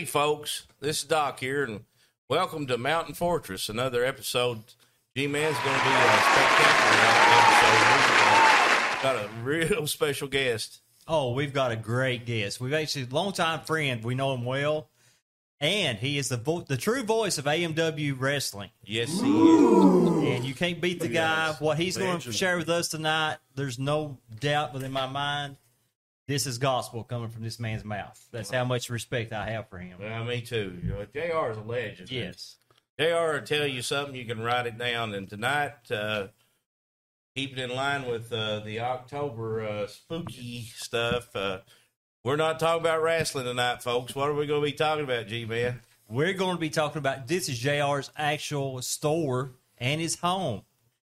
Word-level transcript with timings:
Hey, 0.00 0.06
folks, 0.06 0.66
this 0.80 1.02
is 1.02 1.04
Doc 1.04 1.40
here, 1.40 1.62
and 1.62 1.84
welcome 2.26 2.66
to 2.68 2.78
Mountain 2.78 3.12
Fortress, 3.12 3.68
another 3.68 4.02
episode. 4.02 4.62
G 5.14 5.26
Man's 5.26 5.58
going 5.58 5.78
to 5.78 5.84
be 5.84 5.90
uh, 5.90 6.16
a 6.16 6.20
spectacular 6.22 6.96
episode. 8.94 9.02
Got 9.02 9.16
a 9.16 9.28
real 9.42 9.86
special 9.98 10.26
guest. 10.26 10.80
Oh, 11.06 11.34
we've 11.34 11.52
got 11.52 11.70
a 11.70 11.76
great 11.76 12.24
guest. 12.24 12.62
We've 12.62 12.72
actually 12.72 13.08
a 13.10 13.14
longtime 13.14 13.60
friend. 13.66 14.02
We 14.02 14.14
know 14.14 14.32
him 14.32 14.46
well, 14.46 14.88
and 15.60 15.98
he 15.98 16.16
is 16.16 16.30
the 16.30 16.38
vo- 16.38 16.64
the 16.66 16.78
true 16.78 17.02
voice 17.02 17.36
of 17.36 17.44
AMW 17.44 18.18
wrestling. 18.18 18.70
Yes, 18.82 19.10
he 19.20 19.28
is. 19.28 20.34
And 20.34 20.46
you 20.46 20.54
can't 20.54 20.80
beat 20.80 21.00
the 21.00 21.08
guy. 21.08 21.54
What 21.58 21.76
he's 21.76 21.98
going 21.98 22.20
to 22.20 22.32
share 22.32 22.56
with 22.56 22.70
us 22.70 22.88
tonight, 22.88 23.36
there's 23.54 23.78
no 23.78 24.16
doubt 24.40 24.72
within 24.72 24.92
my 24.92 25.08
mind. 25.08 25.58
This 26.30 26.46
is 26.46 26.58
gospel 26.58 27.02
coming 27.02 27.28
from 27.28 27.42
this 27.42 27.58
man's 27.58 27.84
mouth. 27.84 28.24
That's 28.30 28.52
how 28.52 28.62
much 28.62 28.88
respect 28.88 29.32
I 29.32 29.50
have 29.50 29.68
for 29.68 29.78
him. 29.78 29.98
Well, 29.98 30.22
me 30.22 30.40
too. 30.40 30.78
You 30.80 30.90
know, 30.90 31.04
Jr. 31.04 31.50
is 31.50 31.56
a 31.56 31.62
legend. 31.62 32.08
Yes. 32.08 32.54
Jr. 33.00 33.32
will 33.32 33.42
tell 33.42 33.66
you 33.66 33.82
something, 33.82 34.14
you 34.14 34.24
can 34.24 34.38
write 34.38 34.68
it 34.68 34.78
down. 34.78 35.12
And 35.12 35.28
tonight, 35.28 35.90
uh, 35.90 36.28
keeping 37.34 37.58
in 37.58 37.74
line 37.74 38.06
with 38.06 38.32
uh, 38.32 38.60
the 38.60 38.78
October 38.78 39.66
uh, 39.66 39.86
spooky 39.88 40.70
stuff, 40.76 41.34
uh, 41.34 41.58
we're 42.22 42.36
not 42.36 42.60
talking 42.60 42.82
about 42.82 43.02
wrestling 43.02 43.46
tonight, 43.46 43.82
folks. 43.82 44.14
What 44.14 44.28
are 44.28 44.34
we 44.34 44.46
going 44.46 44.62
to 44.62 44.70
be 44.70 44.72
talking 44.72 45.02
about, 45.02 45.26
G 45.26 45.44
Man? 45.46 45.80
We're 46.08 46.34
going 46.34 46.54
to 46.54 46.60
be 46.60 46.70
talking 46.70 47.00
about 47.00 47.26
this 47.26 47.48
is 47.48 47.58
JR's 47.58 48.12
actual 48.16 48.80
store 48.82 49.50
and 49.78 50.00
his 50.00 50.20
home 50.20 50.62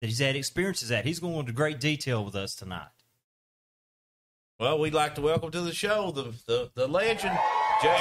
that 0.00 0.06
he's 0.06 0.20
had 0.20 0.36
experiences 0.36 0.90
at. 0.90 1.04
He's 1.04 1.20
going 1.20 1.36
into 1.36 1.52
great 1.52 1.80
detail 1.80 2.24
with 2.24 2.34
us 2.34 2.54
tonight. 2.54 2.88
Well, 4.62 4.78
we'd 4.78 4.94
like 4.94 5.16
to 5.16 5.22
welcome 5.22 5.50
to 5.50 5.60
the 5.60 5.74
show 5.74 6.12
the 6.12 6.32
the, 6.46 6.70
the 6.74 6.86
legend, 6.86 7.36
Jr. 7.82 7.88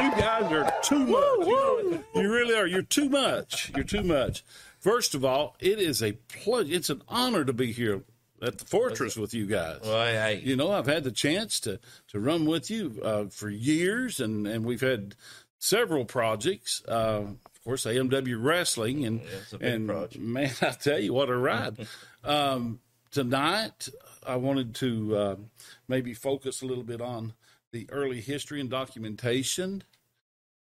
You 0.00 0.10
guys 0.16 0.50
are 0.50 0.72
too 0.82 1.00
much. 1.00 1.46
You, 1.46 2.02
you 2.14 2.32
really 2.32 2.54
are. 2.54 2.66
You're 2.66 2.80
too 2.80 3.10
much. 3.10 3.70
You're 3.74 3.84
too 3.84 4.02
much. 4.02 4.42
First 4.80 5.14
of 5.14 5.22
all, 5.22 5.54
it 5.60 5.78
is 5.78 6.02
a 6.02 6.12
pleasure. 6.12 6.72
It's 6.72 6.88
an 6.88 7.02
honor 7.08 7.44
to 7.44 7.52
be 7.52 7.72
here 7.72 8.04
at 8.40 8.56
the 8.56 8.64
fortress 8.64 9.16
with 9.16 9.34
you 9.34 9.44
guys. 9.44 9.80
Well, 9.82 10.06
hey, 10.06 10.40
You 10.42 10.56
know, 10.56 10.72
I've 10.72 10.86
had 10.86 11.04
the 11.04 11.12
chance 11.12 11.60
to 11.60 11.78
to 12.08 12.18
run 12.18 12.46
with 12.46 12.70
you 12.70 13.02
uh, 13.04 13.24
for 13.26 13.50
years, 13.50 14.18
and 14.18 14.46
and 14.46 14.64
we've 14.64 14.80
had 14.80 15.14
several 15.58 16.06
projects. 16.06 16.82
Uh, 16.88 17.24
of 17.26 17.64
course, 17.64 17.84
AMW 17.84 18.42
wrestling, 18.42 19.04
and 19.04 19.20
big 19.50 19.62
and 19.62 19.88
project. 19.88 20.18
man, 20.18 20.52
I 20.62 20.70
tell 20.70 20.98
you 20.98 21.12
what 21.12 21.28
a 21.28 21.36
ride. 21.36 21.86
um, 22.24 22.80
tonight, 23.10 23.90
I 24.26 24.36
wanted 24.36 24.74
to 24.76 25.16
uh, 25.16 25.36
maybe 25.88 26.14
focus 26.14 26.62
a 26.62 26.66
little 26.66 26.84
bit 26.84 27.00
on 27.00 27.34
the 27.72 27.88
early 27.90 28.20
history 28.20 28.60
and 28.60 28.70
documentation 28.70 29.82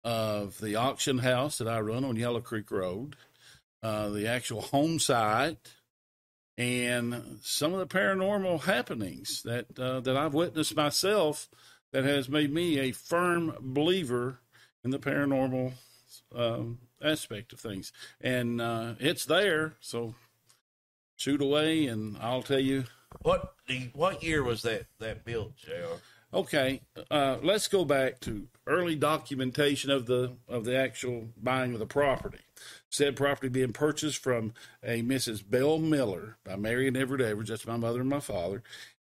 of 0.04 0.60
the 0.60 0.76
auction 0.76 1.20
house 1.20 1.58
that 1.58 1.68
I 1.68 1.80
run 1.80 2.06
on 2.06 2.16
Yellow 2.16 2.40
Creek 2.40 2.72
Road, 2.72 3.16
uh, 3.84 4.10
the 4.10 4.28
actual 4.28 4.62
home 4.62 5.00
site, 5.00 5.74
and 6.58 7.40
some 7.42 7.74
of 7.74 7.80
the 7.80 7.88
paranormal 7.88 8.62
happenings 8.62 9.44
that 9.44 9.80
uh, 9.80 10.00
that 10.02 10.18
I've 10.18 10.34
witnessed 10.34 10.76
myself 10.76 11.50
that 11.92 12.04
has 12.04 12.30
made 12.30 12.54
me 12.54 12.80
a 12.80 12.92
firm 12.92 13.56
believer 13.60 14.40
in 14.84 14.92
the 14.92 15.00
paranormal 15.00 15.74
um, 16.36 16.80
aspect 17.02 17.54
of 17.54 17.60
things. 17.60 17.92
And 18.22 18.62
uh, 18.62 18.94
it's 19.00 19.26
there, 19.26 19.74
so 19.80 20.16
shoot 21.16 21.42
away, 21.42 21.88
and 21.88 22.18
I'll 22.20 22.44
tell 22.44 22.60
you. 22.60 22.86
What 23.22 23.54
the 23.68 23.90
what 23.94 24.24
year 24.24 24.44
was 24.44 24.62
that 24.64 24.86
that 25.00 25.26
built, 25.26 25.56
Jr. 25.58 25.98
Okay, 26.32 26.82
uh, 27.10 27.38
let's 27.42 27.68
go 27.68 27.84
back 27.84 28.20
to 28.20 28.47
early 28.68 28.96
documentation 28.96 29.90
of 29.90 30.06
the 30.06 30.34
of 30.47 30.64
the 30.64 30.78
actual 30.78 31.30
buying 31.42 31.74
of 31.74 31.80
the 31.80 31.88
property. 31.88 32.38
Said 32.90 33.16
property 33.16 33.50
being 33.50 33.74
purchased 33.74 34.22
from 34.22 34.53
a 34.84 35.02
Mrs. 35.02 35.44
Belle 35.48 35.80
Miller 35.80 36.38
by 36.44 36.56
Mary 36.56 36.88
and 36.88 36.96
Everett 36.98 37.22
Edwards. 37.22 37.50
That's 37.50 37.66
my 37.66 37.78
mother 37.78 38.02
and 38.02 38.09
my 38.09 38.19
father. 38.19 38.62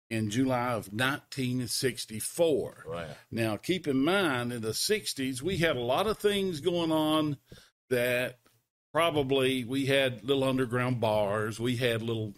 In 0.09 0.29
July 0.29 0.69
of 0.69 0.94
1964. 0.94 2.85
Right. 2.88 3.07
Now, 3.29 3.57
keep 3.57 3.90
in 3.90 4.06
mind, 4.06 4.53
in 4.53 4.62
the 4.62 4.69
60s, 4.69 5.41
we 5.41 5.57
had 5.57 5.75
a 5.75 5.81
lot 5.81 6.07
of 6.07 6.17
things 6.17 6.62
going 6.62 6.94
on 6.94 7.35
that 7.90 8.40
probably 8.94 9.66
we 9.66 9.85
had 9.85 10.23
little 10.23 10.46
underground 10.46 11.01
bars, 11.01 11.59
we 11.59 11.75
had 11.75 12.01
little 12.01 12.34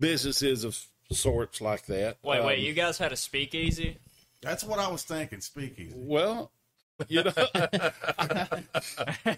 businesses 0.00 0.64
of 0.64 0.78
sorts 1.12 1.60
like 1.60 1.86
that. 1.86 2.16
Wait, 2.22 2.44
wait, 2.44 2.58
Um, 2.58 2.64
you 2.64 2.72
guys 2.72 2.98
had 2.98 3.12
a 3.12 3.16
speakeasy? 3.16 3.98
That's 4.40 4.64
what 4.64 4.78
I 4.78 4.88
was 4.90 5.02
thinking. 5.02 5.40
Speakeasy. 5.40 5.92
Well, 5.96 6.50
you 7.08 7.24
know, 7.24 7.32
We 7.36 7.42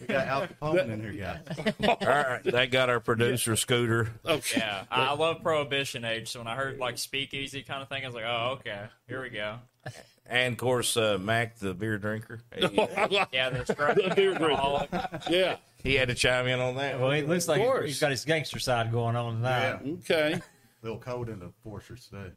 got 0.06 0.26
Al 0.26 0.46
Capone 0.46 0.90
in 0.90 1.00
here, 1.00 1.12
guys. 1.12 1.74
All 1.88 1.96
right, 2.06 2.40
that 2.44 2.70
got 2.70 2.90
our 2.90 3.00
producer 3.00 3.56
Scooter. 3.56 4.10
okay. 4.26 4.58
Yeah, 4.60 4.84
I 4.90 5.06
I 5.06 5.12
love 5.14 5.42
Prohibition 5.42 6.04
age, 6.04 6.28
so 6.30 6.40
when 6.40 6.48
I 6.48 6.54
heard 6.56 6.78
like 6.78 6.98
speakeasy 6.98 7.62
kind 7.62 7.82
of 7.82 7.88
thing, 7.88 8.04
I 8.04 8.08
was 8.08 8.14
like, 8.14 8.24
oh, 8.26 8.58
okay, 8.58 8.82
here 9.08 9.22
we 9.22 9.30
go. 9.30 9.58
And 10.28 10.52
of 10.54 10.58
course, 10.58 10.96
uh, 10.96 11.18
Mac, 11.20 11.58
the 11.58 11.72
beer 11.72 11.98
drinker, 11.98 12.40
he, 12.56 12.74
Yeah, 13.10 13.50
that's 13.50 13.72
great. 13.72 13.94
The 13.96 14.12
beer 14.14 14.34
drinker. 14.34 14.88
Yeah. 15.30 15.56
He 15.86 15.94
had 15.94 16.08
to 16.08 16.14
chime 16.14 16.46
in 16.46 16.60
on 16.60 16.76
that. 16.76 17.00
Well, 17.00 17.10
it 17.12 17.28
looks 17.28 17.48
like 17.48 17.60
course. 17.60 17.86
he's 17.86 18.00
got 18.00 18.10
his 18.10 18.24
gangster 18.24 18.58
side 18.58 18.90
going 18.92 19.16
on 19.16 19.36
tonight. 19.36 19.80
Yeah. 19.84 19.92
Okay. 19.94 20.40
Little 20.82 20.98
cold 20.98 21.28
in 21.28 21.38
the 21.40 21.52
fortress 21.64 22.08
today. 22.08 22.32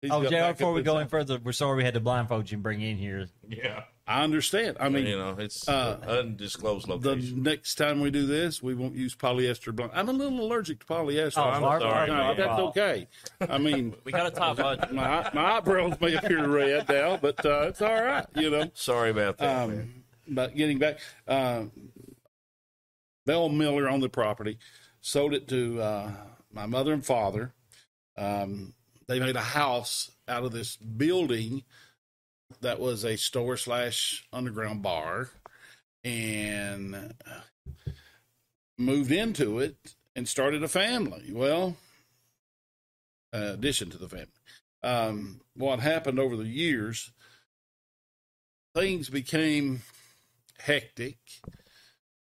He's 0.00 0.10
Oh, 0.10 0.20
got 0.22 0.30
JR, 0.30 0.36
back 0.36 0.58
before 0.58 0.72
we 0.72 0.82
go 0.82 0.92
time. 0.94 1.02
any 1.02 1.10
further, 1.10 1.38
we're 1.42 1.52
sorry 1.52 1.76
we 1.76 1.84
had 1.84 1.94
to 1.94 2.00
blindfold 2.00 2.50
you 2.50 2.56
and 2.56 2.62
bring 2.62 2.80
you 2.80 2.88
in 2.90 2.96
here. 2.96 3.26
Yeah, 3.48 3.84
I 4.06 4.24
understand. 4.24 4.78
I 4.80 4.88
mean, 4.88 5.06
you 5.06 5.16
know, 5.16 5.36
it's 5.38 5.68
uh, 5.68 5.98
undisclosed 6.06 6.88
location. 6.88 7.42
the 7.42 7.50
next 7.50 7.76
time 7.76 8.00
we 8.00 8.10
do 8.10 8.26
this, 8.26 8.60
we 8.60 8.74
won't 8.74 8.96
use 8.96 9.14
polyester 9.14 9.74
blind. 9.74 9.92
I'm 9.94 10.08
a 10.08 10.12
little 10.12 10.40
allergic 10.40 10.80
to 10.80 10.86
polyester. 10.86 11.34
Oh, 11.38 11.42
I'm 11.50 11.62
our- 11.62 11.80
sorry, 11.80 12.08
No, 12.08 12.14
man. 12.16 12.36
that's 12.36 12.58
okay. 12.58 13.06
I 13.48 13.58
mean, 13.58 13.94
We 14.04 14.10
got 14.10 14.26
a 14.26 14.30
top 14.32 14.56
budget. 14.56 14.92
my 14.92 15.30
my 15.34 15.52
eyebrows 15.58 16.00
may 16.00 16.14
appear 16.16 16.48
red 16.48 16.88
now, 16.88 17.16
but 17.18 17.44
uh, 17.46 17.66
it's 17.68 17.80
all 17.82 18.02
right. 18.02 18.26
You 18.34 18.50
know. 18.50 18.70
Sorry 18.74 19.10
about 19.10 19.38
that. 19.38 19.68
man. 19.68 19.78
Um, 19.80 19.94
but 20.28 20.56
getting 20.56 20.78
back, 20.78 20.98
uh, 21.28 21.64
Belle 23.26 23.48
Miller 23.48 23.88
on 23.88 24.00
the 24.00 24.08
property 24.08 24.58
sold 25.00 25.34
it 25.34 25.48
to 25.48 25.80
uh, 25.80 26.10
my 26.52 26.66
mother 26.66 26.92
and 26.92 27.04
father. 27.04 27.52
Um, 28.16 28.74
they 29.08 29.20
made 29.20 29.36
a 29.36 29.40
house 29.40 30.10
out 30.28 30.44
of 30.44 30.52
this 30.52 30.76
building 30.76 31.64
that 32.60 32.78
was 32.78 33.04
a 33.04 33.16
store 33.16 33.56
slash 33.56 34.26
underground 34.32 34.82
bar, 34.82 35.30
and 36.04 37.14
moved 38.78 39.12
into 39.12 39.58
it 39.58 39.76
and 40.14 40.28
started 40.28 40.62
a 40.62 40.68
family. 40.68 41.30
Well, 41.32 41.76
uh, 43.32 43.52
addition 43.54 43.90
to 43.90 43.98
the 43.98 44.08
family. 44.08 44.28
Um, 44.82 45.40
what 45.54 45.80
happened 45.80 46.18
over 46.18 46.36
the 46.36 46.48
years? 46.48 47.12
Things 48.74 49.08
became 49.08 49.82
hectic 50.58 51.18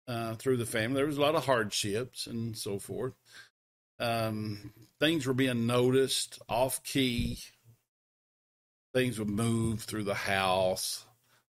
uh, 0.08 0.36
through 0.36 0.58
the 0.58 0.66
family. 0.66 0.98
There 0.98 1.06
was 1.06 1.18
a 1.18 1.22
lot 1.22 1.36
of 1.36 1.46
hardships 1.46 2.28
and 2.28 2.58
so 2.58 2.80
forth. 2.80 3.14
Um, 4.00 4.74
things 5.00 5.26
were 5.26 5.34
being 5.34 5.68
noticed 5.68 6.40
off 6.48 6.84
key. 6.84 7.40
Things 8.94 9.20
would 9.20 9.30
move 9.30 9.82
through 9.82 10.04
the 10.04 10.14
house. 10.14 11.06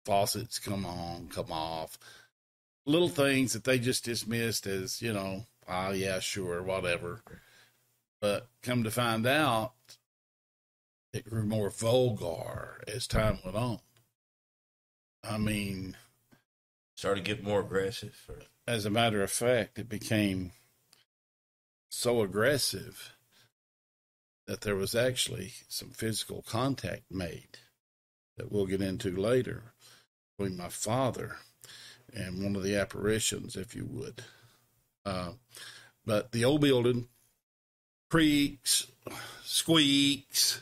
Faucets 0.06 0.60
come 0.60 0.86
on, 0.86 1.30
come 1.30 1.52
off. 1.52 1.98
Little 2.86 3.10
things 3.10 3.54
that 3.54 3.64
they 3.64 3.80
just 3.80 4.04
dismissed 4.04 4.68
as, 4.68 5.02
you 5.02 5.14
know, 5.14 5.46
ah, 5.68 5.92
yeah, 5.92 6.20
sure, 6.20 6.62
whatever. 6.62 7.22
But 8.22 8.48
come 8.62 8.84
to 8.84 8.92
find 8.92 9.26
out, 9.26 9.74
it 11.14 11.30
grew 11.30 11.46
more 11.46 11.70
vulgar 11.70 12.82
as 12.88 13.08
time 13.08 13.40
went 13.46 13.56
on. 13.56 13.80
I 15.24 15.38
mean, 15.38 15.96
Started 16.96 17.24
getting 17.24 17.46
more 17.46 17.62
aggressive. 17.62 18.26
Or, 18.30 18.40
as 18.68 18.86
a 18.86 18.90
matter 18.90 19.24
of 19.24 19.32
fact, 19.32 19.80
it 19.80 19.90
became 19.90 20.52
so 21.90 22.22
aggressive 22.22 23.14
that 24.48 24.62
there 24.62 24.76
was 24.76 24.96
actually 24.96 25.54
some 25.68 25.90
physical 25.90 26.42
contact 26.42 27.04
made 27.10 27.60
that 28.38 28.52
we'll 28.52 28.66
get 28.66 28.82
into 28.82 29.16
later 29.16 29.74
between 30.38 30.58
my 30.58 30.70
father 30.70 31.38
and 32.14 32.44
one 32.44 32.56
of 32.56 32.64
the 32.64 32.76
apparitions, 32.76 33.56
if 33.56 33.76
you 33.76 33.86
would. 33.86 34.24
Uh, 35.06 35.32
but 36.06 36.32
the 36.32 36.46
old 36.46 36.62
building 36.62 37.08
creaks, 38.10 38.88
squeaks, 39.44 40.62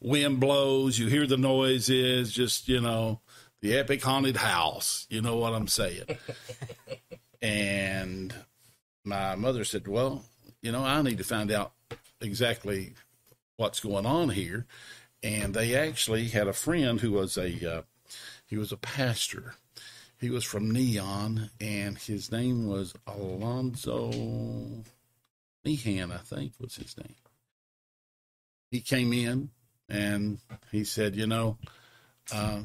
wind 0.00 0.40
blows, 0.40 0.98
you 0.98 1.08
hear 1.08 1.26
the 1.26 1.36
noises, 1.36 2.32
just, 2.32 2.68
you 2.68 2.80
know, 2.80 3.20
the 3.60 3.76
epic 3.76 4.02
haunted 4.02 4.36
house. 4.36 5.06
You 5.10 5.22
know 5.22 5.36
what 5.36 5.52
I'm 5.54 5.68
saying? 5.68 6.04
and 7.42 8.34
my 9.04 9.34
mother 9.36 9.64
said, 9.64 9.88
Well, 9.88 10.24
you 10.62 10.72
know, 10.72 10.84
I 10.84 11.02
need 11.02 11.18
to 11.18 11.24
find 11.24 11.50
out 11.50 11.72
exactly 12.20 12.94
what's 13.56 13.80
going 13.80 14.06
on 14.06 14.30
here. 14.30 14.66
and 15.22 15.52
they 15.54 15.74
actually 15.74 16.28
had 16.28 16.48
a 16.48 16.52
friend 16.52 17.00
who 17.00 17.12
was 17.12 17.36
a 17.36 17.78
uh, 17.78 17.82
he 18.46 18.56
was 18.56 18.72
a 18.72 18.76
pastor. 18.76 19.54
He 20.18 20.28
was 20.30 20.44
from 20.44 20.70
Neon, 20.70 21.50
and 21.60 21.96
his 21.96 22.30
name 22.30 22.66
was 22.66 22.94
Alonzo 23.06 24.10
Meehan, 25.64 26.12
I 26.12 26.18
think 26.18 26.52
was 26.60 26.76
his 26.76 26.96
name. 26.98 27.14
He 28.70 28.80
came 28.80 29.12
in 29.12 29.50
and 29.88 30.38
he 30.70 30.84
said, 30.84 31.16
"You 31.16 31.26
know, 31.26 31.56
uh, 32.32 32.60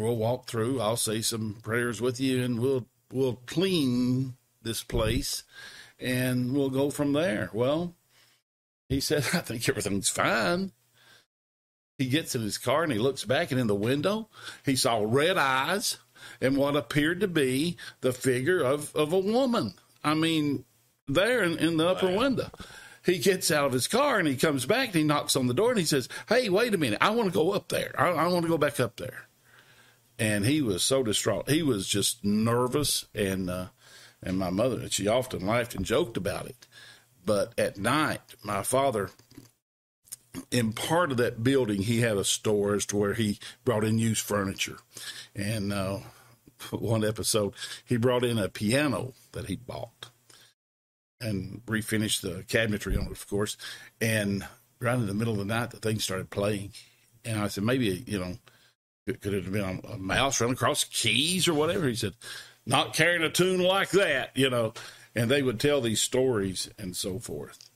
we'll 0.00 0.16
walk 0.16 0.46
through. 0.46 0.80
I'll 0.80 0.96
say 0.96 1.20
some 1.20 1.58
prayers 1.62 2.00
with 2.00 2.20
you, 2.20 2.42
and 2.42 2.60
we'll 2.60 2.86
we'll 3.12 3.40
clean 3.46 4.34
this 4.62 4.82
place, 4.82 5.44
and 5.98 6.52
we'll 6.52 6.70
go 6.70 6.90
from 6.90 7.12
there." 7.12 7.50
Well, 7.52 7.94
he 8.88 9.00
said, 9.00 9.18
"I 9.32 9.40
think 9.40 9.68
everything's 9.68 10.08
fine." 10.08 10.72
He 11.98 12.06
gets 12.06 12.34
in 12.34 12.40
his 12.40 12.56
car 12.56 12.82
and 12.82 12.90
he 12.90 12.98
looks 12.98 13.24
back, 13.24 13.50
and 13.50 13.60
in 13.60 13.66
the 13.66 13.74
window, 13.74 14.30
he 14.64 14.74
saw 14.74 15.04
red 15.06 15.36
eyes 15.36 15.98
and 16.40 16.56
what 16.56 16.74
appeared 16.74 17.20
to 17.20 17.28
be 17.28 17.76
the 18.00 18.12
figure 18.12 18.62
of, 18.62 18.94
of 18.96 19.12
a 19.12 19.18
woman. 19.18 19.74
I 20.02 20.14
mean, 20.14 20.64
there 21.06 21.42
in, 21.42 21.58
in 21.58 21.76
the 21.76 21.88
upper 21.88 22.10
window. 22.10 22.50
He 23.04 23.18
gets 23.18 23.50
out 23.50 23.66
of 23.66 23.72
his 23.72 23.88
car 23.88 24.18
and 24.18 24.28
he 24.28 24.36
comes 24.36 24.66
back 24.66 24.88
and 24.88 24.96
he 24.96 25.04
knocks 25.04 25.34
on 25.34 25.46
the 25.46 25.54
door 25.54 25.70
and 25.70 25.78
he 25.78 25.86
says, 25.86 26.08
Hey, 26.28 26.48
wait 26.48 26.74
a 26.74 26.78
minute. 26.78 26.98
I 27.00 27.10
want 27.10 27.32
to 27.32 27.34
go 27.34 27.52
up 27.52 27.68
there. 27.68 27.94
I, 27.98 28.08
I 28.08 28.26
want 28.28 28.44
to 28.44 28.50
go 28.50 28.58
back 28.58 28.78
up 28.78 28.96
there. 28.96 29.26
And 30.20 30.44
he 30.44 30.62
was 30.62 30.84
so 30.84 31.02
distraught. 31.02 31.50
He 31.50 31.62
was 31.62 31.88
just 31.88 32.24
nervous. 32.24 33.06
And, 33.14 33.50
uh, 33.50 33.66
and 34.22 34.38
my 34.38 34.50
mother, 34.50 34.88
she 34.90 35.08
often 35.08 35.46
laughed 35.46 35.74
and 35.74 35.84
joked 35.84 36.16
about 36.16 36.46
it. 36.46 36.68
But 37.24 37.58
at 37.58 37.78
night, 37.78 38.34
my 38.44 38.62
father 38.62 39.10
in 40.50 40.72
part 40.72 41.10
of 41.10 41.16
that 41.18 41.42
building, 41.42 41.82
he 41.82 42.00
had 42.00 42.16
a 42.16 42.24
store 42.24 42.74
as 42.74 42.86
to 42.86 42.96
where 42.96 43.14
he 43.14 43.38
brought 43.64 43.84
in 43.84 43.98
used 43.98 44.24
furniture. 44.24 44.78
And 45.34 45.72
uh, 45.72 45.98
one 46.70 47.04
episode, 47.04 47.54
he 47.84 47.96
brought 47.96 48.24
in 48.24 48.38
a 48.38 48.48
piano 48.48 49.14
that 49.32 49.46
he 49.46 49.56
bought 49.56 50.10
and 51.20 51.62
refinished 51.66 52.22
the 52.22 52.44
cabinetry 52.44 52.98
on 52.98 53.06
it, 53.06 53.12
of 53.12 53.28
course. 53.28 53.56
And 54.00 54.46
right 54.80 54.94
in 54.94 55.06
the 55.06 55.14
middle 55.14 55.34
of 55.34 55.40
the 55.40 55.44
night, 55.44 55.70
the 55.70 55.78
thing 55.78 55.98
started 55.98 56.30
playing. 56.30 56.72
And 57.24 57.40
I 57.40 57.48
said, 57.48 57.64
maybe, 57.64 58.02
you 58.06 58.18
know, 58.18 58.36
could 59.14 59.34
it 59.34 59.44
have 59.44 59.52
been 59.52 59.80
a 59.88 59.96
mouse 59.98 60.40
running 60.40 60.54
across 60.54 60.84
keys 60.84 61.48
or 61.48 61.54
whatever? 61.54 61.88
He 61.88 61.94
said, 61.94 62.14
not 62.66 62.94
carrying 62.94 63.22
a 63.22 63.30
tune 63.30 63.60
like 63.60 63.90
that, 63.90 64.30
you 64.34 64.50
know. 64.50 64.74
And 65.14 65.30
they 65.30 65.42
would 65.42 65.58
tell 65.58 65.80
these 65.80 66.00
stories 66.00 66.70
and 66.78 66.94
so 66.94 67.18
forth. 67.18 67.70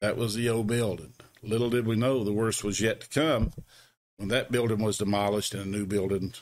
That 0.00 0.16
was 0.16 0.34
the 0.34 0.48
old 0.48 0.66
building. 0.66 1.12
Little 1.42 1.70
did 1.70 1.86
we 1.86 1.96
know 1.96 2.24
the 2.24 2.32
worst 2.32 2.64
was 2.64 2.80
yet 2.80 3.02
to 3.02 3.08
come 3.08 3.52
when 4.16 4.28
that 4.28 4.50
building 4.50 4.82
was 4.82 4.98
demolished 4.98 5.54
and 5.54 5.64
a 5.64 5.68
new 5.68 5.86
building 5.86 6.32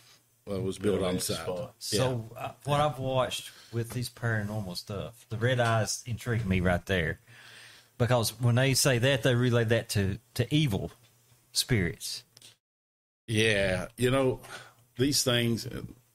uh, 0.50 0.60
was 0.60 0.78
built 0.78 1.02
on 1.02 1.18
site. 1.20 1.46
So 1.78 2.30
uh, 2.36 2.50
what 2.64 2.80
I've 2.80 2.98
watched 2.98 3.50
with 3.72 3.90
these 3.90 4.10
paranormal 4.10 4.76
stuff, 4.76 5.26
the 5.28 5.36
red 5.36 5.60
eyes 5.60 6.02
intrigue 6.06 6.46
me 6.46 6.60
right 6.60 6.84
there, 6.86 7.20
because 7.98 8.38
when 8.40 8.54
they 8.54 8.74
say 8.74 8.98
that, 8.98 9.22
they 9.22 9.34
relate 9.34 9.68
that 9.68 9.88
to 9.90 10.18
to 10.34 10.54
evil 10.54 10.90
spirits. 11.52 12.24
Yeah, 13.30 13.86
you 13.96 14.10
know, 14.10 14.40
these 14.98 15.22
things 15.22 15.64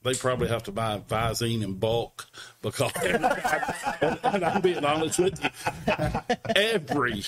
they 0.04 0.14
probably 0.16 0.50
have 0.50 0.64
to 0.64 0.72
buy 0.74 1.02
Visine 1.08 1.64
in 1.64 1.76
bulk 1.76 2.28
because, 2.62 2.92
and, 3.04 3.26
and 4.24 4.44
I'm 4.44 4.62
being 4.62 4.84
honest 4.84 5.20
with 5.20 5.42
you, 5.42 5.50
every 6.56 7.24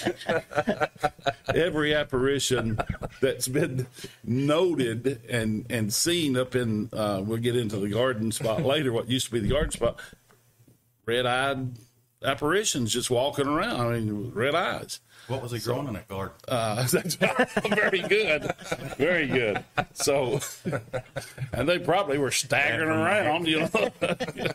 every 1.56 1.96
apparition 1.96 2.78
that's 3.22 3.48
been 3.48 3.88
noted 4.26 5.22
and 5.30 5.66
and 5.70 5.94
seen 5.94 6.36
up 6.36 6.54
in 6.54 6.90
uh, 6.92 7.22
we'll 7.26 7.38
get 7.38 7.56
into 7.56 7.78
the 7.78 7.88
garden 7.88 8.34
spot 8.34 8.64
later. 8.64 8.92
What 8.92 9.10
used 9.10 9.28
to 9.28 9.32
be 9.32 9.40
the 9.40 9.48
garden 9.48 9.72
spot, 9.72 10.02
red 11.06 11.26
eyed 11.26 11.78
apparitions 12.24 12.92
just 12.92 13.10
walking 13.10 13.48
around. 13.48 13.80
I 13.80 14.00
mean, 14.00 14.32
red 14.34 14.54
eyes. 14.54 15.00
What 15.28 15.42
was 15.44 15.52
he 15.52 15.60
growing 15.60 15.88
in 15.88 15.94
that 15.96 16.08
garden? 16.08 16.36
Uh, 16.48 16.88
very 17.76 18.00
good, 18.00 18.52
very 18.98 19.28
good. 19.28 19.64
So, 19.94 20.40
and 21.52 21.68
they 21.68 21.80
probably 21.80 22.18
were 22.18 22.32
staggering 22.32 22.90
around, 22.90 23.48
you 23.48 23.62
know. 23.62 23.90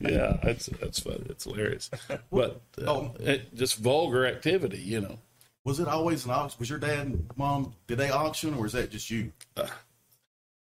yeah, 0.00 0.36
that's 0.42 0.66
that's 0.80 1.00
funny. 1.00 1.26
It's 1.28 1.44
hilarious, 1.44 1.90
but 2.30 2.60
uh, 2.78 2.84
Oh. 2.86 3.14
it, 3.20 3.54
just 3.54 3.78
vulgar 3.78 4.26
activity, 4.26 4.78
you 4.78 5.00
know. 5.00 5.18
Was 5.64 5.78
it 5.78 5.88
always 5.88 6.24
an 6.24 6.32
auction? 6.32 6.56
Was 6.58 6.70
your 6.70 6.78
dad 6.78 7.06
and 7.06 7.30
mom, 7.36 7.74
did 7.86 7.98
they 7.98 8.10
auction 8.10 8.54
or 8.54 8.66
is 8.66 8.72
that 8.72 8.90
just 8.90 9.10
you? 9.10 9.32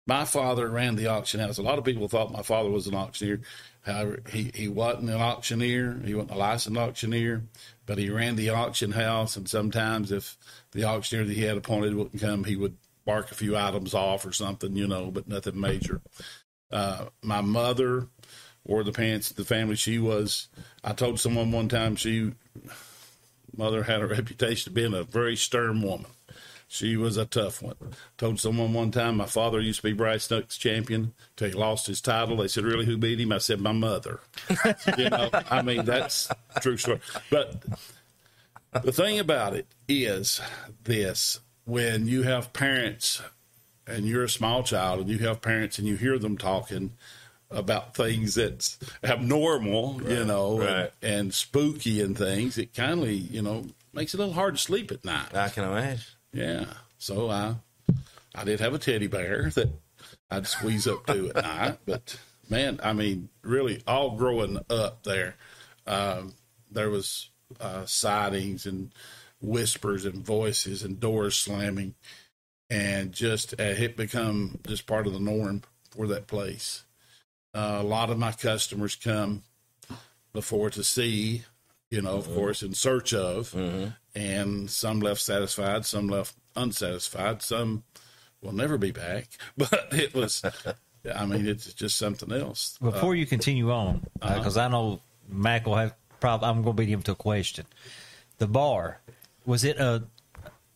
My 0.06 0.24
father 0.24 0.68
ran 0.68 0.96
the 0.96 1.06
auction 1.06 1.40
house. 1.40 1.58
A 1.58 1.62
lot 1.62 1.78
of 1.78 1.84
people 1.84 2.08
thought 2.08 2.32
my 2.32 2.42
father 2.42 2.70
was 2.70 2.86
an 2.86 2.94
auctioneer. 2.94 3.40
However, 3.82 4.22
he, 4.30 4.50
he 4.54 4.68
wasn't 4.68 5.10
an 5.10 5.20
auctioneer. 5.20 6.00
He 6.04 6.14
wasn't 6.14 6.32
a 6.32 6.38
licensed 6.38 6.78
auctioneer, 6.78 7.44
but 7.86 7.98
he 7.98 8.10
ran 8.10 8.36
the 8.36 8.50
auction 8.50 8.92
house. 8.92 9.36
And 9.36 9.48
sometimes 9.48 10.10
if 10.10 10.36
the 10.72 10.84
auctioneer 10.84 11.24
that 11.24 11.36
he 11.36 11.42
had 11.42 11.56
appointed 11.56 11.94
wouldn't 11.94 12.20
come, 12.20 12.44
he 12.44 12.56
would 12.56 12.76
bark 13.04 13.30
a 13.30 13.34
few 13.34 13.56
items 13.56 13.94
off 13.94 14.26
or 14.26 14.32
something, 14.32 14.76
you 14.76 14.86
know, 14.86 15.10
but 15.10 15.28
nothing 15.28 15.58
major. 15.60 16.00
Uh, 16.70 17.06
my 17.22 17.40
mother 17.40 18.08
wore 18.64 18.84
the 18.84 18.92
pants 18.92 19.30
the 19.30 19.44
family. 19.44 19.76
She 19.76 19.98
was, 19.98 20.48
I 20.84 20.92
told 20.92 21.18
someone 21.18 21.50
one 21.50 21.68
time 21.68 21.96
she, 21.96 22.32
mother 23.56 23.82
had 23.82 24.02
a 24.02 24.06
reputation 24.08 24.70
of 24.70 24.74
being 24.74 24.94
a 24.94 25.02
very 25.02 25.36
stern 25.36 25.82
woman. 25.82 26.10
She 26.72 26.96
was 26.96 27.16
a 27.16 27.26
tough 27.26 27.62
one. 27.62 27.74
Told 28.16 28.38
someone 28.38 28.72
one 28.72 28.92
time 28.92 29.16
my 29.16 29.26
father 29.26 29.60
used 29.60 29.80
to 29.80 29.88
be 29.88 29.92
brass 29.92 30.30
knucks 30.30 30.56
champion 30.56 31.14
till 31.34 31.48
he 31.48 31.54
lost 31.54 31.88
his 31.88 32.00
title. 32.00 32.36
They 32.36 32.46
said, 32.46 32.62
"Really, 32.62 32.84
who 32.84 32.96
beat 32.96 33.18
him?" 33.18 33.32
I 33.32 33.38
said, 33.38 33.60
"My 33.60 33.72
mother." 33.72 34.20
you 34.96 35.10
know, 35.10 35.30
I 35.32 35.62
mean 35.62 35.84
that's 35.84 36.28
true 36.60 36.76
story. 36.76 37.00
But 37.28 37.56
the 38.84 38.92
thing 38.92 39.18
about 39.18 39.56
it 39.56 39.66
is 39.88 40.40
this: 40.84 41.40
when 41.64 42.06
you 42.06 42.22
have 42.22 42.52
parents 42.52 43.20
and 43.88 44.06
you're 44.06 44.22
a 44.22 44.28
small 44.28 44.62
child 44.62 45.00
and 45.00 45.08
you 45.08 45.18
have 45.26 45.42
parents 45.42 45.76
and 45.80 45.88
you 45.88 45.96
hear 45.96 46.20
them 46.20 46.38
talking 46.38 46.92
about 47.50 47.96
things 47.96 48.36
that's 48.36 48.78
abnormal, 49.02 50.00
you 50.08 50.24
know, 50.24 50.60
right. 50.60 50.92
and, 51.02 51.14
and 51.14 51.34
spooky 51.34 52.00
and 52.00 52.16
things, 52.16 52.58
it 52.58 52.72
kind 52.74 53.02
of, 53.02 53.10
you 53.10 53.42
know, 53.42 53.66
makes 53.92 54.14
it 54.14 54.18
a 54.18 54.20
little 54.20 54.34
hard 54.34 54.54
to 54.54 54.62
sleep 54.62 54.92
at 54.92 55.04
night. 55.04 55.34
I 55.34 55.48
can 55.48 55.64
imagine. 55.64 56.04
Yeah. 56.32 56.66
So 56.98 57.30
I 57.30 57.56
I 58.34 58.44
did 58.44 58.60
have 58.60 58.74
a 58.74 58.78
teddy 58.78 59.06
bear 59.06 59.50
that 59.54 59.70
I'd 60.30 60.46
squeeze 60.46 60.86
up 60.86 61.06
to 61.06 61.30
at 61.30 61.44
night. 61.44 61.78
But 61.86 62.18
man, 62.48 62.80
I 62.82 62.92
mean, 62.92 63.28
really 63.42 63.82
all 63.86 64.16
growing 64.16 64.58
up 64.68 65.02
there, 65.04 65.36
um, 65.86 66.34
there 66.70 66.90
was 66.90 67.30
uh, 67.60 67.84
sightings 67.86 68.66
and 68.66 68.92
whispers 69.40 70.04
and 70.04 70.24
voices 70.24 70.82
and 70.82 71.00
doors 71.00 71.36
slamming 71.36 71.94
and 72.70 73.12
just 73.12 73.54
uh, 73.54 73.64
it 73.64 73.96
become 73.96 74.58
just 74.66 74.86
part 74.86 75.06
of 75.06 75.12
the 75.12 75.20
norm 75.20 75.62
for 75.90 76.06
that 76.06 76.26
place. 76.26 76.84
Uh, 77.52 77.78
a 77.80 77.82
lot 77.82 78.10
of 78.10 78.18
my 78.18 78.30
customers 78.30 78.94
come 78.94 79.42
before 80.32 80.70
to 80.70 80.84
see, 80.84 81.42
you 81.90 82.00
know, 82.02 82.16
of 82.16 82.32
course, 82.34 82.62
in 82.62 82.72
search 82.74 83.12
of, 83.12 83.54
and 84.14 84.70
some 84.70 85.00
left 85.00 85.20
satisfied, 85.20 85.84
some 85.84 86.08
left 86.08 86.34
unsatisfied, 86.56 87.42
some 87.42 87.82
will 88.42 88.52
never 88.52 88.78
be 88.78 88.90
back. 88.92 89.28
But 89.56 89.88
it 89.92 90.14
was, 90.14 90.42
I 91.14 91.26
mean, 91.26 91.46
it's 91.46 91.72
just 91.74 91.98
something 91.98 92.32
else. 92.32 92.78
Before 92.80 93.14
you 93.14 93.26
continue 93.26 93.70
on, 93.72 94.06
Uh-huh. 94.22 94.38
because 94.38 94.56
I 94.56 94.68
know 94.68 95.00
Mac 95.28 95.66
will 95.66 95.76
have 95.76 95.94
probably, 96.20 96.48
I'm 96.48 96.62
going 96.62 96.76
to 96.76 96.82
beat 96.82 96.88
him 96.88 97.02
to 97.02 97.12
a 97.12 97.16
question. 97.16 97.66
The 98.38 98.46
bar 98.46 99.00
was 99.44 99.64
it 99.64 99.78
a 99.78 100.04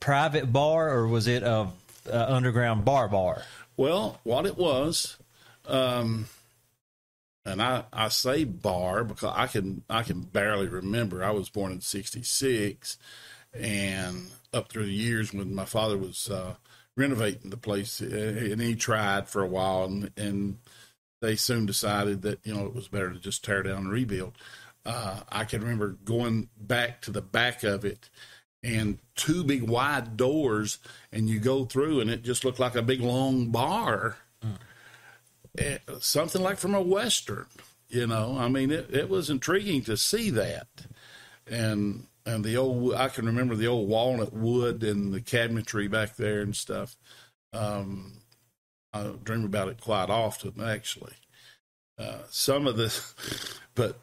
private 0.00 0.52
bar 0.52 0.90
or 0.90 1.06
was 1.06 1.26
it 1.28 1.42
a, 1.42 1.68
a 2.11 2.33
underground 2.35 2.85
bar 2.85 3.09
bar? 3.09 3.42
Well, 3.76 4.21
what 4.25 4.47
it 4.47 4.56
was, 4.59 5.16
um, 5.66 6.26
and 7.44 7.60
I, 7.60 7.84
I 7.92 8.08
say 8.08 8.44
bar 8.44 9.04
because 9.04 9.32
I 9.34 9.46
can 9.46 9.82
I 9.88 10.02
can 10.02 10.22
barely 10.22 10.68
remember. 10.68 11.22
I 11.22 11.30
was 11.30 11.48
born 11.48 11.72
in 11.72 11.80
'66, 11.80 12.98
and 13.52 14.30
up 14.52 14.70
through 14.70 14.86
the 14.86 14.92
years 14.92 15.32
when 15.32 15.54
my 15.54 15.64
father 15.64 15.98
was 15.98 16.30
uh, 16.30 16.54
renovating 16.96 17.50
the 17.50 17.56
place, 17.56 18.00
uh, 18.00 18.06
and 18.06 18.60
he 18.60 18.74
tried 18.74 19.28
for 19.28 19.42
a 19.42 19.48
while, 19.48 19.84
and, 19.84 20.10
and 20.16 20.58
they 21.20 21.36
soon 21.36 21.66
decided 21.66 22.22
that 22.22 22.40
you 22.44 22.54
know 22.54 22.66
it 22.66 22.74
was 22.74 22.88
better 22.88 23.12
to 23.12 23.20
just 23.20 23.44
tear 23.44 23.62
down 23.62 23.78
and 23.78 23.90
rebuild. 23.90 24.32
Uh, 24.86 25.20
I 25.30 25.44
can 25.44 25.62
remember 25.62 25.96
going 26.04 26.48
back 26.58 27.00
to 27.02 27.10
the 27.10 27.22
back 27.22 27.62
of 27.64 27.86
it 27.86 28.10
and 28.62 28.98
two 29.14 29.44
big 29.44 29.62
wide 29.62 30.16
doors, 30.16 30.78
and 31.12 31.28
you 31.28 31.38
go 31.38 31.64
through, 31.66 32.00
and 32.00 32.10
it 32.10 32.22
just 32.22 32.44
looked 32.44 32.58
like 32.58 32.74
a 32.74 32.82
big 32.82 33.00
long 33.00 33.50
bar, 33.50 34.16
Eh, 34.16 34.24
something 36.00 36.42
like 36.42 36.58
from 36.58 36.75
a 36.75 36.82
western. 36.82 37.46
You 37.88 38.06
know, 38.06 38.37
I 38.38 38.49
mean, 38.49 38.70
it, 38.70 38.92
it 38.92 39.08
was 39.08 39.30
intriguing 39.30 39.82
to 39.82 39.96
see 39.96 40.30
that, 40.30 40.66
and 41.46 42.06
and 42.26 42.44
the 42.44 42.56
old 42.56 42.94
I 42.94 43.08
can 43.08 43.26
remember 43.26 43.54
the 43.54 43.66
old 43.68 43.88
walnut 43.88 44.32
wood 44.32 44.82
and 44.82 45.12
the 45.12 45.20
cabinetry 45.20 45.90
back 45.90 46.16
there 46.16 46.40
and 46.40 46.56
stuff. 46.56 46.96
Um, 47.52 48.14
I 48.92 49.11
dream 49.23 49.44
about 49.44 49.68
it 49.68 49.80
quite 49.80 50.11
often, 50.11 50.54
actually. 50.62 51.14
Uh, 51.99 52.18
some 52.30 52.66
of 52.66 52.76
the, 52.76 52.92
but 53.75 53.99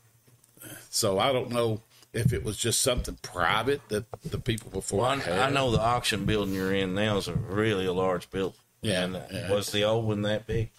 so 0.90 1.20
I 1.20 1.32
don't 1.32 1.50
know 1.50 1.82
if 2.14 2.34
it 2.34 2.44
was 2.44 2.58
just 2.58 2.82
something 2.82 3.18
private 3.22 3.82
that 3.90 4.06
the 4.22 4.38
people 4.38 4.70
before 4.70 5.02
Well, 5.02 5.12
I, 5.12 5.16
had. 5.18 5.40
I 5.40 5.50
know 5.50 5.72
the 5.72 5.82
auction 5.82 6.26
building 6.26 6.54
you're 6.54 6.74
in 6.74 6.94
now 6.94 7.18
is 7.18 7.28
a 7.28 7.34
really 7.34 7.86
a 7.86 7.94
large 7.94 8.30
building. 8.30 8.60
Yeah, 8.82 9.04
And, 9.04 9.16
uh, 9.16 9.22
yeah. 9.32 9.52
was 9.52 9.72
the 9.72 9.84
old 9.84 10.08
one 10.08 10.24
that 10.24 10.48
big? 10.48 10.72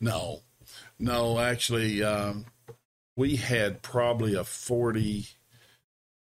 No, 0.00 0.42
no, 0.98 1.38
actually, 1.38 2.02
um, 2.02 2.46
we 3.16 3.36
had 3.36 3.82
probably 3.82 4.34
a 4.34 4.44
40 4.44 5.26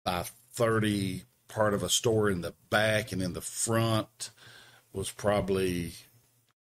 by 0.05 0.23
30 0.53 1.23
part 1.47 1.73
of 1.73 1.83
a 1.83 1.89
store 1.89 2.29
in 2.29 2.41
the 2.41 2.53
back, 2.69 3.11
and 3.11 3.21
in 3.21 3.33
the 3.33 3.41
front 3.41 4.31
was 4.93 5.11
probably 5.11 5.93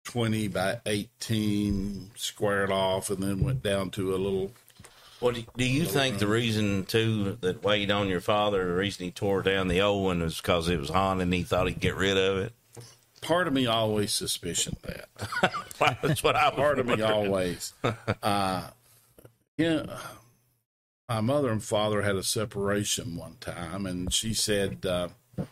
20 0.04 0.48
by 0.48 0.80
18 0.86 2.12
squared 2.16 2.70
off, 2.70 3.10
and 3.10 3.22
then 3.22 3.40
went 3.40 3.62
down 3.62 3.90
to 3.90 4.14
a 4.14 4.16
little. 4.16 4.52
Well, 5.20 5.34
do, 5.56 5.64
you 5.64 5.84
think 5.84 6.18
the 6.18 6.26
reason 6.26 6.84
too 6.84 7.38
that 7.40 7.62
weighed 7.62 7.90
on 7.90 8.08
your 8.08 8.20
father, 8.20 8.66
the 8.66 8.74
reason 8.74 9.06
he 9.06 9.10
tore 9.10 9.42
down 9.42 9.68
the 9.68 9.80
old 9.80 10.04
one, 10.04 10.20
was 10.20 10.40
because 10.40 10.68
it 10.68 10.78
was 10.78 10.90
haunted 10.90 11.24
and 11.24 11.34
he 11.34 11.42
thought 11.42 11.68
he'd 11.68 11.80
get 11.80 11.94
rid 11.94 12.18
of 12.18 12.38
it? 12.38 12.52
Part 13.26 13.48
of 13.48 13.52
me 13.52 13.66
always 13.66 14.12
suspicioned 14.12 14.78
that. 14.82 15.08
That's 16.00 16.22
what 16.22 16.36
I 16.36 16.50
was 16.50 16.56
part 16.56 16.78
of 16.78 16.86
me 16.86 17.02
always. 17.02 17.72
Uh, 18.22 18.68
yeah, 19.58 19.84
my 21.08 21.20
mother 21.20 21.50
and 21.50 21.62
father 21.62 22.02
had 22.02 22.14
a 22.14 22.22
separation 22.22 23.16
one 23.16 23.36
time, 23.40 23.84
and 23.84 24.12
she 24.12 24.32
said 24.32 24.86
uh, 24.86 25.08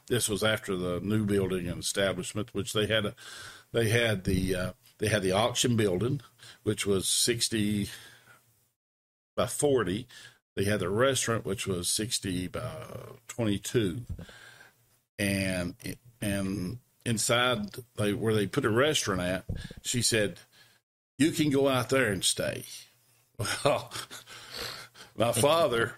this 0.07 0.29
was 0.29 0.45
after 0.45 0.77
the 0.77 1.01
new 1.01 1.25
building 1.25 1.67
and 1.67 1.81
establishment, 1.81 2.55
which 2.55 2.73
they 2.75 2.87
had 2.87 3.07
a 3.07 3.15
they 3.73 3.89
had 3.89 4.23
the 4.23 4.55
uh, 4.55 4.73
they 4.99 5.09
had 5.09 5.23
the 5.23 5.33
auction 5.33 5.75
building, 5.75 6.21
which 6.63 6.87
was 6.87 7.09
sixty 7.09 7.89
by 9.37 9.47
forty. 9.47 10.07
They 10.55 10.65
had 10.65 10.79
the 10.79 10.91
restaurant, 10.91 11.45
which 11.45 11.67
was 11.67 11.89
sixty 11.89 12.47
by 12.47 12.71
twenty 13.27 13.59
two, 13.59 14.03
and 15.19 15.75
and 16.21 16.79
inside 17.05 17.71
they 17.97 18.13
where 18.13 18.35
they 18.35 18.47
put 18.47 18.65
a 18.65 18.71
restaurant 18.71 19.21
at, 19.21 19.45
she 19.83 20.03
said, 20.03 20.41
"You 21.19 21.31
can 21.33 21.51
go 21.51 21.69
out 21.69 21.91
there 21.91 22.13
and 22.13 22.25
stay." 22.25 22.65
Well, 23.65 23.93
my 25.17 25.33
father, 25.33 25.95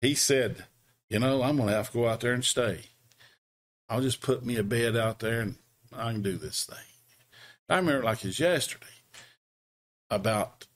he 0.00 0.14
said, 0.14 0.64
"You 1.08 1.18
know, 1.18 1.42
I'm 1.42 1.56
going 1.56 1.68
to 1.68 1.74
have 1.74 1.90
to 1.90 1.98
go 1.98 2.08
out 2.08 2.20
there 2.20 2.32
and 2.32 2.44
stay. 2.44 2.82
I'll 3.88 4.00
just 4.00 4.20
put 4.20 4.44
me 4.44 4.56
a 4.56 4.62
bed 4.62 4.96
out 4.96 5.18
there 5.18 5.40
and 5.40 5.56
I 5.92 6.12
can 6.12 6.22
do 6.22 6.36
this 6.36 6.64
thing." 6.64 6.78
I 7.68 7.76
remember 7.76 8.00
it 8.00 8.04
like 8.04 8.24
it's 8.24 8.40
yesterday. 8.40 8.86
About 10.10 10.66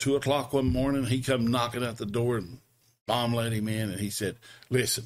two 0.00 0.16
o'clock 0.16 0.52
one 0.52 0.66
morning, 0.66 1.04
he 1.04 1.20
come 1.20 1.46
knocking 1.46 1.84
at 1.84 1.98
the 1.98 2.06
door 2.06 2.36
and 2.38 2.58
mom 3.06 3.34
let 3.34 3.52
him 3.52 3.68
in 3.68 3.90
and 3.90 4.00
he 4.00 4.10
said, 4.10 4.36
Listen, 4.68 5.04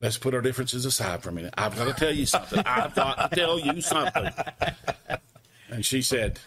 let's 0.00 0.18
put 0.18 0.34
our 0.34 0.40
differences 0.40 0.84
aside 0.84 1.22
for 1.22 1.28
a 1.28 1.32
minute. 1.32 1.54
I've 1.56 1.76
got 1.76 1.86
to 1.86 1.92
tell 1.92 2.12
you 2.12 2.26
something. 2.26 2.62
I've 2.64 2.94
got 2.94 3.30
to 3.30 3.36
tell 3.36 3.58
you 3.58 3.80
something. 3.80 4.30
And 5.70 5.84
she 5.84 6.02
said, 6.02 6.40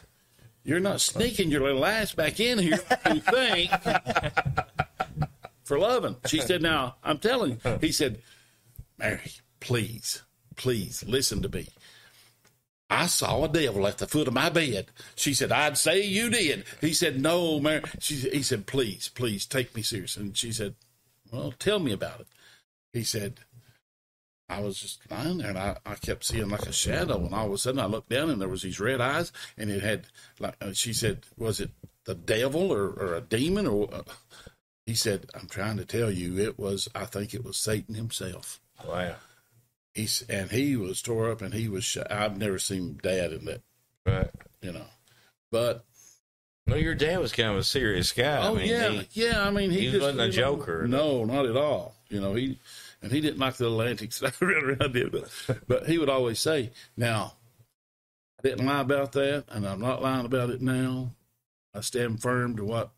You're 0.64 0.80
not 0.80 1.02
sneaking 1.02 1.50
your 1.52 1.62
little 1.62 1.86
ass 1.86 2.14
back 2.14 2.40
in 2.40 2.60
here, 2.60 2.80
you 3.08 3.20
think, 3.20 3.72
for 5.64 5.80
loving. 5.80 6.16
She 6.26 6.42
said, 6.42 6.62
Now, 6.62 6.96
I'm 7.04 7.20
telling 7.20 7.60
you. 7.64 7.78
He 7.80 7.92
said, 7.92 8.22
Mary, 8.98 9.32
please, 9.60 10.24
please 10.56 11.04
listen 11.08 11.42
to 11.42 11.50
me. 11.50 11.68
I 12.90 13.08
saw 13.08 13.44
a 13.44 13.48
devil 13.48 13.88
at 13.88 13.98
the 13.98 14.06
foot 14.06 14.28
of 14.28 14.36
my 14.36 14.50
bed. 14.50 14.88
She 15.16 15.34
said, 15.34 15.52
I'd 15.52 15.78
say 15.78 16.04
you 16.04 16.30
did. 16.30 16.66
He 16.80 16.94
said, 16.94 17.20
No, 17.20 17.60
Mary. 17.60 17.82
She, 18.00 18.16
he 18.16 18.44
said, 18.44 18.68
Please, 18.68 19.10
please 19.10 19.46
take 19.46 19.76
me 19.76 19.82
serious. 19.82 20.18
And 20.18 20.36
she 20.38 20.52
said, 20.52 20.76
Well, 21.32 21.54
tell 21.58 21.80
me 21.80 21.92
about 21.92 22.20
it. 22.20 22.28
He 22.94 23.04
said, 23.04 23.40
I 24.50 24.60
was 24.62 24.80
just 24.80 25.10
lying 25.10 25.40
there 25.40 25.50
and 25.50 25.58
I, 25.58 25.78
I 25.86 25.96
kept 25.96 26.24
seeing 26.26 26.50
like 26.50 26.68
a 26.68 26.72
shadow. 26.74 27.18
And 27.26 27.34
all 27.34 27.48
of 27.48 27.54
a 27.54 27.58
sudden 27.58 27.80
I 27.80 27.86
looked 27.88 28.10
down 28.10 28.30
and 28.30 28.40
there 28.40 28.48
was 28.50 28.62
these 28.62 28.80
red 28.80 29.02
eyes 29.02 29.32
and 29.58 29.70
it 29.72 29.82
had 29.82 30.06
like, 30.40 30.56
uh, 30.62 30.74
she 30.74 30.94
said, 30.94 31.22
was 31.38 31.60
it 31.60 31.72
the 32.06 32.14
devil 32.16 32.72
or, 32.72 32.88
or 32.90 33.16
a 33.16 33.22
demon 33.22 33.66
or, 33.66 33.90
uh, 33.92 34.04
he 34.86 34.94
said, 34.94 35.28
I'm 35.34 35.48
trying 35.48 35.78
to 35.78 35.86
tell 35.86 36.12
you, 36.12 36.38
it 36.38 36.60
was, 36.60 36.88
I 36.94 37.06
think 37.06 37.34
it 37.34 37.44
was 37.44 37.58
Satan 37.58 37.96
himself. 37.96 38.60
Wow. 38.88 39.16
He's, 39.94 40.24
and 40.28 40.52
he 40.52 40.76
was 40.76 41.02
tore 41.02 41.32
up 41.32 41.42
and 41.42 41.54
he 41.54 41.70
was, 41.70 41.86
sh- 41.86 41.98
I've 42.12 42.38
never 42.38 42.60
seen 42.60 43.00
dad 43.02 43.32
in 43.32 43.46
that, 43.46 43.62
Right. 44.06 44.30
you 44.62 44.74
know, 44.74 44.86
but 45.52 45.86
No, 46.68 46.76
your 46.76 46.96
dad 46.96 47.20
was 47.20 47.32
kind 47.32 47.52
of 47.52 47.58
a 47.58 47.64
serious 47.64 48.12
guy. 48.12 48.46
Oh 48.46 48.56
I 48.56 48.58
mean, 48.58 48.68
yeah, 48.70 48.90
he- 48.90 49.08
yeah. 49.26 49.48
I 49.48 49.52
mean, 49.52 49.72
he, 49.72 49.80
he 49.86 49.92
just, 49.92 50.02
wasn't 50.02 50.22
a 50.22 50.30
joker. 50.30 50.86
No, 50.88 51.24
not 51.24 51.46
at 51.46 51.56
all. 51.56 51.96
You 52.10 52.20
know, 52.20 52.34
he 52.34 52.60
and 53.04 53.12
he 53.12 53.22
didn't 53.22 53.40
like 53.40 53.56
the 53.58 53.70
little 53.70 53.82
antics 53.84 54.20
that 54.22 54.34
I 54.42 54.46
ran 54.46 54.64
around 54.64 54.94
did, 54.94 55.12
but 55.12 55.68
but 55.68 55.88
he 55.88 56.00
would 56.00 56.10
always 56.10 56.40
say, 56.40 56.72
"Now, 56.98 57.34
I 58.40 58.48
didn't 58.48 58.66
lie 58.66 58.82
about 58.82 59.12
that, 59.12 59.46
and 59.50 59.68
I'm 59.68 59.80
not 59.82 60.02
lying 60.02 60.26
about 60.26 60.50
it 60.50 60.62
now. 60.62 61.12
I 61.76 61.82
stand 61.82 62.22
firm 62.22 62.56
to 62.58 62.64
what 62.66 62.92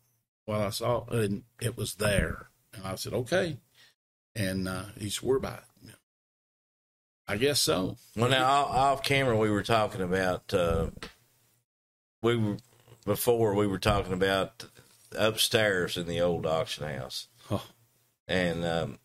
what 0.46 0.60
I 0.60 0.70
saw, 0.70 1.04
and 1.10 1.42
it 1.60 1.76
was 1.76 1.96
there." 1.96 2.48
And 2.72 2.86
I 2.86 2.94
said, 2.94 3.12
"Okay," 3.12 3.58
and 4.34 4.66
uh, 4.68 4.84
he 4.98 5.10
swore 5.10 5.38
by 5.40 5.54
it. 5.54 5.62
I 7.28 7.36
guess 7.36 7.58
so. 7.58 7.96
Well, 8.16 8.30
now 8.30 8.44
off, 8.44 8.70
off 8.70 9.02
camera, 9.02 9.36
we 9.36 9.50
were 9.50 9.64
talking 9.64 10.00
about 10.00 10.54
uh, 10.54 10.90
we 12.22 12.36
were 12.36 12.56
before 13.04 13.54
we 13.54 13.66
were 13.66 13.80
talking 13.80 14.12
about 14.12 14.66
upstairs 15.16 15.96
in 15.96 16.06
the 16.06 16.20
old 16.20 16.46
auction 16.46 16.86
house, 16.86 17.26
Huh. 17.48 17.58
and 18.28 18.64
um, 18.64 18.98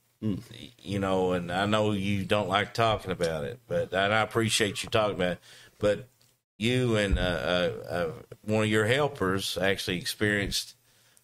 you 0.78 1.00
know, 1.00 1.34
and 1.34 1.52
I 1.52 1.66
know 1.66 1.92
you 1.92 2.24
don't 2.26 2.48
like 2.50 2.74
talking 2.74 3.12
about 3.12 3.44
it, 3.44 3.60
but 3.68 3.94
and 3.94 4.14
I 4.14 4.22
appreciate 4.22 4.84
you 4.84 4.90
talking 4.90 5.16
about 5.16 5.34
it, 5.34 5.40
but 5.80 6.08
you 6.58 6.96
and 6.96 7.18
uh, 7.18 7.22
uh, 7.22 7.72
uh, 7.90 8.12
one 8.44 8.64
of 8.66 8.70
your 8.70 8.86
helpers 8.86 9.58
actually 9.58 9.98
experienced 9.98 10.76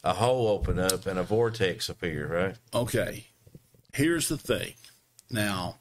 a 0.03 0.13
hole 0.13 0.47
open 0.47 0.79
up 0.79 1.05
and 1.05 1.19
a 1.19 1.23
vortex 1.23 1.89
appear, 1.89 2.27
right? 2.27 2.55
Okay, 2.73 3.27
here's 3.93 4.29
the 4.29 4.37
thing. 4.37 4.73
Now, 5.29 5.77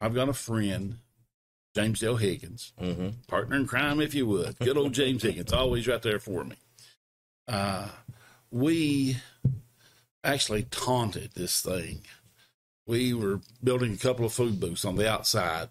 I've 0.00 0.14
got 0.14 0.28
a 0.28 0.34
friend, 0.34 0.98
James 1.74 2.00
Dale 2.00 2.16
Higgins, 2.16 2.72
Mm-hmm. 2.80 3.08
partner 3.26 3.56
in 3.56 3.66
crime, 3.66 4.00
if 4.00 4.14
you 4.14 4.26
would. 4.26 4.58
Good 4.58 4.76
old 4.76 4.92
James 4.94 5.22
Higgins, 5.22 5.52
always 5.52 5.86
right 5.86 6.00
there 6.02 6.20
for 6.20 6.44
me. 6.44 6.56
Uh, 7.48 7.88
we 8.50 9.16
actually 10.26 10.64
taunted 10.64 11.30
this 11.34 11.62
thing. 11.62 12.02
We 12.86 13.14
were 13.14 13.40
building 13.62 13.94
a 13.94 13.98
couple 13.98 14.26
of 14.26 14.32
food 14.32 14.60
booths 14.60 14.84
on 14.84 14.96
the 14.96 15.10
outside, 15.10 15.68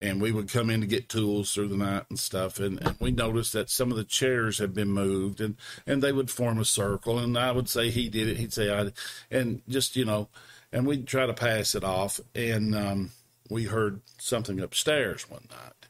and 0.00 0.20
we 0.20 0.32
would 0.32 0.48
come 0.48 0.70
in 0.70 0.80
to 0.80 0.86
get 0.86 1.08
tools 1.08 1.52
through 1.52 1.68
the 1.68 1.76
night 1.76 2.04
and 2.08 2.18
stuff. 2.18 2.58
And, 2.58 2.80
and 2.80 2.96
we 3.00 3.10
noticed 3.10 3.52
that 3.52 3.70
some 3.70 3.90
of 3.90 3.96
the 3.96 4.04
chairs 4.04 4.58
had 4.58 4.74
been 4.74 4.90
moved, 4.90 5.40
and, 5.40 5.56
and 5.86 6.02
they 6.02 6.12
would 6.12 6.30
form 6.30 6.58
a 6.58 6.64
circle. 6.64 7.18
And 7.18 7.38
I 7.38 7.52
would 7.52 7.68
say 7.68 7.90
he 7.90 8.08
did 8.08 8.28
it, 8.28 8.36
he'd 8.36 8.52
say 8.52 8.72
I. 8.72 8.92
And 9.30 9.62
just, 9.68 9.96
you 9.96 10.04
know, 10.04 10.28
and 10.72 10.86
we'd 10.86 11.06
try 11.06 11.26
to 11.26 11.34
pass 11.34 11.74
it 11.74 11.84
off. 11.84 12.20
And 12.34 12.74
um, 12.74 13.10
we 13.48 13.64
heard 13.64 14.00
something 14.18 14.60
upstairs 14.60 15.30
one 15.30 15.46
night, 15.50 15.88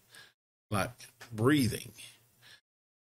like 0.71 0.91
breathing. 1.33 1.93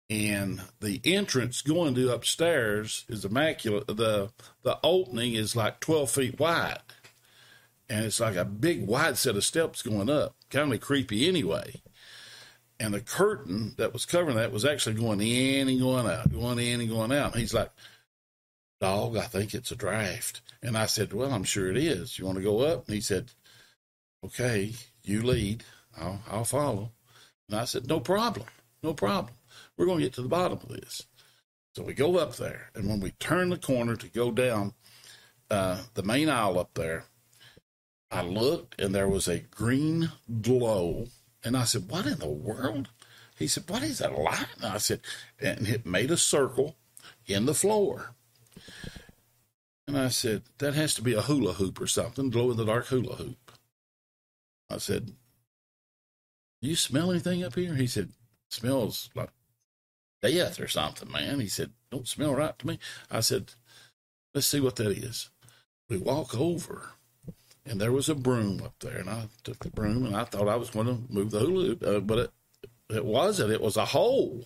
And 0.10 0.62
the 0.80 1.02
entrance 1.04 1.62
going 1.62 1.94
to 1.96 2.12
upstairs 2.12 3.06
is 3.08 3.26
immaculate. 3.26 3.86
The 3.88 4.32
the 4.64 4.80
opening 4.84 5.36
is 5.36 5.56
like 5.56 5.80
twelve 5.80 6.10
feet 6.10 6.40
wide, 6.40 6.82
and 7.88 8.06
it's 8.06 8.20
like 8.20 8.36
a 8.36 8.46
big 8.46 8.88
wide 8.88 9.18
set 9.18 9.36
of 9.36 9.46
steps 9.46 9.84
going 9.84 10.10
up. 10.10 10.36
Kind 10.50 10.74
of 10.74 10.82
creepy 10.82 11.28
anyway. 11.28 11.82
And 12.80 12.94
the 12.94 13.02
curtain 13.02 13.76
that 13.78 13.94
was 13.94 14.06
covering 14.06 14.38
that 14.38 14.52
was 14.52 14.66
actually 14.66 14.96
going 14.96 15.22
in 15.22 15.68
and 15.68 15.80
going 15.80 16.08
out, 16.08 16.32
going 16.32 16.58
in 16.60 16.82
and 16.82 16.90
going 16.90 17.12
out. 17.12 17.34
And 17.34 17.42
he's 17.42 17.54
like, 17.54 17.72
"Dog, 18.82 19.16
I 19.16 19.26
think 19.26 19.54
it's 19.54 19.72
a 19.72 19.76
draft." 19.76 20.42
And 20.64 20.76
I 20.76 20.88
said, 20.88 21.14
"Well, 21.14 21.32
I'm 21.32 21.44
sure 21.44 21.70
it 21.70 21.78
is. 21.78 22.18
You 22.18 22.26
want 22.26 22.38
to 22.38 22.44
go 22.44 22.62
up?" 22.62 22.88
And 22.88 22.96
he 22.96 23.02
said, 23.02 23.32
"Okay, 24.26 24.74
you 25.04 25.22
lead. 25.22 25.64
I'll 25.96 26.22
I'll 26.28 26.46
follow." 26.46 26.94
And 27.48 27.60
I 27.60 27.66
said, 27.66 27.88
"No 27.88 28.00
problem, 28.00 28.48
no 28.82 28.94
problem. 28.94 29.34
We're 29.80 29.86
going 29.86 30.00
to 30.00 30.04
get 30.04 30.14
to 30.14 30.22
the 30.22 30.28
bottom 30.28 30.60
of 30.62 30.68
this." 30.68 31.08
So 31.76 31.84
we 31.84 31.94
go 31.94 32.18
up 32.18 32.36
there, 32.36 32.70
and 32.76 32.88
when 32.88 33.00
we 33.00 33.12
turn 33.12 33.50
the 33.50 33.58
corner 33.58 33.96
to 33.96 34.08
go 34.08 34.30
down 34.30 34.74
uh, 35.50 35.84
the 35.94 36.04
main 36.04 36.30
aisle 36.30 36.60
up 36.60 36.76
there, 36.76 37.06
I 38.12 38.22
looked, 38.22 38.80
and 38.80 38.94
there 38.94 39.10
was 39.10 39.28
a 39.28 39.40
green 39.40 40.12
glow, 40.42 41.08
and 41.44 41.58
I 41.58 41.64
said, 41.64 41.90
"What 41.90 42.06
in 42.06 42.20
the 42.20 42.28
world?" 42.30 42.90
He 43.36 43.48
said, 43.48 43.70
"What 43.70 43.82
is 43.82 43.98
that 44.00 44.20
light?" 44.20 44.48
And 44.58 44.66
I 44.66 44.78
said, 44.78 45.02
and 45.40 45.68
it 45.68 45.86
made 45.86 46.12
a 46.12 46.18
circle 46.18 46.76
in 47.26 47.46
the 47.46 47.54
floor. 47.54 48.16
And 49.90 49.98
I 49.98 50.10
said, 50.10 50.44
that 50.60 50.76
has 50.76 50.94
to 50.96 51.02
be 51.02 51.16
a 51.16 51.22
hula 51.22 51.54
hoop 51.54 51.82
or 51.82 51.88
something, 51.88 52.30
glow 52.30 52.52
in 52.52 52.58
the 52.58 52.66
dark 52.66 52.86
hula 52.88 53.16
hoop. 53.16 53.52
I 54.70 54.78
said, 54.78 55.08
Do 56.62 56.70
you 56.70 56.76
smell 56.76 57.10
anything 57.10 57.44
up 57.44 57.56
here? 57.56 57.74
He 57.74 57.88
said, 57.88 58.12
smells 58.52 59.10
like 59.16 59.30
death 60.22 60.60
or 60.60 60.68
something, 60.68 61.12
man. 61.12 61.40
He 61.40 61.48
said, 61.48 61.72
don't 61.92 62.08
smell 62.08 62.36
right 62.36 62.58
to 62.60 62.68
me. 62.68 62.80
I 63.12 63.20
said, 63.22 63.54
let's 64.34 64.48
see 64.48 64.60
what 64.60 64.76
that 64.78 64.92
is. 64.92 65.30
We 65.90 65.98
walk 65.98 66.38
over 66.38 66.92
and 67.66 67.80
there 67.80 67.92
was 67.92 68.10
a 68.10 68.16
broom 68.16 68.62
up 68.64 68.76
there 68.80 68.98
and 68.98 69.10
I 69.10 69.28
took 69.44 69.60
the 69.60 69.70
broom 69.70 70.06
and 70.06 70.16
I 70.16 70.24
thought 70.26 70.48
I 70.48 70.56
was 70.56 70.70
going 70.70 70.88
to 70.88 71.00
move 71.14 71.32
the 71.32 71.40
hula 71.40 71.66
hoop, 71.68 71.84
uh, 71.86 72.00
but 72.00 72.18
it, 72.20 72.32
it 72.90 73.06
wasn't. 73.06 73.52
It 73.52 73.62
was 73.62 73.78
a 73.78 73.86
hole. 73.86 74.46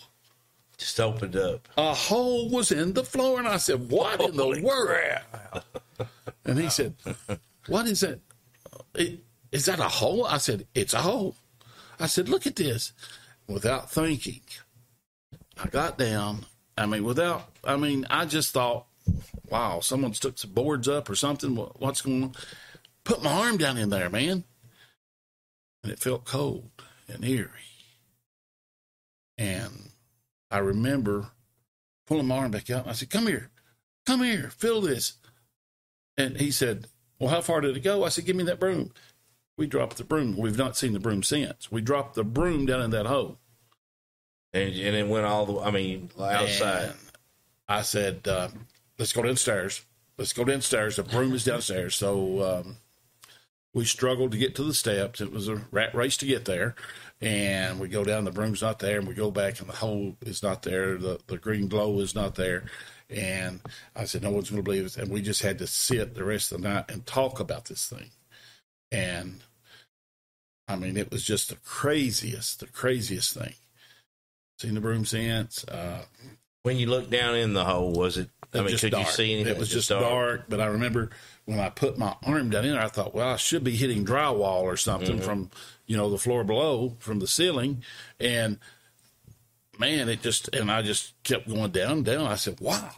Just 0.77 0.99
opened 0.99 1.35
up. 1.35 1.67
A 1.77 1.93
hole 1.93 2.49
was 2.49 2.71
in 2.71 2.93
the 2.93 3.03
floor. 3.03 3.39
And 3.39 3.47
I 3.47 3.57
said, 3.57 3.89
what 3.89 4.19
in 4.21 4.35
the 4.35 4.61
world? 4.61 5.61
And 6.45 6.59
he 6.59 6.69
said, 6.69 6.95
what 7.67 7.87
is 7.87 7.99
that? 8.01 8.19
"It- 8.95 9.23
Is 9.51 9.65
that 9.65 9.79
a 9.79 9.83
hole? 9.87 10.25
I 10.25 10.37
said, 10.39 10.65
it's 10.73 10.93
a 10.95 11.01
hole. 11.01 11.35
I 11.99 12.07
said, 12.07 12.27
look 12.27 12.47
at 12.47 12.55
this. 12.55 12.91
Without 13.47 13.91
thinking, 13.91 14.41
I 15.61 15.67
got 15.67 15.97
down. 15.97 16.45
I 16.77 16.85
mean, 16.85 17.03
without, 17.03 17.49
I 17.63 17.77
mean, 17.77 18.05
I 18.09 18.25
just 18.25 18.51
thought, 18.53 18.87
wow, 19.49 19.79
someone's 19.79 20.19
took 20.19 20.37
some 20.37 20.51
boards 20.51 20.87
up 20.87 21.09
or 21.09 21.15
something. 21.15 21.55
What, 21.55 21.79
what's 21.79 22.01
going 22.01 22.23
on? 22.23 22.33
Put 23.03 23.23
my 23.23 23.31
arm 23.31 23.57
down 23.57 23.77
in 23.77 23.89
there, 23.89 24.09
man. 24.09 24.43
And 25.83 25.91
it 25.91 25.99
felt 25.99 26.25
cold 26.25 26.69
and 27.07 27.23
eerie. 27.23 27.49
And 29.37 29.89
I 30.49 30.59
remember 30.59 31.31
pulling 32.07 32.27
my 32.27 32.37
arm 32.37 32.51
back 32.51 32.69
out. 32.69 32.87
I 32.87 32.93
said, 32.93 33.09
come 33.09 33.27
here, 33.27 33.49
come 34.05 34.23
here, 34.23 34.49
feel 34.49 34.81
this. 34.81 35.13
And 36.17 36.37
he 36.37 36.51
said, 36.51 36.87
well, 37.19 37.29
how 37.29 37.41
far 37.41 37.61
did 37.61 37.75
it 37.75 37.83
go? 37.83 38.03
I 38.03 38.09
said, 38.09 38.25
give 38.25 38.35
me 38.35 38.43
that 38.45 38.59
broom. 38.59 38.91
We 39.57 39.67
dropped 39.67 39.97
the 39.97 40.03
broom. 40.03 40.37
We've 40.37 40.57
not 40.57 40.77
seen 40.77 40.93
the 40.93 40.99
broom 40.99 41.23
since. 41.23 41.71
We 41.71 41.81
dropped 41.81 42.15
the 42.15 42.23
broom 42.23 42.65
down 42.65 42.81
in 42.81 42.91
that 42.91 43.05
hole. 43.05 43.37
And, 44.53 44.73
and 44.73 44.95
it 44.95 45.07
went 45.07 45.25
all 45.25 45.45
the 45.45 45.59
I 45.61 45.71
mean, 45.71 46.11
outside. 46.19 46.89
And 46.89 46.93
I 47.67 47.81
said, 47.81 48.27
uh, 48.27 48.49
let's 48.99 49.13
go 49.13 49.23
downstairs. 49.23 49.83
Let's 50.17 50.33
go 50.33 50.43
downstairs. 50.43 50.97
The 50.97 51.03
broom 51.03 51.33
is 51.33 51.43
downstairs. 51.43 51.95
So 51.95 52.41
um, 52.43 52.77
we 53.73 53.85
struggled 53.85 54.31
to 54.31 54.37
get 54.37 54.55
to 54.55 54.63
the 54.63 54.73
steps. 54.73 55.21
It 55.21 55.31
was 55.31 55.47
a 55.47 55.61
rat 55.71 55.95
race 55.95 56.17
to 56.17 56.27
get 56.27 56.45
there. 56.45 56.75
And 57.19 57.79
we 57.79 57.87
go 57.87 58.03
down, 58.03 58.25
the 58.25 58.31
broom's 58.31 58.61
not 58.61 58.79
there. 58.79 58.99
And 58.99 59.07
we 59.07 59.15
go 59.15 59.31
back, 59.31 59.59
and 59.59 59.67
the 59.67 59.75
hole 59.75 60.17
is 60.21 60.43
not 60.43 60.61
there. 60.61 60.97
The, 60.97 61.19
the 61.27 61.37
green 61.37 61.67
glow 61.67 61.99
is 61.99 62.13
not 62.13 62.35
there. 62.35 62.65
And 63.09 63.61
I 63.95 64.05
said, 64.05 64.23
no 64.23 64.31
one's 64.31 64.49
going 64.49 64.61
to 64.61 64.63
believe 64.63 64.85
us. 64.85 64.97
And 64.97 65.09
we 65.09 65.21
just 65.21 65.41
had 65.41 65.57
to 65.59 65.67
sit 65.67 66.13
the 66.13 66.23
rest 66.23 66.51
of 66.51 66.61
the 66.61 66.69
night 66.69 66.85
and 66.89 67.05
talk 67.05 67.39
about 67.39 67.65
this 67.65 67.87
thing. 67.87 68.11
And 68.91 69.41
I 70.67 70.75
mean, 70.75 70.97
it 70.97 71.11
was 71.11 71.23
just 71.23 71.49
the 71.49 71.55
craziest, 71.55 72.59
the 72.59 72.67
craziest 72.67 73.33
thing. 73.33 73.55
Seen 74.57 74.75
the 74.75 74.81
broom 74.81 75.05
since. 75.05 75.63
Uh, 75.65 76.03
When 76.63 76.77
you 76.77 76.87
looked 76.87 77.09
down 77.09 77.35
in 77.35 77.53
the 77.53 77.65
hole, 77.65 77.91
was 77.93 78.17
it? 78.17 78.29
I 78.53 78.59
it 78.59 78.61
mean, 78.61 78.63
was 78.65 78.71
could 78.73 78.79
just 78.79 78.83
you 78.83 78.89
dark. 79.03 79.07
see 79.07 79.33
anything? 79.33 79.53
It 79.53 79.57
was 79.59 79.69
just 79.69 79.89
dark. 79.89 80.43
But 80.47 80.61
I 80.61 80.65
remember 80.67 81.09
when 81.45 81.59
I 81.59 81.69
put 81.69 81.97
my 81.97 82.15
arm 82.23 82.49
down 82.51 82.63
in 82.65 82.71
there, 82.73 82.81
I 82.81 82.87
thought, 82.87 83.13
well, 83.15 83.29
I 83.29 83.35
should 83.37 83.63
be 83.63 83.75
hitting 83.75 84.05
drywall 84.05 84.61
or 84.61 84.77
something 84.77 85.17
Mm-hmm. 85.17 85.25
from, 85.25 85.49
you 85.87 85.97
know, 85.97 86.09
the 86.09 86.17
floor 86.19 86.43
below 86.43 86.95
from 86.99 87.19
the 87.19 87.27
ceiling. 87.27 87.83
And 88.19 88.59
man, 89.79 90.07
it 90.07 90.21
just, 90.21 90.47
and 90.55 90.71
I 90.71 90.81
just 90.83 91.13
kept 91.23 91.49
going 91.49 91.71
down 91.71 92.03
down. 92.03 92.27
I 92.27 92.35
said, 92.35 92.59
wow. 92.61 92.91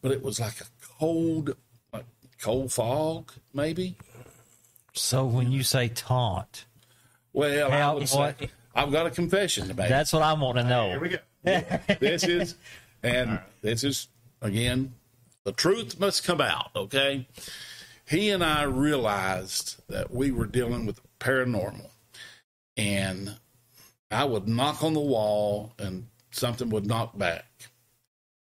But 0.00 0.12
it 0.12 0.22
was 0.22 0.38
like 0.40 0.60
a 0.60 0.64
cold, 0.98 1.56
like 1.92 2.06
cold 2.40 2.72
fog, 2.72 3.32
maybe. 3.52 3.96
So 4.94 5.26
when 5.26 5.50
you 5.52 5.62
say 5.64 5.88
taunt, 5.88 6.64
Well, 7.32 7.70
I 7.70 7.78
How- 7.78 7.94
would 7.96 8.08
say, 8.08 8.16
what? 8.18 8.36
I've 8.78 8.92
got 8.92 9.06
a 9.06 9.10
confession 9.10 9.66
to 9.68 9.74
make. 9.74 9.88
that's 9.88 10.12
what 10.12 10.22
I 10.22 10.34
want 10.34 10.56
to 10.58 10.64
know. 10.64 10.90
Here 10.90 11.00
we 11.00 11.08
go. 11.08 11.18
this 11.98 12.22
is, 12.22 12.54
and 13.02 13.40
this 13.60 13.82
is 13.82 14.06
again, 14.40 14.94
the 15.44 15.50
truth 15.50 15.98
must 15.98 16.24
come 16.24 16.40
out. 16.40 16.70
Okay, 16.76 17.26
he 18.08 18.30
and 18.30 18.44
I 18.44 18.62
realized 18.62 19.82
that 19.88 20.12
we 20.12 20.30
were 20.30 20.46
dealing 20.46 20.86
with 20.86 21.00
paranormal, 21.18 21.90
and 22.76 23.34
I 24.12 24.24
would 24.24 24.46
knock 24.46 24.84
on 24.84 24.94
the 24.94 25.00
wall, 25.00 25.72
and 25.80 26.06
something 26.30 26.70
would 26.70 26.86
knock 26.86 27.18
back, 27.18 27.46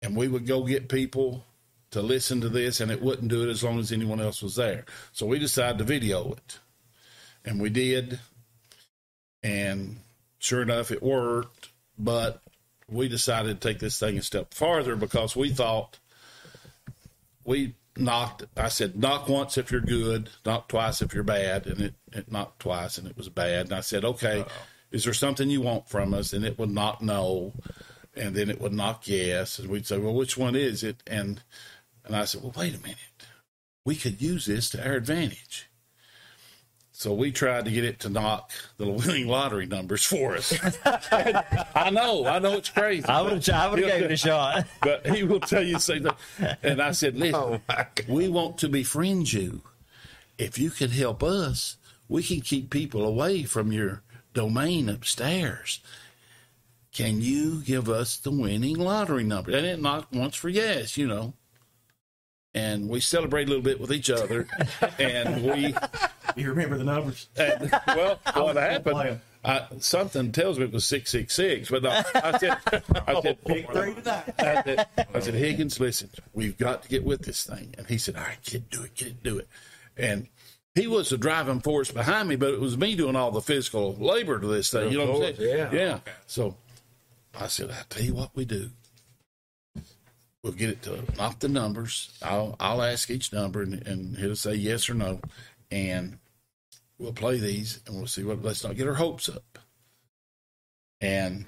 and 0.02 0.16
we 0.16 0.26
would 0.26 0.44
go 0.44 0.64
get 0.64 0.88
people 0.88 1.44
to 1.92 2.02
listen 2.02 2.40
to 2.40 2.48
this, 2.48 2.80
and 2.80 2.90
it 2.90 3.00
wouldn't 3.00 3.28
do 3.28 3.44
it 3.44 3.50
as 3.50 3.62
long 3.62 3.78
as 3.78 3.92
anyone 3.92 4.20
else 4.20 4.42
was 4.42 4.56
there. 4.56 4.86
So 5.12 5.24
we 5.24 5.38
decided 5.38 5.78
to 5.78 5.84
video 5.84 6.32
it, 6.32 6.58
and 7.44 7.60
we 7.60 7.70
did, 7.70 8.18
and 9.44 10.00
sure 10.46 10.62
enough, 10.62 10.90
it 10.90 11.02
worked. 11.02 11.70
But 11.98 12.42
we 12.88 13.08
decided 13.08 13.60
to 13.60 13.68
take 13.68 13.78
this 13.78 13.98
thing 13.98 14.16
a 14.18 14.22
step 14.22 14.54
farther 14.54 14.96
because 14.96 15.34
we 15.34 15.50
thought 15.50 15.98
we 17.44 17.74
knocked. 17.96 18.44
I 18.56 18.68
said, 18.68 18.96
knock 18.96 19.28
once 19.28 19.58
if 19.58 19.70
you're 19.70 19.80
good, 19.80 20.28
knock 20.44 20.68
twice 20.68 21.02
if 21.02 21.14
you're 21.14 21.24
bad, 21.24 21.66
and 21.66 21.80
it, 21.80 21.94
it 22.12 22.30
knocked 22.30 22.60
twice 22.60 22.98
and 22.98 23.08
it 23.08 23.16
was 23.16 23.28
bad. 23.28 23.66
And 23.66 23.72
I 23.72 23.80
said, 23.80 24.04
okay, 24.04 24.44
is 24.90 25.04
there 25.04 25.14
something 25.14 25.48
you 25.50 25.62
want 25.62 25.88
from 25.88 26.14
us? 26.14 26.32
And 26.32 26.44
it 26.44 26.58
would 26.58 26.70
knock 26.70 27.02
no, 27.02 27.52
and 28.14 28.34
then 28.34 28.50
it 28.50 28.60
would 28.60 28.72
knock 28.72 29.08
yes, 29.08 29.58
and 29.58 29.68
we'd 29.68 29.86
say, 29.86 29.98
well, 29.98 30.14
which 30.14 30.36
one 30.36 30.54
is 30.56 30.82
it? 30.82 31.02
And 31.06 31.42
and 32.04 32.14
I 32.14 32.24
said, 32.24 32.42
well, 32.42 32.54
wait 32.56 32.74
a 32.74 32.82
minute, 32.82 32.98
we 33.84 33.96
could 33.96 34.22
use 34.22 34.46
this 34.46 34.70
to 34.70 34.86
our 34.86 34.94
advantage. 34.94 35.68
So 36.98 37.12
we 37.12 37.30
tried 37.30 37.66
to 37.66 37.70
get 37.70 37.84
it 37.84 38.00
to 38.00 38.08
knock 38.08 38.50
the 38.78 38.88
winning 38.88 39.28
lottery 39.28 39.66
numbers 39.66 40.02
for 40.02 40.34
us. 40.34 40.58
I 41.74 41.90
know, 41.92 42.24
I 42.24 42.38
know 42.38 42.54
it's 42.54 42.70
crazy. 42.70 43.06
I 43.06 43.20
would 43.20 43.32
have 43.32 43.48
I 43.50 43.68
would 43.68 43.80
have 43.80 43.88
gave 43.88 44.02
it 44.04 44.12
a 44.12 44.16
shot. 44.16 44.66
but 44.80 45.06
he 45.06 45.22
will 45.22 45.40
tell 45.40 45.62
you 45.62 45.74
the 45.74 45.80
same 45.80 46.04
thing. 46.04 46.56
And 46.62 46.80
I 46.80 46.92
said, 46.92 47.18
listen, 47.18 47.34
Oh, 47.34 47.60
we 48.08 48.30
want 48.30 48.56
to 48.58 48.70
befriend 48.70 49.30
you. 49.30 49.60
If 50.38 50.58
you 50.58 50.70
can 50.70 50.88
help 50.88 51.22
us, 51.22 51.76
we 52.08 52.22
can 52.22 52.40
keep 52.40 52.70
people 52.70 53.06
away 53.06 53.42
from 53.42 53.72
your 53.72 54.02
domain 54.32 54.88
upstairs. 54.88 55.80
Can 56.92 57.20
you 57.20 57.60
give 57.60 57.90
us 57.90 58.16
the 58.16 58.30
winning 58.30 58.76
lottery 58.76 59.24
number? 59.24 59.50
And 59.50 59.66
it 59.66 59.82
knocked 59.82 60.14
once 60.14 60.34
for 60.34 60.48
yes, 60.48 60.96
you 60.96 61.06
know. 61.06 61.34
And 62.56 62.88
we 62.88 63.00
celebrate 63.00 63.44
a 63.44 63.48
little 63.48 63.62
bit 63.62 63.78
with 63.78 63.92
each 63.92 64.08
other. 64.10 64.48
and 64.98 65.44
we 65.44 65.74
You 66.36 66.48
remember 66.48 66.78
the 66.78 66.84
numbers? 66.84 67.28
and, 67.36 67.70
well, 67.86 68.18
what 68.34 68.56
happened? 68.56 69.20
I, 69.44 69.66
something 69.78 70.32
tells 70.32 70.58
me 70.58 70.64
it 70.64 70.72
was 70.72 70.84
six 70.84 71.10
six 71.10 71.34
six, 71.34 71.70
but 71.70 71.82
no, 71.82 71.90
I 71.90 72.38
said, 72.38 72.58
I 73.06 73.20
said, 73.20 73.38
Pick 73.46 73.70
three 73.70 73.94
tonight. 73.94 74.34
I 74.38 74.62
said, 74.62 74.86
I 75.14 75.20
said, 75.20 75.34
Higgins, 75.34 75.78
listen, 75.78 76.10
we've 76.32 76.58
got 76.58 76.82
to 76.82 76.88
get 76.88 77.04
with 77.04 77.22
this 77.22 77.44
thing. 77.44 77.74
And 77.78 77.86
he 77.86 77.98
said, 77.98 78.16
all 78.16 78.22
right, 78.22 78.42
kid, 78.42 78.68
do 78.70 78.82
it, 78.82 79.00
it, 79.00 79.22
do 79.22 79.38
it. 79.38 79.48
And 79.96 80.26
he 80.74 80.88
was 80.88 81.10
the 81.10 81.18
driving 81.18 81.60
force 81.60 81.92
behind 81.92 82.28
me, 82.28 82.36
but 82.36 82.54
it 82.54 82.60
was 82.60 82.76
me 82.76 82.96
doing 82.96 83.14
all 83.14 83.30
the 83.30 83.40
physical 83.40 83.94
labor 83.94 84.40
to 84.40 84.46
this 84.46 84.70
thing. 84.70 84.90
You 84.90 84.98
know 84.98 85.12
what 85.12 85.28
I'm 85.28 85.36
saying? 85.36 85.56
yeah. 85.56 85.70
Yeah. 85.72 85.98
So 86.26 86.56
I 87.38 87.46
said, 87.46 87.70
I'll 87.70 87.84
tell 87.88 88.02
you 88.02 88.14
what 88.14 88.30
we 88.34 88.46
do. 88.46 88.70
We'll 90.46 90.54
get 90.54 90.70
it 90.70 90.82
to 90.82 91.02
knock 91.18 91.40
the 91.40 91.48
numbers. 91.48 92.16
I'll 92.22 92.54
I'll 92.60 92.80
ask 92.80 93.10
each 93.10 93.32
number 93.32 93.62
and, 93.62 93.84
and 93.84 94.16
he'll 94.16 94.36
say 94.36 94.54
yes 94.54 94.88
or 94.88 94.94
no. 94.94 95.20
And 95.72 96.18
we'll 97.00 97.12
play 97.12 97.38
these 97.38 97.80
and 97.84 97.96
we'll 97.96 98.06
see 98.06 98.22
what 98.22 98.42
let's 98.42 98.62
not 98.62 98.76
get 98.76 98.86
our 98.86 98.94
hopes 98.94 99.28
up. 99.28 99.58
And 101.00 101.46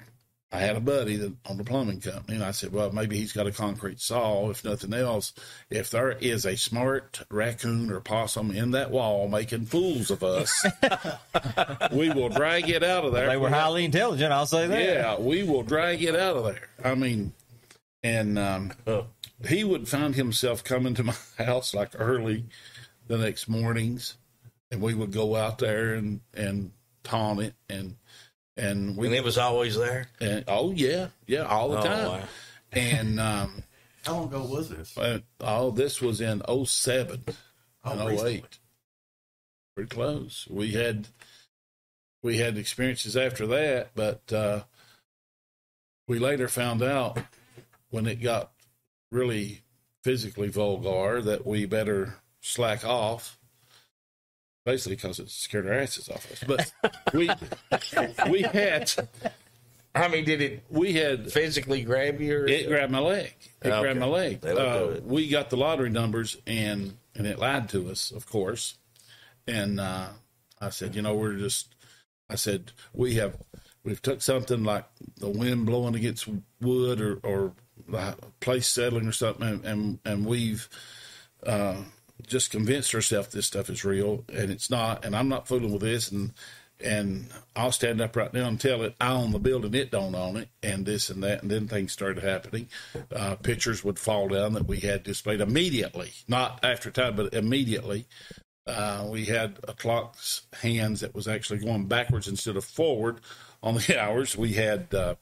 I 0.51 0.59
had 0.59 0.75
a 0.75 0.81
buddy 0.81 1.15
that 1.15 1.33
on 1.45 1.55
the 1.55 1.63
plumbing 1.63 2.01
company, 2.01 2.35
and 2.35 2.43
I 2.43 2.51
said, 2.51 2.73
"Well, 2.73 2.91
maybe 2.91 3.15
he's 3.15 3.31
got 3.31 3.47
a 3.47 3.53
concrete 3.53 4.01
saw. 4.01 4.49
If 4.49 4.65
nothing 4.65 4.93
else, 4.93 5.31
if 5.69 5.91
there 5.91 6.11
is 6.11 6.45
a 6.45 6.57
smart 6.57 7.21
raccoon 7.31 7.91
or 7.91 8.01
possum 8.01 8.51
in 8.51 8.71
that 8.71 8.91
wall 8.91 9.29
making 9.29 9.67
fools 9.67 10.11
of 10.11 10.23
us, 10.23 10.51
we 11.93 12.09
will 12.09 12.27
drag 12.29 12.69
it 12.69 12.83
out 12.83 13.05
of 13.05 13.13
there. 13.13 13.29
They 13.29 13.37
were 13.37 13.49
highly 13.49 13.85
intelligent. 13.85 14.33
I'll 14.33 14.45
say 14.45 14.67
that. 14.67 14.83
Yeah, 14.83 15.19
we 15.19 15.43
will 15.43 15.63
drag 15.63 16.03
it 16.03 16.17
out 16.17 16.35
of 16.35 16.43
there. 16.43 16.67
I 16.83 16.95
mean, 16.95 17.31
and 18.03 18.37
um, 18.39 18.71
Oh. 18.87 19.07
he 19.47 19.63
would 19.63 19.87
find 19.87 20.15
himself 20.15 20.63
coming 20.63 20.93
to 20.95 21.03
my 21.11 21.15
house 21.37 21.73
like 21.73 21.89
early 21.95 22.45
the 23.07 23.17
next 23.17 23.47
mornings, 23.47 24.15
and 24.71 24.81
we 24.81 24.93
would 24.93 25.11
go 25.11 25.35
out 25.35 25.57
there 25.59 25.93
and 25.95 26.21
and 26.33 26.71
taunt 27.03 27.39
it 27.41 27.53
and 27.69 27.95
and 28.57 28.95
we 28.97 29.07
And 29.07 29.15
it 29.15 29.23
was 29.23 29.37
always 29.37 29.75
there. 29.77 30.07
and, 30.19 30.43
oh 30.47 30.71
yeah 30.73 31.07
yeah 31.27 31.43
all 31.43 31.69
the 31.69 31.79
Oh, 31.79 31.83
time 31.83 32.07
wow. 32.21 32.23
and 32.73 33.19
um 33.19 33.63
How 34.05 34.13
long 34.15 34.27
ago 34.27 34.43
was 34.45 34.69
this? 34.69 34.97
uh, 34.97 35.19
oh 35.39 35.71
this 35.71 36.01
was 36.01 36.19
in 36.21 36.41
07 36.65 37.23
Oh, 37.85 37.91
and 37.91 38.09
recently. 38.09 38.33
08 38.35 38.59
pretty 39.75 39.89
close 39.89 40.45
we 40.49 40.71
had 40.73 41.07
we 42.21 42.37
had 42.37 42.57
experiences 42.57 43.15
after 43.15 43.47
that 43.47 43.91
but 43.95 44.31
uh 44.33 44.63
we 46.07 46.19
later 46.19 46.47
found 46.49 46.83
out 46.83 47.17
when 47.89 48.05
it 48.07 48.21
got 48.21 48.51
really 49.11 49.61
physically 50.03 50.47
vulgar 50.49 51.21
that 51.21 51.45
we 51.45 51.65
better 51.65 52.15
slack 52.41 52.85
off. 52.85 53.37
Basically, 54.65 54.95
because 54.97 55.19
it 55.19 55.29
scared 55.29 55.67
our 55.67 55.73
asses 55.73 56.09
off 56.09 56.31
us. 56.31 56.43
But 56.45 56.71
we 57.13 57.29
we 58.29 58.41
had 58.43 58.91
I 59.95 60.07
mean, 60.07 60.25
did 60.25 60.41
it 60.41 60.63
we 60.69 60.93
had 60.93 61.31
physically 61.31 61.81
grab 61.81 62.21
you? 62.21 62.37
Or 62.41 62.45
it 62.47 62.67
grabbed 62.67 62.91
my 62.91 62.99
leg. 62.99 63.33
It 63.61 63.69
Okay. 63.69 63.81
grabbed 63.81 63.99
my 63.99 64.05
leg. 64.05 64.41
That 64.41 64.55
would 64.55 64.61
do 64.61 64.97
Uh, 64.97 64.99
we 65.03 65.27
got 65.29 65.49
the 65.49 65.57
lottery 65.57 65.89
numbers 65.89 66.37
and 66.45 66.97
and 67.15 67.25
it 67.25 67.39
lied 67.39 67.69
to 67.69 67.89
us, 67.89 68.11
of 68.11 68.27
course. 68.27 68.75
And 69.47 69.79
uh, 69.79 70.09
I 70.61 70.69
said, 70.69 70.95
you 70.95 71.01
know, 71.01 71.15
we're 71.15 71.35
just. 71.37 71.73
I 72.29 72.35
said 72.35 72.71
we 72.93 73.15
have 73.15 73.37
we've 73.83 74.01
took 74.01 74.21
something 74.21 74.63
like 74.63 74.85
the 75.17 75.29
wind 75.29 75.65
blowing 75.65 75.95
against 75.95 76.27
wood 76.61 77.01
or 77.01 77.15
or 77.23 77.53
place 78.39 78.67
settling 78.67 79.07
or 79.07 79.11
something, 79.11 79.47
and 79.47 79.65
and, 79.65 79.99
and 80.05 80.25
we've. 80.25 80.67
Uh, 81.45 81.77
just 82.27 82.51
convinced 82.51 82.93
ourselves 82.93 83.29
this 83.29 83.45
stuff 83.45 83.69
is 83.69 83.85
real 83.85 84.25
and 84.27 84.51
it's 84.51 84.69
not 84.69 85.05
and 85.05 85.15
i'm 85.15 85.29
not 85.29 85.47
fooling 85.47 85.71
with 85.71 85.81
this 85.81 86.11
and 86.11 86.33
and 86.81 87.27
I'll 87.55 87.71
stand 87.71 87.99
up 87.99 88.15
right 88.15 88.33
now 88.33 88.47
and 88.47 88.59
tell 88.59 88.83
it 88.83 88.95
I 89.01 89.11
own 89.11 89.31
the 89.31 89.39
building, 89.39 89.73
it 89.73 89.91
don't 89.91 90.15
own 90.15 90.37
it, 90.37 90.49
and 90.63 90.85
this 90.85 91.09
and 91.09 91.23
that, 91.23 91.41
and 91.41 91.51
then 91.51 91.67
things 91.67 91.91
started 91.91 92.23
happening. 92.23 92.69
Uh, 93.13 93.35
pictures 93.35 93.83
would 93.83 93.99
fall 93.99 94.29
down 94.29 94.53
that 94.53 94.67
we 94.67 94.79
had 94.79 95.03
displayed 95.03 95.41
immediately, 95.41 96.11
not 96.27 96.59
after 96.63 96.89
time, 96.89 97.15
but 97.15 97.33
immediately. 97.33 98.05
Uh, 98.65 99.07
we 99.09 99.25
had 99.25 99.57
a 99.67 99.73
clock's 99.73 100.43
hands 100.61 101.01
that 101.01 101.15
was 101.15 101.27
actually 101.27 101.59
going 101.59 101.87
backwards 101.87 102.27
instead 102.27 102.55
of 102.55 102.63
forward 102.63 103.19
on 103.63 103.75
the 103.75 103.99
hours. 104.01 104.37
We 104.37 104.53
had 104.53 104.93
uh, 104.93 105.15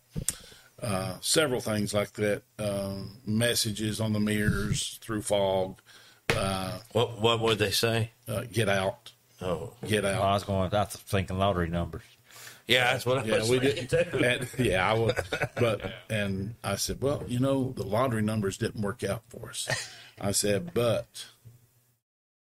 uh, 0.81 1.15
several 1.21 1.59
things 1.61 1.93
like 1.93 2.13
that, 2.13 2.43
um, 2.59 3.17
messages 3.25 3.99
on 3.99 4.13
the 4.13 4.19
mirrors 4.19 4.99
through 5.01 5.21
fog. 5.23 5.79
Uh, 6.29 6.79
what? 6.91 7.19
What 7.21 7.39
would 7.39 7.57
they 7.59 7.71
say? 7.71 8.11
uh, 8.27 8.43
get 8.51 8.69
out, 8.69 9.11
Oh, 9.41 9.73
get 9.87 10.03
out. 10.05 10.21
I 10.21 10.33
was 10.33 10.43
going. 10.43 10.73
I 10.73 10.79
was 10.83 10.95
thinking 10.95 11.37
lottery 11.37 11.69
numbers. 11.69 12.03
yeah, 12.67 12.91
that's 12.93 13.05
what 13.05 13.19
I 13.19 13.23
Yeah, 13.25 13.37
was 13.39 13.49
we 13.49 13.59
thinking 13.59 13.87
did. 13.87 14.11
too. 14.11 14.23
And, 14.23 14.49
yeah, 14.59 14.89
I 14.91 14.93
would. 14.93 15.15
But 15.55 15.93
and 16.09 16.55
I 16.63 16.75
said, 16.75 17.01
well, 17.01 17.23
you 17.27 17.39
know, 17.39 17.73
the 17.75 17.83
lottery 17.83 18.21
numbers 18.21 18.57
didn't 18.57 18.81
work 18.81 19.03
out 19.03 19.23
for 19.29 19.49
us. 19.49 19.69
I 20.19 20.31
said, 20.31 20.73
but 20.73 21.25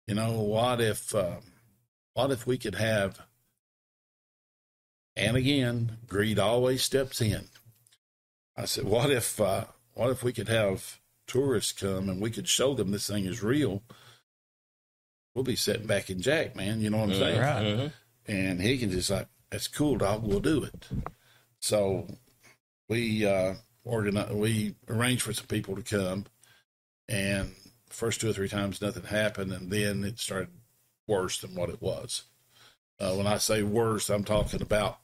you 0.08 0.16
know, 0.16 0.40
what 0.42 0.82
if, 0.82 1.14
um, 1.14 1.38
what 2.16 2.32
if 2.32 2.48
we 2.48 2.58
could 2.58 2.76
have? 2.76 3.22
And 5.16 5.38
again, 5.38 5.98
greed 6.08 6.40
always 6.40 6.82
steps 6.84 7.22
in. 7.22 7.46
I 8.60 8.66
said, 8.66 8.84
what 8.86 9.10
if, 9.10 9.40
uh, 9.40 9.66
what 9.94 10.10
if 10.10 10.22
we 10.24 10.34
could 10.34 10.50
have 10.50 11.00
tourists 11.28 11.72
come 11.72 12.10
and 12.10 12.22
we 12.22 12.30
could 12.32 12.48
show 12.48 12.74
them 12.74 12.92
this 12.92 13.08
thing 13.08 13.26
is 13.26 13.42
real? 13.42 13.84
We'll 15.34 15.44
be 15.46 15.56
sitting 15.56 15.88
back 15.88 16.10
in 16.10 16.22
Jack, 16.22 16.56
man. 16.56 16.82
You 16.82 16.90
know 16.90 16.98
what 16.98 17.10
I'm 17.12 17.16
saying? 17.16 17.40
Right. 17.40 17.64
Mhm. 17.64 17.92
and 18.28 18.62
he 18.62 18.78
can 18.78 18.92
just 18.92 19.10
like 19.10 19.28
that's 19.50 19.68
cool 19.68 19.98
dog 19.98 20.22
we'll 20.24 20.40
do 20.40 20.64
it 20.64 20.88
so 21.60 22.06
we 22.88 23.26
uh 23.26 23.56
organize 23.84 24.30
we 24.32 24.76
arranged 24.88 25.24
for 25.24 25.34
some 25.34 25.48
people 25.48 25.76
to 25.76 25.82
come 25.82 26.26
and 27.08 27.56
first 27.90 28.22
two 28.22 28.30
or 28.30 28.34
three 28.34 28.50
times 28.50 28.82
nothing 28.84 29.04
happened 29.06 29.52
and 29.52 29.72
then 29.72 30.04
it 30.04 30.20
started 30.20 30.50
worse 31.08 31.40
than 31.42 31.56
what 31.56 31.70
it 31.70 31.82
was 31.82 32.24
uh, 33.00 33.14
when 33.16 33.26
i 33.26 33.38
say 33.38 33.64
worse 33.64 34.10
i'm 34.12 34.24
talking 34.24 34.62
about 34.62 35.00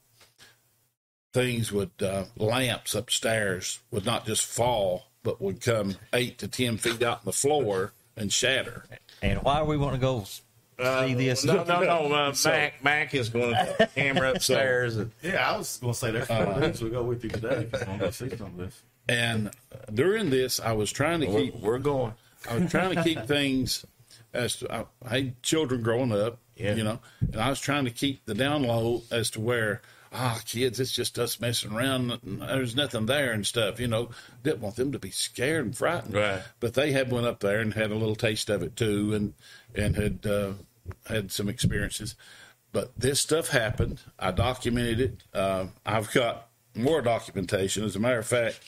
things 1.36 1.72
would 1.72 1.92
uh, 2.02 2.24
lamps 2.38 2.96
upstairs 2.96 3.80
would 3.92 4.06
not 4.06 4.26
just 4.26 4.46
fall 4.46 5.06
but 5.24 5.42
would 5.42 5.60
come 5.62 5.96
eight 6.14 6.38
to 6.40 6.48
ten 6.48 6.78
feet 6.78 7.04
out 7.04 7.18
on 7.20 7.26
the 7.26 7.32
floor 7.34 7.92
and 8.18 8.32
shatter 8.32 8.86
And 9.22 9.42
why 9.44 9.56
are 9.60 9.66
we 9.66 9.76
want 9.78 9.94
to 9.96 10.00
go 10.00 10.24
see 10.24 11.14
this? 11.14 11.44
No, 11.44 11.64
no, 11.64 11.82
no. 11.82 12.14
Uh, 12.14 12.34
So- 12.44 12.50
Mac, 12.52 12.84
Mac 12.84 13.14
is 13.14 13.30
going 13.30 13.54
to 13.56 13.76
the 13.80 13.88
camera 13.88 14.32
upstairs. 14.36 14.98
and, 14.98 15.12
Yeah, 15.22 15.52
I 15.52 15.58
was 15.58 15.78
going 15.78 15.94
to 15.94 16.00
say 16.00 16.12
there's 16.12 16.28
four 16.28 16.54
dudes 16.60 16.82
will 16.82 16.90
go 16.92 17.04
with 17.04 17.24
you 17.24 17.30
today 17.30 17.68
if 17.72 17.82
you 17.82 17.88
want 17.88 18.02
to 18.02 18.12
see 18.14 18.30
some 18.36 18.48
of 18.48 18.58
this. 18.58 18.82
and 19.10 19.52
during 19.94 20.30
this 20.32 20.60
i 20.60 20.72
was 20.74 20.92
trying 20.92 21.20
to 21.22 21.28
we're, 21.28 21.42
keep 21.42 21.56
we're 21.56 21.80
going. 21.80 22.14
I 22.50 22.58
was 22.58 22.72
trying 22.72 22.96
to 22.96 23.04
keep 23.04 23.20
things 23.26 23.86
as 24.34 24.58
to, 24.58 24.72
I, 24.74 24.86
I 25.06 25.10
had 25.18 25.42
children 25.44 25.82
growing 25.82 26.12
up, 26.12 26.38
Yeah. 26.56 26.76
you 26.76 26.84
know, 26.84 27.00
and 27.22 27.42
I 27.42 27.50
was 27.50 27.60
trying 27.60 27.86
to 27.86 27.92
keep 27.92 28.26
the 28.26 28.34
down 28.36 28.64
low 28.64 29.02
as 29.12 29.30
to 29.32 29.40
where, 29.42 29.82
ah, 30.16 30.40
kids, 30.46 30.80
it's 30.80 30.92
just 30.92 31.20
us 31.20 31.40
messing 31.40 31.74
around. 31.74 32.20
There's 32.24 32.76
nothing 32.76 33.06
there 33.06 33.32
and 33.34 33.46
stuff, 33.46 33.80
you 33.80 33.88
know. 33.88 34.10
Didn't 34.44 34.62
want 34.62 34.76
them 34.78 34.92
to 34.94 35.00
be 35.00 35.12
scared 35.12 35.66
and 35.66 35.78
frightened. 35.78 36.14
Right. 36.16 36.42
But 36.60 36.74
they 36.74 36.92
had 36.94 37.12
went 37.12 37.26
up 37.28 37.42
there 37.42 37.60
and 37.60 37.74
had 37.74 37.92
a 37.92 37.96
little 37.96 38.16
taste 38.16 38.50
of 38.50 38.64
it 38.64 38.76
too, 38.76 39.14
and 39.14 39.34
and 39.76 39.96
had 39.96 40.26
uh, 40.26 40.54
had 41.08 41.32
some 41.32 41.50
experiences. 41.50 42.16
But 42.72 42.92
this 42.98 43.20
stuff 43.20 43.50
happened. 43.50 44.00
I 44.20 44.32
documented 44.32 45.00
it. 45.02 45.24
Uh, 45.34 45.68
I've 45.86 46.12
got 46.14 46.48
more 46.74 47.02
documentation. 47.02 47.84
As 47.84 47.96
a 47.96 48.00
matter 48.00 48.20
of 48.20 48.28
fact, 48.28 48.60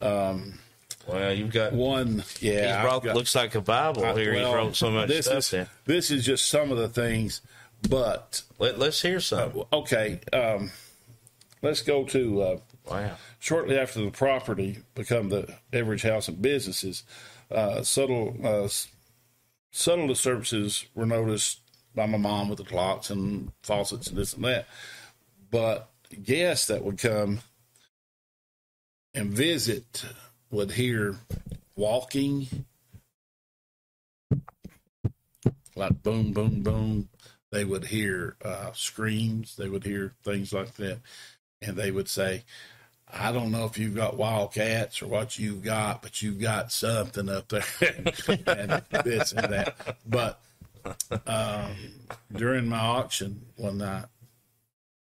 Well, 0.00 1.32
you've 1.32 1.52
got. 1.52 1.72
one, 1.72 2.24
yeah, 2.40 2.84
I've 2.86 3.02
got- 3.02 3.14
looks 3.16 3.34
like 3.34 3.54
a 3.54 3.60
Bible 3.60 4.02
here. 4.14 4.34
well, 4.34 4.48
he 4.50 4.54
wrote 4.54 4.76
so 4.76 4.90
much 4.90 5.08
this 5.08 5.26
stuff 5.26 5.38
is. 5.54 5.68
This 5.84 6.10
is 6.10 6.24
just 6.24 6.46
some 6.48 6.70
of 6.72 6.78
the 6.78 6.88
things, 6.88 7.40
but 7.88 8.42
Let, 8.58 8.78
let's 8.78 9.00
hear 9.02 9.20
some. 9.20 9.64
okay. 9.72 10.20
Um, 10.32 10.70
let's 11.62 11.82
go 11.82 12.04
to 12.04 12.42
uh, 12.42 12.58
Wow. 12.88 13.16
shortly 13.40 13.76
after 13.76 14.00
the 14.04 14.10
property 14.12 14.78
become 14.94 15.28
the 15.28 15.56
average 15.72 16.02
house 16.02 16.28
and 16.28 16.40
businesses. 16.40 17.02
Uh, 17.50 17.82
subtle 17.82 18.36
uh, 18.44 18.68
subtle 19.72 20.06
disturbances 20.06 20.86
were 20.94 21.06
noticed 21.06 21.60
by 21.94 22.06
my 22.06 22.18
mom 22.18 22.48
with 22.48 22.58
the 22.58 22.64
clocks 22.64 23.10
and 23.10 23.50
faucets 23.62 24.06
and 24.08 24.16
this 24.16 24.34
and 24.34 24.44
that, 24.44 24.68
but 25.50 25.90
guests 26.22 26.66
that 26.68 26.84
would 26.84 26.98
come 26.98 27.40
and 29.14 29.32
visit 29.32 30.04
would 30.50 30.72
hear 30.72 31.16
walking 31.74 32.66
like 35.76 36.02
boom, 36.02 36.32
boom, 36.32 36.62
boom. 36.62 37.08
They 37.52 37.64
would 37.64 37.84
hear 37.86 38.36
uh, 38.44 38.72
screams. 38.72 39.56
They 39.56 39.68
would 39.68 39.84
hear 39.84 40.14
things 40.24 40.52
like 40.52 40.74
that. 40.74 40.98
And 41.62 41.76
they 41.76 41.90
would 41.90 42.08
say, 42.08 42.44
I 43.12 43.32
don't 43.32 43.52
know 43.52 43.64
if 43.64 43.78
you've 43.78 43.94
got 43.94 44.16
wildcats 44.16 45.00
or 45.00 45.06
what 45.06 45.38
you've 45.38 45.62
got, 45.62 46.02
but 46.02 46.22
you've 46.22 46.40
got 46.40 46.72
something 46.72 47.28
up 47.28 47.48
there. 47.48 47.64
and 48.46 48.82
this 49.04 49.32
and 49.32 49.52
that. 49.52 49.96
But 50.06 50.40
um, 51.26 51.76
during 52.32 52.68
my 52.68 52.78
auction 52.78 53.46
one 53.56 53.78
night, 53.78 54.06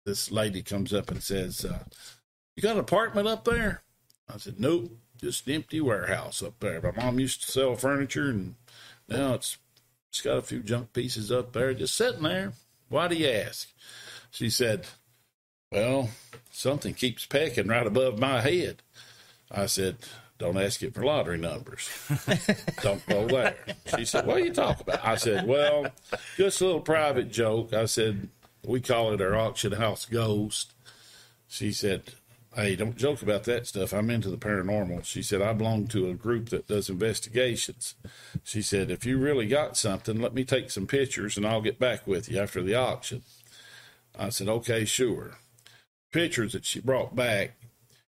this 0.04 0.30
lady 0.30 0.62
comes 0.62 0.92
up 0.92 1.10
and 1.10 1.22
says, 1.22 1.64
uh, 1.64 1.84
You 2.56 2.62
got 2.62 2.74
an 2.74 2.80
apartment 2.80 3.26
up 3.26 3.44
there? 3.44 3.82
I 4.32 4.36
said, 4.36 4.60
Nope, 4.60 4.90
just 5.20 5.46
an 5.46 5.54
empty 5.54 5.80
warehouse 5.80 6.42
up 6.42 6.60
there. 6.60 6.80
My 6.82 6.92
mom 7.02 7.18
used 7.18 7.42
to 7.44 7.50
sell 7.50 7.74
furniture, 7.74 8.28
and 8.28 8.54
now 9.08 9.34
it's 9.34 9.58
it's 10.10 10.20
got 10.20 10.36
a 10.36 10.42
few 10.42 10.60
junk 10.60 10.92
pieces 10.92 11.32
up 11.32 11.52
there 11.52 11.74
just 11.74 11.96
sitting 11.96 12.22
there. 12.22 12.52
Why 12.88 13.08
do 13.08 13.16
you 13.16 13.28
ask? 13.28 13.68
She 14.30 14.50
said, 14.50 14.86
Well, 15.74 16.10
something 16.52 16.94
keeps 16.94 17.26
pecking 17.26 17.66
right 17.66 17.86
above 17.86 18.18
my 18.20 18.40
head. 18.40 18.82
I 19.50 19.66
said, 19.66 19.96
Don't 20.38 20.56
ask 20.56 20.80
it 20.84 20.94
for 20.94 21.04
lottery 21.04 21.36
numbers. 21.36 21.90
Don't 22.82 23.04
go 23.06 23.26
there. 23.26 23.56
She 23.96 24.04
said, 24.04 24.24
What 24.24 24.36
are 24.36 24.44
you 24.44 24.52
talking 24.52 24.84
about? 24.86 25.04
I 25.04 25.16
said, 25.16 25.48
Well, 25.48 25.88
just 26.36 26.60
a 26.60 26.64
little 26.64 26.80
private 26.80 27.32
joke. 27.32 27.74
I 27.74 27.86
said, 27.86 28.28
We 28.64 28.80
call 28.80 29.12
it 29.12 29.20
our 29.20 29.34
auction 29.34 29.72
house 29.72 30.06
ghost. 30.06 30.72
She 31.48 31.72
said, 31.72 32.14
Hey, 32.54 32.76
don't 32.76 32.96
joke 32.96 33.20
about 33.20 33.42
that 33.44 33.66
stuff. 33.66 33.92
I'm 33.92 34.10
into 34.10 34.30
the 34.30 34.36
paranormal. 34.36 35.04
She 35.04 35.22
said, 35.24 35.42
I 35.42 35.52
belong 35.54 35.88
to 35.88 36.08
a 36.08 36.14
group 36.14 36.50
that 36.50 36.68
does 36.68 36.88
investigations. 36.88 37.96
She 38.44 38.62
said, 38.62 38.92
If 38.92 39.04
you 39.04 39.18
really 39.18 39.48
got 39.48 39.76
something, 39.76 40.20
let 40.20 40.34
me 40.34 40.44
take 40.44 40.70
some 40.70 40.86
pictures 40.86 41.36
and 41.36 41.44
I'll 41.44 41.60
get 41.60 41.80
back 41.80 42.06
with 42.06 42.30
you 42.30 42.38
after 42.38 42.62
the 42.62 42.76
auction. 42.76 43.22
I 44.16 44.28
said, 44.28 44.48
Okay, 44.48 44.84
sure. 44.84 45.38
Pictures 46.14 46.52
that 46.52 46.64
she 46.64 46.78
brought 46.78 47.16
back, 47.16 47.56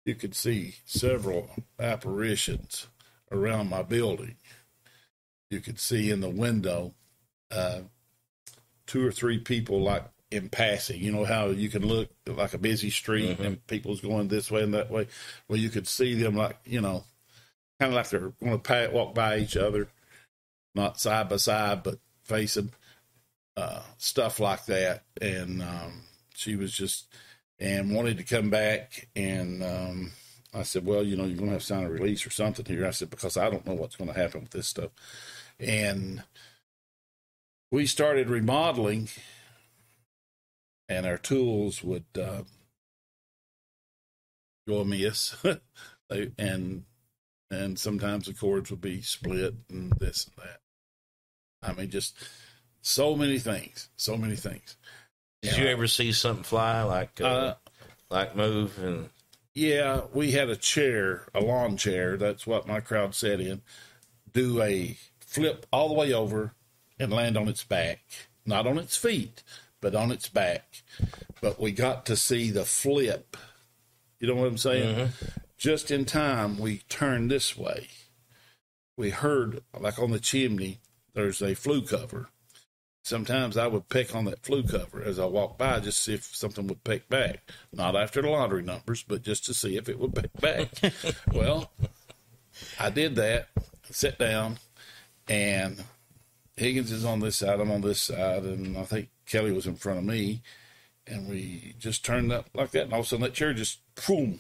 you 0.06 0.14
could 0.14 0.36
see 0.36 0.76
several 0.86 1.50
apparitions 1.80 2.86
around 3.32 3.72
my 3.72 3.82
building. 3.82 4.36
You 5.50 5.62
could 5.62 5.80
see 5.80 6.12
in 6.12 6.22
the 6.22 6.30
window 6.30 6.94
uh, 7.50 7.80
two 8.86 9.04
or 9.04 9.12
three 9.12 9.40
people 9.40 9.82
like 9.82 10.06
in 10.30 10.48
passing. 10.48 11.02
You 11.02 11.12
know 11.12 11.26
how 11.26 11.48
you 11.48 11.70
can 11.70 11.88
look 11.88 12.12
like 12.28 12.54
a 12.54 12.60
busy 12.60 12.92
street 12.92 13.40
and 13.40 13.66
people's 13.66 14.02
going 14.02 14.28
this 14.28 14.52
way 14.52 14.62
and 14.62 14.76
that 14.76 14.92
way. 14.92 15.08
Well, 15.48 15.58
you 15.58 15.72
could 15.72 15.88
see 15.88 16.14
them 16.14 16.36
like 16.36 16.60
you 16.66 16.82
know, 16.82 17.04
kind 17.80 17.92
of 17.92 17.96
like 17.96 18.10
they're 18.12 18.32
going 18.40 18.62
to 18.62 18.90
walk 18.94 19.16
by 19.16 19.40
each 19.40 19.58
other, 19.58 19.88
not 20.76 21.00
side 21.00 21.30
by 21.30 21.38
side, 21.38 21.82
but 21.82 21.98
facing 22.26 22.70
uh, 23.56 23.82
stuff 23.98 24.40
like 24.40 24.68
that. 24.68 25.02
And 25.20 25.64
um, 25.64 26.04
she 26.36 26.56
was 26.56 26.72
just 26.72 27.08
and 27.60 27.96
wanted 27.96 28.18
to 28.18 28.24
come 28.24 28.50
back 28.50 29.08
and 29.16 29.64
um, 29.64 30.12
I 30.54 30.64
said, 30.64 30.86
well, 30.86 31.04
you 31.04 31.16
know, 31.16 31.26
you're 31.26 31.38
going 31.38 31.50
to 31.50 31.54
have 31.54 31.62
to 31.62 31.68
sign 31.68 31.84
a 31.84 31.90
release 31.90 32.26
or 32.26 32.30
something 32.30 32.66
here. 32.66 32.86
I 32.86 32.92
said, 32.92 33.10
because 33.10 33.38
I 33.38 33.50
don't 33.50 33.66
know 33.66 33.74
what's 33.74 33.96
going 33.96 34.12
to 34.12 34.20
happen 34.20 34.42
with 34.42 34.52
this 34.52 34.68
stuff. 34.68 34.92
And 35.60 36.24
we 37.72 37.86
started 37.86 38.30
remodeling, 38.30 39.10
and 40.88 41.06
our 41.06 41.18
tools 41.18 41.84
would 41.84 42.06
uh, 42.20 42.44
go 44.68 44.80
amiss. 44.82 45.36
And 46.38 46.86
and 47.52 47.78
sometimes 47.78 48.28
the 48.28 48.34
cords 48.34 48.72
would 48.72 48.80
be 48.80 49.02
split 49.02 49.56
and 49.70 49.92
this 50.00 50.26
and 50.26 50.46
that. 50.46 50.62
I 51.62 51.74
mean, 51.74 51.90
just 51.90 52.18
so 52.82 53.14
many 53.14 53.40
things, 53.40 53.90
so 53.98 54.16
many 54.16 54.38
things. 54.38 54.78
Did 55.50 55.58
you 55.58 55.68
ever 55.68 55.88
see 55.88 56.12
something 56.12 56.44
fly 56.44 56.84
like 56.84 57.20
uh, 57.22 57.26
Uh, 57.26 57.56
like 58.10 58.36
move 58.36 58.78
and 58.84 59.10
Yeah, 59.54 60.02
we 60.14 60.32
had 60.32 60.50
a 60.50 60.56
chair, 60.56 61.24
a 61.34 61.42
lawn 61.42 61.78
chair. 61.78 62.18
That's 62.18 62.46
what 62.48 62.68
my 62.68 62.80
crowd 62.80 63.16
sat 63.16 63.40
in. 63.40 63.62
Do 64.32 64.62
a 64.62 64.98
flip 65.20 65.66
all 65.72 65.88
the 65.90 65.94
way 65.96 66.14
over 66.14 66.54
and 67.00 67.12
land 67.12 67.38
on 67.38 67.48
its 67.48 67.64
back, 67.64 68.00
not 68.46 68.68
on 68.68 68.78
its 68.78 68.96
feet, 68.98 69.44
but 69.82 69.96
on 69.96 70.12
its 70.12 70.30
back. 70.30 70.84
But 71.42 71.60
we 71.60 71.72
got 71.72 72.06
to 72.08 72.16
see 72.16 72.50
the 72.52 72.66
flip. 72.66 73.36
You 74.20 74.28
know 74.28 74.36
what 74.36 74.48
I'm 74.48 74.58
saying? 74.58 75.10
Just 75.58 75.92
in 75.92 76.06
time, 76.06 76.58
we 76.60 76.80
turned 76.90 77.30
this 77.32 77.58
way. 77.58 77.88
We 78.96 79.10
heard, 79.12 79.62
like 79.80 80.00
on 80.00 80.12
the 80.12 80.20
chimney, 80.20 80.80
there's 81.14 81.42
a 81.42 81.54
flue 81.56 81.82
cover. 81.84 82.30
Sometimes 83.08 83.56
I 83.56 83.68
would 83.68 83.88
peck 83.88 84.14
on 84.14 84.26
that 84.26 84.44
flue 84.44 84.64
cover 84.64 85.02
as 85.02 85.18
I 85.18 85.24
walked 85.24 85.58
by 85.58 85.80
just 85.80 86.00
to 86.00 86.04
see 86.04 86.14
if 86.16 86.36
something 86.36 86.68
would 86.68 86.84
peck 86.84 87.08
back. 87.08 87.40
Not 87.72 87.96
after 87.96 88.22
the 88.22 88.28
lottery 88.28 88.64
numbers, 88.64 89.02
but 89.02 89.22
just 89.22 89.46
to 89.46 89.54
see 89.54 89.78
if 89.78 89.88
it 89.88 89.98
would 89.98 90.14
peck 90.14 90.34
back. 90.42 90.94
well, 91.34 91.72
I 92.78 92.90
did 92.90 93.16
that, 93.16 93.48
sat 93.90 94.20
down, 94.20 94.60
and 95.30 95.86
Higgins 96.58 96.92
is 96.92 97.06
on 97.06 97.22
this 97.22 97.38
side, 97.38 97.62
I'm 97.62 97.72
on 97.72 97.80
this 97.80 98.02
side, 98.02 98.44
and 98.44 98.78
I 98.78 98.84
think 98.84 99.08
Kelly 99.26 99.54
was 99.54 99.68
in 99.68 99.76
front 99.76 100.00
of 100.00 100.04
me. 100.04 100.42
And 101.08 101.30
we 101.30 101.76
just 101.80 102.04
turned 102.04 102.34
up 102.34 102.50
like 102.54 102.72
that, 102.72 102.84
and 102.84 102.94
all 102.94 103.00
of 103.00 103.06
a 103.06 103.08
sudden 103.08 103.24
that 103.24 103.34
chair 103.34 103.54
just 103.54 103.80
boom, 104.06 104.40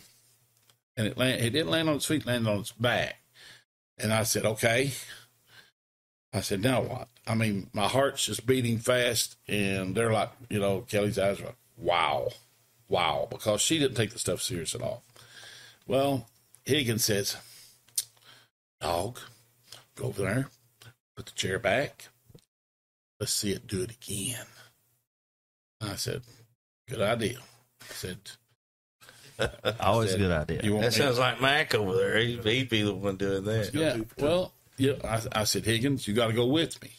and 0.97 1.08
it 1.08 1.17
land, 1.17 1.41
it 1.41 1.51
didn't 1.51 1.71
land 1.71 1.88
on 1.88 1.95
its 1.95 2.06
feet, 2.06 2.23
it 2.23 2.27
landed 2.27 2.51
on 2.51 2.60
its 2.60 2.73
back. 2.73 3.15
And 3.97 4.12
I 4.12 4.23
said, 4.23 4.45
okay. 4.45 4.91
I 6.33 6.41
said, 6.41 6.61
now 6.61 6.81
what? 6.81 7.07
I 7.25 7.35
mean, 7.35 7.69
my 7.73 7.87
heart's 7.87 8.25
just 8.25 8.45
beating 8.45 8.77
fast, 8.77 9.37
and 9.47 9.95
they're 9.95 10.11
like, 10.11 10.29
you 10.49 10.59
know, 10.59 10.81
Kelly's 10.81 11.17
eyes 11.17 11.39
are 11.41 11.45
like, 11.45 11.57
wow, 11.77 12.29
wow, 12.89 13.27
because 13.29 13.61
she 13.61 13.79
didn't 13.79 13.95
take 13.95 14.11
the 14.11 14.19
stuff 14.19 14.41
serious 14.41 14.75
at 14.75 14.81
all. 14.81 15.03
Well, 15.87 16.27
Higgins 16.65 17.05
says, 17.05 17.37
dog, 18.81 19.19
go 19.95 20.05
over 20.05 20.21
there, 20.21 20.47
put 21.15 21.25
the 21.27 21.31
chair 21.31 21.59
back. 21.59 22.09
Let's 23.19 23.33
see 23.33 23.51
it 23.51 23.65
do 23.65 23.81
it 23.81 23.91
again. 23.91 24.45
I 25.81 25.95
said, 25.95 26.21
good 26.89 27.01
idea. 27.01 27.39
I 27.81 27.93
said, 27.93 28.17
Always 29.79 30.13
a 30.13 30.17
good 30.17 30.31
idea. 30.31 30.61
you 30.63 30.73
want 30.73 30.85
that 30.85 30.93
me- 30.93 30.97
sounds 30.97 31.19
like 31.19 31.39
Mac 31.41 31.73
over 31.75 31.95
there. 31.95 32.17
He, 32.17 32.37
he'd 32.37 32.69
be 32.69 32.81
the 32.81 32.93
one 32.93 33.17
doing 33.17 33.43
that. 33.43 33.73
Yeah. 33.73 33.97
Well, 34.17 34.51
yeah. 34.77 34.93
I, 35.03 35.41
I 35.41 35.43
said, 35.43 35.65
Higgins, 35.65 36.07
you 36.07 36.13
got 36.13 36.27
to 36.27 36.33
go 36.33 36.45
with 36.45 36.81
me. 36.81 36.91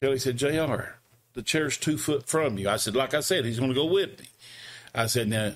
Kelly 0.00 0.18
said, 0.18 0.36
Jr. 0.36 0.94
The 1.34 1.42
chair's 1.42 1.76
two 1.76 1.98
foot 1.98 2.28
from 2.28 2.58
you. 2.58 2.68
I 2.68 2.76
said, 2.76 2.96
like 2.96 3.14
I 3.14 3.20
said, 3.20 3.44
he's 3.44 3.58
going 3.58 3.70
to 3.70 3.74
go 3.74 3.86
with 3.86 4.18
me. 4.18 4.26
I 4.94 5.06
said, 5.06 5.28
now 5.28 5.52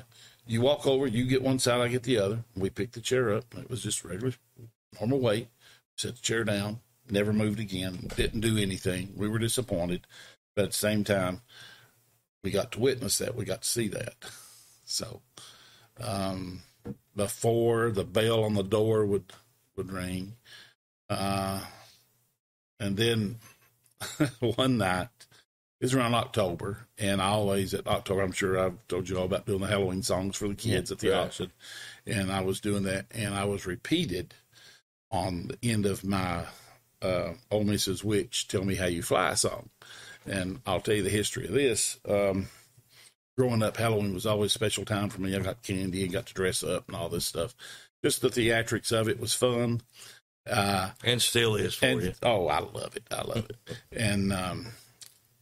you 0.47 0.61
walk 0.61 0.87
over, 0.87 1.07
you 1.07 1.25
get 1.25 1.43
one 1.43 1.59
side, 1.59 1.81
I 1.81 1.89
get 1.89 2.03
the 2.03 2.19
other. 2.19 2.45
We 2.57 2.71
picked 2.71 2.95
the 2.95 3.01
chair 3.01 3.33
up. 3.33 3.45
It 3.57 3.71
was 3.71 3.83
just 3.83 4.05
regular, 4.05 4.35
normal 5.01 5.21
weight. 5.21 5.49
Set 5.97 6.17
the 6.17 6.23
chair 6.23 6.45
down. 6.45 6.81
Never 7.11 7.33
moved 7.33 7.61
again. 7.61 8.09
Didn't 8.17 8.41
do 8.41 8.59
anything. 8.59 9.13
We 9.17 9.29
were 9.29 9.39
disappointed, 9.39 10.07
but 10.55 10.65
at 10.67 10.71
the 10.71 10.77
same 10.77 11.05
time, 11.05 11.43
we 12.43 12.51
got 12.51 12.73
to 12.73 12.81
witness 12.81 13.19
that. 13.19 13.35
We 13.35 13.45
got 13.45 13.63
to 13.63 13.69
see 13.69 13.89
that. 13.89 14.15
So, 14.85 15.23
um, 16.01 16.61
before 17.17 17.91
the 17.91 18.05
bell 18.05 18.45
on 18.45 18.55
the 18.55 18.63
door 18.63 19.07
would 19.07 19.33
would 19.77 19.91
ring. 19.91 20.35
Uh, 21.13 21.61
and 22.81 22.97
then 22.97 23.37
one 24.41 24.79
night, 24.79 25.09
it 25.81 25.87
was 25.87 25.95
around 25.95 26.15
October, 26.15 26.87
and 26.99 27.21
I 27.23 27.29
always 27.29 27.75
at 27.75 27.87
October, 27.89 28.23
I'm 28.23 28.33
sure 28.33 28.59
I've 28.59 28.87
told 28.89 29.09
you 29.09 29.19
all 29.19 29.25
about 29.27 29.47
doing 29.47 29.61
the 29.61 29.67
Halloween 29.67 30.03
songs 30.03 30.37
for 30.37 30.49
the 30.49 30.55
kids 30.55 30.93
at 30.93 31.01
the 31.01 31.11
Right. 31.11 31.19
auction. 31.27 31.53
And 32.07 32.33
I 32.33 32.41
was 32.43 32.61
doing 32.61 32.85
that, 32.85 33.07
and 33.13 33.35
I 33.35 33.45
was 33.45 33.67
repeated 33.67 34.35
on 35.11 35.49
the 35.49 35.71
end 35.71 35.87
of 35.87 36.05
my 36.05 36.47
uh, 37.03 37.33
Old 37.51 37.67
Mrs. 37.69 38.05
Witch 38.05 38.49
Tell 38.49 38.65
Me 38.65 38.77
How 38.77 38.87
You 38.87 39.03
Fly 39.03 39.35
song. 39.35 39.71
And 40.27 40.61
I'll 40.67 40.81
tell 40.81 40.95
you 40.95 41.03
the 41.03 41.11
history 41.11 41.47
of 41.47 41.53
this. 41.55 41.99
Um, 42.09 42.49
growing 43.39 43.63
up, 43.63 43.77
Halloween 43.77 44.15
was 44.15 44.27
always 44.27 44.53
a 44.53 44.55
special 44.55 44.85
time 44.85 45.11
for 45.11 45.21
me. 45.21 45.35
I 45.37 45.41
got 45.41 45.63
candy 45.63 46.05
and 46.05 46.13
got 46.13 46.27
to 46.27 46.35
dress 46.35 46.63
up 46.65 46.89
and 46.89 46.97
all 46.97 47.09
this 47.09 47.27
stuff. 47.27 47.55
Just 48.05 48.23
the 48.23 48.29
theatrics 48.31 48.93
of 48.93 49.09
it 49.09 49.21
was 49.21 49.35
fun. 49.35 49.83
Uh, 50.51 50.91
And 51.05 51.23
still 51.23 51.55
is 51.57 51.75
for 51.75 51.87
and 51.87 52.03
you. 52.03 52.13
oh, 52.23 52.49
I 52.49 52.59
love 52.61 52.97
it. 52.97 53.05
I 53.11 53.23
love 53.23 53.49
it. 53.49 53.57
and 53.93 54.33
um, 54.33 54.67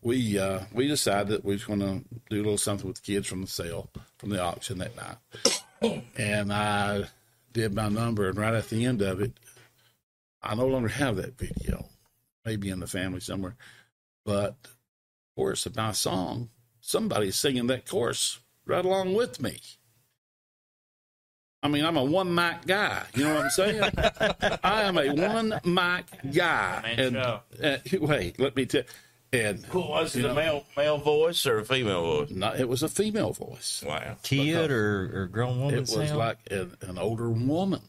we 0.03 0.39
uh, 0.39 0.61
we 0.73 0.89
decided 0.89 1.29
that 1.29 1.45
we 1.45 1.55
was 1.55 1.65
going 1.65 1.81
to 1.81 2.05
do 2.29 2.37
a 2.37 2.43
little 2.43 2.59
something 2.59 2.87
with 2.87 2.97
the 2.97 3.03
kids 3.03 3.27
from 3.27 3.41
the 3.43 3.47
sale 3.47 3.91
from 4.19 4.31
the 4.31 4.43
auction 4.43 4.79
that 4.79 4.97
night. 4.97 6.03
and 6.17 6.53
I 6.53 7.05
did 7.53 7.75
my 7.75 7.89
number, 7.89 8.29
and 8.29 8.37
right 8.39 8.55
at 8.55 8.69
the 8.69 8.85
end 8.85 9.01
of 9.03 9.21
it, 9.21 9.33
I 10.43 10.55
no 10.55 10.67
longer 10.67 10.89
have 10.89 11.17
that 11.17 11.39
video. 11.39 11.87
Maybe 12.45 12.69
in 12.71 12.81
the 12.81 12.87
family 12.87 13.21
somewhere, 13.21 13.57
but 14.25 14.57
chorus 15.37 15.67
of 15.67 15.77
my 15.77 15.93
song, 15.93 16.49
somebody's 16.81 17.37
singing 17.37 17.67
that 17.69 17.87
chorus 17.89 18.39
right 18.67 18.85
along 18.85 19.15
with 19.15 19.41
me. 19.43 19.61
I 21.63 21.69
mean, 21.69 21.85
I'm 21.85 21.97
a 21.99 22.05
one 22.05 22.35
mic 22.35 22.65
guy. 22.67 23.03
You 23.15 23.25
know 23.25 23.35
what 23.35 23.45
I'm 23.45 23.51
saying? 23.51 23.83
I 24.65 24.83
am 24.85 24.97
a 24.97 25.13
one 25.13 25.61
mic 25.65 26.07
guy. 26.33 26.81
Man 26.83 26.99
and 26.99 27.17
show. 27.17 27.41
uh, 27.63 27.77
wait, 28.01 28.41
let 28.41 28.57
me 28.57 28.65
tell. 28.67 28.83
And 29.33 29.65
who 29.67 29.81
Was 29.81 30.17
it 30.17 30.23
you 30.23 30.29
a 30.29 30.35
male 30.35 30.65
male 30.77 30.99
voice 30.99 31.47
or 31.47 31.59
a 31.61 31.65
female 31.65 32.03
voice? 32.03 32.31
no, 32.31 32.53
it 32.53 32.69
was 32.69 32.83
a 32.83 32.89
female 32.89 33.33
voice. 33.33 33.85
Wow. 33.87 34.17
Kid 34.25 34.71
or, 34.73 35.23
or 35.23 35.27
grown 35.29 35.61
woman 35.61 35.75
It 35.75 35.81
was 35.81 35.91
sound? 35.93 36.17
like 36.17 36.39
an, 36.51 36.75
an 36.81 36.99
older 36.99 37.31
woman, 37.31 37.83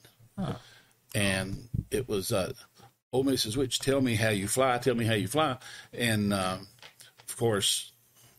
and 1.16 1.68
it 1.90 2.08
was 2.08 2.32
uh, 2.32 2.54
"Oh, 3.12 3.24
Mrs. 3.24 3.58
Witch, 3.58 3.80
tell 3.80 4.02
me 4.02 4.16
how 4.16 4.30
you 4.30 4.48
fly. 4.48 4.78
Tell 4.78 4.96
me 4.96 5.06
how 5.06 5.14
you 5.16 5.28
fly." 5.28 5.58
And 5.94 6.34
um, 6.34 6.68
of 7.28 7.38
course, 7.38 7.92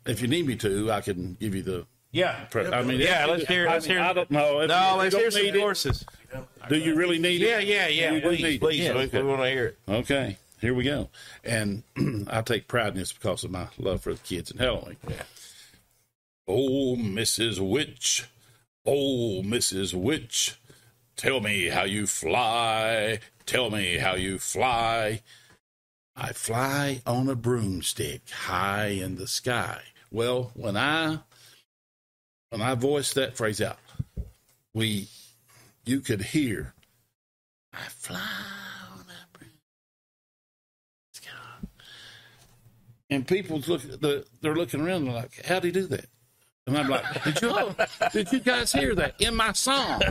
if 0.07 0.21
you 0.23 0.29
need 0.29 0.47
me 0.47 0.57
to, 0.57 0.93
I 0.93 1.01
can 1.01 1.35
give 1.41 1.55
you 1.55 1.63
the. 1.63 1.87
Yeah. 2.13 2.45
I 2.55 2.83
mean, 2.83 3.01
Yeah, 3.01 3.25
if- 3.25 3.31
let's 3.31 3.47
hear- 3.49 3.69
I 3.69 3.73
let's 3.75 3.87
hear- 3.87 4.01
I 4.01 4.13
don't 4.13 4.31
know. 4.31 4.61
If 4.61 4.69
No, 4.69 4.91
you- 4.93 4.97
let's 4.99 5.13
you 5.15 5.19
hear 5.19 5.31
don't 5.31 5.33
some 5.33 5.43
need 5.43 5.55
it, 5.57 5.61
courses. 5.61 6.05
Do 6.69 6.77
you 6.79 6.95
really 6.95 7.19
need 7.19 7.41
Yeah, 7.41 7.59
it? 7.59 7.67
yeah, 7.67 7.89
yeah. 7.89 8.13
You 8.13 8.21
do 8.21 8.29
Please, 8.29 8.43
need 8.43 8.55
it. 8.55 8.61
please. 8.61 8.81
Yeah, 8.81 8.97
we, 8.97 9.07
we 9.07 9.23
want 9.23 9.43
to 9.43 9.49
hear 9.51 9.67
it. 9.67 9.79
Okay, 9.89 10.37
here 10.61 10.75
we 10.75 10.85
go. 10.85 11.09
And 11.43 11.83
I 12.31 12.43
take 12.43 12.69
pride 12.69 12.89
in 12.89 12.97
this 12.99 13.13
because 13.13 13.45
of 13.45 13.51
my 13.51 13.69
love 13.79 14.03
for 14.03 14.13
the 14.13 14.21
kids 14.21 14.51
and 14.51 14.61
Halloween. 14.61 14.97
Yeah. 15.09 15.23
Oh, 16.47 16.97
Mrs. 16.97 17.59
Witch, 17.61 18.25
oh, 18.85 19.43
Mrs. 19.43 19.95
Witch, 19.95 20.57
tell 21.17 21.41
me 21.41 21.69
how 21.69 21.85
you 21.85 22.07
fly. 22.07 23.21
Tell 23.47 23.71
me 23.71 23.97
how 23.99 24.15
you 24.17 24.39
fly. 24.39 25.23
I 26.15 26.33
fly 26.33 27.01
on 27.07 27.29
a 27.29 27.35
broomstick 27.35 28.29
high 28.31 28.89
in 28.89 29.17
the 29.17 29.27
sky. 29.27 29.81
Well, 30.11 30.51
when 30.55 30.77
I 30.77 31.21
when 32.53 32.61
I 32.61 32.75
voiced 32.75 33.15
that 33.15 33.35
phrase 33.35 33.63
out, 33.63 33.79
we 34.75 35.09
you 35.87 36.01
could 36.01 36.21
hear 36.21 36.75
I 37.73 37.89
fly 37.89 38.21
on 38.93 39.01
a 39.01 39.39
broomstick. 39.39 41.33
And 43.09 43.27
people's 43.27 43.69
look 43.69 43.81
the 43.83 44.27
they're 44.43 44.55
looking 44.55 44.83
around 44.83 45.07
they're 45.07 45.15
like, 45.15 45.45
How'd 45.47 45.65
he 45.65 45.71
do 45.71 45.87
that? 45.87 46.05
And 46.67 46.77
I'm 46.77 46.89
like, 46.89 47.25
Did 47.25 47.41
you 47.41 47.51
all, 47.51 47.75
did 48.13 48.31
you 48.31 48.41
guys 48.41 48.71
hear 48.71 48.95
that 48.97 49.19
in 49.19 49.35
my 49.35 49.53
song? 49.53 50.03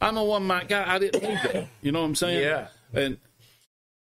I'm 0.00 0.16
a 0.16 0.24
one 0.24 0.44
mic 0.44 0.68
guy. 0.68 0.84
I 0.92 0.98
didn't 0.98 1.22
need 1.22 1.38
that. 1.44 1.68
You 1.80 1.92
know 1.92 2.00
what 2.00 2.06
I'm 2.06 2.14
saying? 2.16 2.42
Yeah. 2.42 2.66
And 2.92 3.18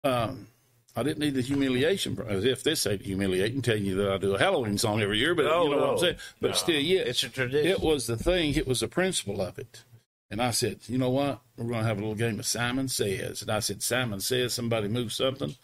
um 0.03 0.47
I 0.95 1.03
didn't 1.03 1.19
need 1.19 1.35
the 1.35 1.41
humiliation, 1.41 2.19
as 2.27 2.43
if 2.43 2.63
this 2.63 2.85
ain't 2.85 3.01
humiliating, 3.03 3.61
telling 3.61 3.85
you 3.85 3.95
that 3.95 4.11
I 4.11 4.17
do 4.17 4.35
a 4.35 4.39
Halloween 4.39 4.77
song 4.77 5.01
every 5.01 5.19
year, 5.19 5.33
but 5.33 5.45
No, 5.45 5.63
you 5.63 5.69
know 5.69 5.77
what. 5.77 5.89
I'm 5.91 5.97
saying. 5.99 6.15
But 6.41 6.47
No. 6.49 6.53
still, 6.57 6.79
yeah, 6.81 6.99
It's 7.01 7.23
a 7.23 7.29
tradition. 7.29 7.69
it 7.71 7.79
was 7.79 8.07
the 8.07 8.17
thing. 8.17 8.55
It 8.55 8.67
was 8.67 8.81
the 8.81 8.87
principle 8.89 9.41
of 9.41 9.57
it. 9.57 9.83
And 10.29 10.41
I 10.41 10.51
said, 10.51 10.79
you 10.87 10.97
know 10.97 11.09
what? 11.09 11.41
We're 11.57 11.65
going 11.65 11.79
to 11.79 11.85
have 11.87 11.97
a 11.97 12.01
little 12.01 12.15
game 12.15 12.39
of 12.39 12.45
Simon 12.45 12.87
Says. 12.87 13.41
And 13.41 13.51
I 13.51 13.59
said, 13.59 13.81
Simon 13.81 14.19
Says 14.21 14.53
somebody 14.53 14.87
move 14.87 15.11
something 15.13 15.55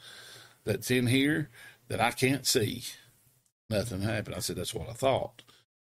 that's 0.66 0.92
in 0.92 1.08
here 1.08 1.50
that 1.88 2.00
I 2.02 2.12
can't 2.12 2.46
see. 2.46 2.84
Nothing 3.70 4.02
happened. 4.02 4.36
I 4.36 4.40
said, 4.40 4.56
that's 4.58 4.74
what 4.74 4.90
I 4.90 4.94
thought. 4.94 5.44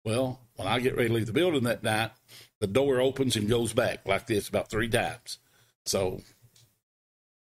Well, 0.06 0.40
when 0.56 0.68
I 0.68 0.80
get 0.80 0.96
ready 0.96 1.10
to 1.10 1.14
leave 1.16 1.26
the 1.28 1.34
building 1.34 1.64
that 1.64 1.84
night, 1.84 2.12
the 2.60 2.68
door 2.68 3.02
opens 3.02 3.36
and 3.36 3.50
goes 3.50 3.74
back 3.74 4.08
like 4.08 4.26
this 4.28 4.48
about 4.48 4.70
three 4.70 4.90
times. 4.90 5.38
So 5.86 6.22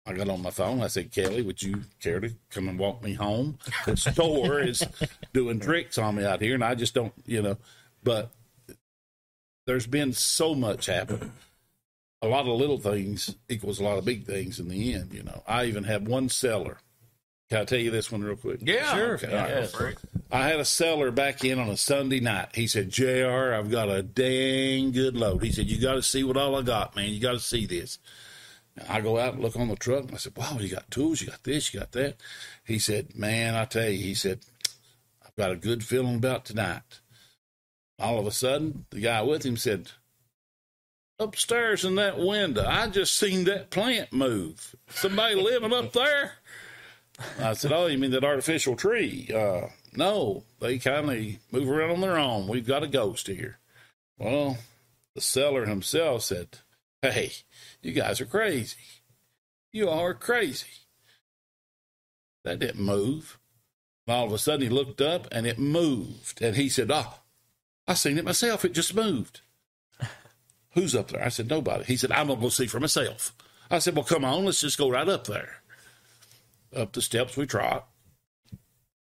I 0.06 0.14
got 0.14 0.30
on 0.30 0.42
my 0.42 0.52
phone. 0.52 0.82
I 0.84 0.88
said, 0.88 1.12
Kelly, 1.12 1.42
would 1.42 1.62
you 1.64 1.82
care 2.00 2.20
to 2.20 2.32
come 2.52 2.70
and 2.70 2.78
walk 2.78 3.04
me 3.04 3.14
home? 3.14 3.58
The 3.86 3.98
store 3.98 4.60
is 4.60 4.84
doing 5.34 5.60
tricks 5.60 5.98
on 5.98 6.16
me 6.16 6.26
out 6.26 6.42
here, 6.42 6.54
and 6.54 6.64
I 6.64 6.76
just 6.76 6.94
don't, 6.94 7.14
you 7.26 7.42
know. 7.42 7.58
But 8.04 8.30
there's 9.66 9.88
been 9.88 10.14
so 10.14 10.54
much 10.54 10.86
happen. 10.86 11.32
A 12.22 12.28
lot 12.28 12.48
of 12.48 12.58
little 12.60 12.78
things 12.78 13.36
equals 13.50 13.80
a 13.80 13.84
lot 13.84 13.98
of 13.98 14.06
big 14.06 14.26
things 14.26 14.60
in 14.60 14.68
the 14.68 14.94
end, 14.94 15.12
you 15.14 15.24
know. 15.24 15.44
I 15.48 15.66
even 15.66 15.84
had 15.84 16.08
one 16.08 16.30
seller. 16.30 16.78
Can 17.50 17.60
I 17.60 17.66
tell 17.66 17.80
you 17.80 17.92
this 17.92 18.12
one 18.12 18.24
real 18.24 18.36
quick? 18.36 18.60
Yeah, 18.62 18.94
Sure. 18.96 19.14
Okay, 19.16 19.28
all 19.28 19.44
right. 19.44 19.50
Yeah. 19.50 19.68
I 20.32 20.48
had 20.48 20.60
a 20.60 20.66
seller 20.66 21.12
back 21.12 21.44
in 21.46 21.60
on 21.60 21.70
a 21.70 21.78
Sunday 21.78 22.20
night. 22.20 22.50
He 22.56 22.66
said, 22.66 22.90
JR, 22.90 23.54
I've 23.54 23.70
got 23.70 23.90
a 23.90 24.02
dang 24.02 24.92
good 24.92 25.16
load. 25.16 25.44
He 25.44 25.52
said, 25.52 25.68
You 25.68 25.80
got 25.80 25.94
to 25.94 26.02
see 26.02 26.24
what 26.24 26.38
all 26.38 26.56
I 26.56 26.64
got, 26.64 26.96
man. 26.96 27.10
You 27.10 27.20
got 27.20 27.34
to 27.34 27.40
see 27.40 27.68
this. 27.68 28.00
I 28.90 29.02
go 29.02 29.18
out 29.18 29.34
and 29.34 29.44
look 29.44 29.56
on 29.56 29.68
the 29.68 29.76
truck. 29.76 30.06
And 30.06 30.14
I 30.14 30.18
said, 30.18 30.36
Wow, 30.36 30.58
you 30.60 30.70
got 30.70 30.92
tools, 30.92 31.22
you 31.22 31.28
got 31.28 31.44
this, 31.44 31.74
you 31.74 31.80
got 31.80 31.92
that. 31.94 32.18
He 32.64 32.80
said, 32.80 33.16
Man, 33.16 33.56
I 33.56 33.66
tell 33.66 33.90
you, 33.90 34.04
he 34.04 34.14
said, 34.14 34.40
I've 35.26 35.36
got 35.36 35.52
a 35.52 35.56
good 35.56 35.84
feeling 35.84 36.16
about 36.16 36.46
tonight. 36.46 37.02
All 38.00 38.20
of 38.20 38.28
a 38.28 38.32
sudden, 38.32 38.86
the 38.90 39.00
guy 39.00 39.22
with 39.22 39.46
him 39.46 39.58
said, 39.58 39.92
Upstairs 41.18 41.86
in 41.86 41.96
that 41.96 42.18
window, 42.18 42.66
I 42.68 42.88
just 42.90 43.18
seen 43.18 43.46
that 43.46 43.70
plant 43.70 44.12
move. 44.12 44.76
Somebody 44.90 45.36
living 45.36 45.72
up 45.72 45.94
there? 45.94 46.34
I 47.40 47.54
said, 47.54 47.72
"Oh, 47.72 47.86
you 47.88 47.98
mean 47.98 48.12
that 48.12 48.26
artificial 48.26 48.76
tree?" 48.76 49.30
Uh, 49.34 49.68
no, 49.94 50.44
they 50.60 50.78
kind 50.78 51.10
of 51.10 51.54
move 51.54 51.70
around 51.70 51.92
on 51.92 52.02
their 52.02 52.18
own. 52.18 52.50
We've 52.50 52.68
got 52.68 52.84
a 52.84 52.88
ghost 52.88 53.28
here. 53.28 53.60
Well, 54.18 54.58
the 55.14 55.22
seller 55.22 55.66
himself 55.66 56.24
said, 56.24 56.60
"Hey, 57.14 57.32
you 57.82 57.92
guys 57.92 58.22
are 58.22 58.26
crazy. 58.26 58.78
You 59.72 59.90
are 59.90 60.14
crazy." 60.14 60.88
That 62.44 62.60
didn't 62.60 62.84
move. 62.84 63.40
All 64.08 64.28
of 64.28 64.34
a 64.34 64.38
sudden, 64.38 64.62
he 64.62 64.70
looked 64.70 65.02
up 65.02 65.28
and 65.32 65.48
it 65.48 65.58
moved, 65.58 66.42
and 66.42 66.56
he 66.56 66.70
said, 66.70 66.92
"Ah, 66.92 67.22
I 67.88 67.96
seen 67.96 68.18
it 68.18 68.26
myself. 68.26 68.64
It 68.66 68.74
just 68.74 68.94
moved." 68.94 69.42
Who's 70.74 70.96
up 70.96 71.10
there? 71.10 71.24
I 71.24 71.30
said, 71.30 71.50
"Nobody." 71.50 71.86
He 71.86 71.98
said, 71.98 72.12
"I'm 72.12 72.28
gonna 72.28 72.40
go 72.40 72.50
see 72.50 72.68
for 72.68 72.80
myself." 72.80 73.36
I 73.70 73.80
said, 73.80 73.96
"Well, 73.96 74.06
come 74.06 74.24
on, 74.24 74.46
let's 74.46 74.62
just 74.62 74.78
go 74.78 74.90
right 74.90 75.10
up 75.10 75.26
there." 75.26 75.64
up 76.76 76.94
the 76.94 77.02
steps 77.02 77.38
we 77.38 77.46
trot, 77.46 77.88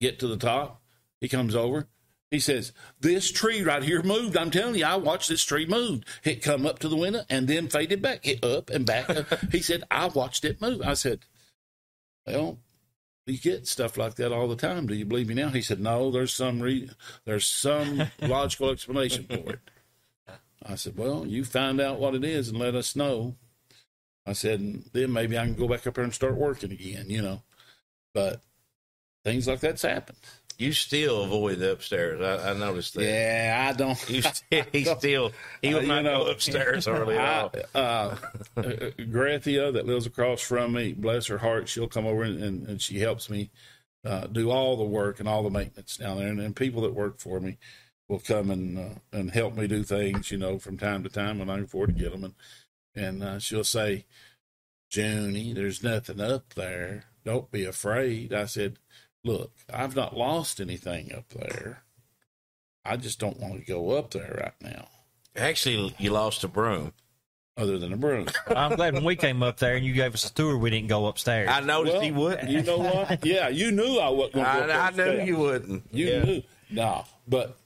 get 0.01 0.19
to 0.19 0.27
the 0.27 0.37
top. 0.37 0.81
He 1.21 1.29
comes 1.29 1.55
over. 1.55 1.87
He 2.33 2.39
says, 2.39 2.73
This 2.99 3.31
tree 3.31 3.61
right 3.61 3.83
here 3.83 4.01
moved. 4.01 4.35
I'm 4.35 4.49
telling 4.49 4.73
you, 4.73 4.85
I 4.85 4.95
watched 4.95 5.29
this 5.29 5.43
tree 5.43 5.67
move. 5.67 6.01
It 6.23 6.41
come 6.41 6.65
up 6.65 6.79
to 6.79 6.89
the 6.89 6.95
window 6.95 7.21
and 7.29 7.47
then 7.47 7.67
faded 7.67 8.01
back. 8.01 8.27
It 8.27 8.43
up 8.43 8.71
and 8.71 8.87
back. 8.87 9.07
he 9.51 9.61
said, 9.61 9.83
I 9.91 10.07
watched 10.07 10.43
it 10.43 10.59
move. 10.59 10.81
I 10.81 10.95
said, 10.95 11.19
Well, 12.25 12.57
you 13.27 13.37
get 13.37 13.67
stuff 13.67 13.97
like 13.97 14.15
that 14.15 14.31
all 14.31 14.47
the 14.47 14.55
time. 14.55 14.87
Do 14.87 14.95
you 14.95 15.05
believe 15.05 15.27
me 15.27 15.35
now? 15.35 15.49
He 15.49 15.61
said, 15.61 15.79
No, 15.79 16.09
there's 16.09 16.33
some 16.33 16.59
re- 16.59 16.89
there's 17.23 17.47
some 17.47 18.09
logical 18.19 18.71
explanation 18.71 19.27
for 19.27 19.51
it. 19.53 19.59
I 20.65 20.73
said, 20.73 20.97
Well, 20.97 21.27
you 21.27 21.45
find 21.45 21.79
out 21.79 21.99
what 21.99 22.15
it 22.15 22.23
is 22.23 22.49
and 22.49 22.57
let 22.57 22.73
us 22.73 22.95
know. 22.95 23.35
I 24.25 24.33
said, 24.33 24.85
then 24.91 25.13
maybe 25.13 25.37
I 25.37 25.45
can 25.45 25.53
go 25.53 25.67
back 25.67 25.85
up 25.85 25.93
there 25.93 26.03
and 26.03 26.13
start 26.13 26.35
working 26.35 26.71
again, 26.71 27.09
you 27.09 27.21
know. 27.21 27.43
But 28.11 28.41
things 29.23 29.47
like 29.47 29.59
that's 29.59 29.83
happened. 29.83 30.17
You 30.57 30.71
still 30.73 31.23
avoid 31.23 31.59
the 31.59 31.71
upstairs. 31.71 32.21
I, 32.21 32.51
I 32.51 32.53
noticed 32.53 32.93
that. 32.95 33.03
Yeah, 33.03 33.67
I 33.69 33.73
don't. 33.77 34.09
You 34.09 34.21
still, 34.23 34.63
he 34.71 34.83
still, 34.85 35.31
he 35.61 35.73
would 35.73 35.83
Uh, 35.85 35.87
not 35.87 36.03
know, 36.03 36.25
go 36.25 36.31
upstairs 36.31 36.87
early 36.89 37.17
at 37.17 37.43
all. 37.43 37.51
uh, 37.75 37.77
uh, 37.77 38.15
Grathia 38.57 39.73
that 39.73 39.85
lives 39.85 40.05
across 40.05 40.41
from 40.41 40.73
me, 40.73 40.93
bless 40.93 41.27
her 41.27 41.37
heart, 41.39 41.67
she'll 41.69 41.87
come 41.87 42.05
over 42.05 42.23
and, 42.23 42.41
and, 42.43 42.67
and 42.67 42.81
she 42.81 42.99
helps 42.99 43.29
me 43.29 43.49
uh, 44.05 44.27
do 44.27 44.51
all 44.51 44.75
the 44.77 44.83
work 44.83 45.19
and 45.19 45.27
all 45.29 45.43
the 45.43 45.49
maintenance 45.49 45.97
down 45.97 46.17
there. 46.17 46.27
And, 46.27 46.39
and 46.39 46.55
people 46.55 46.81
that 46.83 46.93
work 46.93 47.19
for 47.19 47.39
me 47.39 47.57
will 48.09 48.19
come 48.19 48.51
and 48.51 48.77
uh, 48.77 48.99
and 49.11 49.31
help 49.31 49.55
me 49.55 49.65
do 49.67 49.83
things, 49.83 50.29
you 50.31 50.37
know, 50.37 50.59
from 50.59 50.77
time 50.77 51.03
to 51.03 51.09
time 51.09 51.39
when 51.39 51.49
I 51.49 51.55
can 51.55 51.63
afford 51.65 51.95
to 51.95 52.01
get 52.03 52.11
them. 52.11 52.23
And 52.25 52.33
and 52.95 53.23
uh, 53.23 53.39
she'll 53.39 53.63
say, 53.63 54.05
Junie, 54.91 55.53
there's 55.53 55.81
nothing 55.83 56.19
up 56.21 56.53
there. 56.53 57.05
Don't 57.25 57.49
be 57.49 57.65
afraid. 57.65 58.33
I 58.33 58.45
said, 58.45 58.77
Look, 59.23 59.51
I've 59.73 59.95
not 59.95 60.17
lost 60.17 60.59
anything 60.59 61.13
up 61.13 61.29
there. 61.29 61.83
I 62.85 62.97
just 62.97 63.19
don't 63.19 63.39
want 63.39 63.53
to 63.55 63.65
go 63.65 63.91
up 63.91 64.11
there 64.11 64.37
right 64.43 64.73
now, 64.75 64.87
Actually, 65.37 65.95
you 65.97 66.11
lost 66.11 66.43
a 66.43 66.47
broom. 66.49 66.91
other 67.55 67.77
than 67.79 67.93
a 67.93 67.97
broom. 67.97 68.27
I'm 68.47 68.75
glad 68.75 68.93
when 68.95 69.03
we 69.05 69.15
came 69.15 69.41
up 69.41 69.57
there 69.57 69.75
and 69.77 69.85
you 69.85 69.93
gave 69.93 70.13
us 70.13 70.29
a 70.29 70.33
tour, 70.33 70.57
we 70.57 70.69
didn't 70.69 70.89
go 70.89 71.05
upstairs. 71.05 71.47
I 71.49 71.61
noticed 71.61 71.93
Well, 71.95 72.03
he 72.03 72.11
wouldn't. 72.11 72.49
You 72.49 72.61
know 72.63 72.79
what? 72.79 73.25
Yeah, 73.25 73.47
you 73.47 73.71
knew 73.71 73.97
I 73.99 74.09
wasn't 74.09 74.33
going 74.33 74.45
to 74.45 74.67
go 74.67 74.73
I, 74.73 74.87
I 74.87 74.89
knew 74.91 75.23
you 75.23 75.37
wouldn't. 75.37 75.83
You 75.93 76.05
Yeah. 76.07 76.23
knew. 76.23 76.41
No, 76.69 77.05
but 77.27 77.57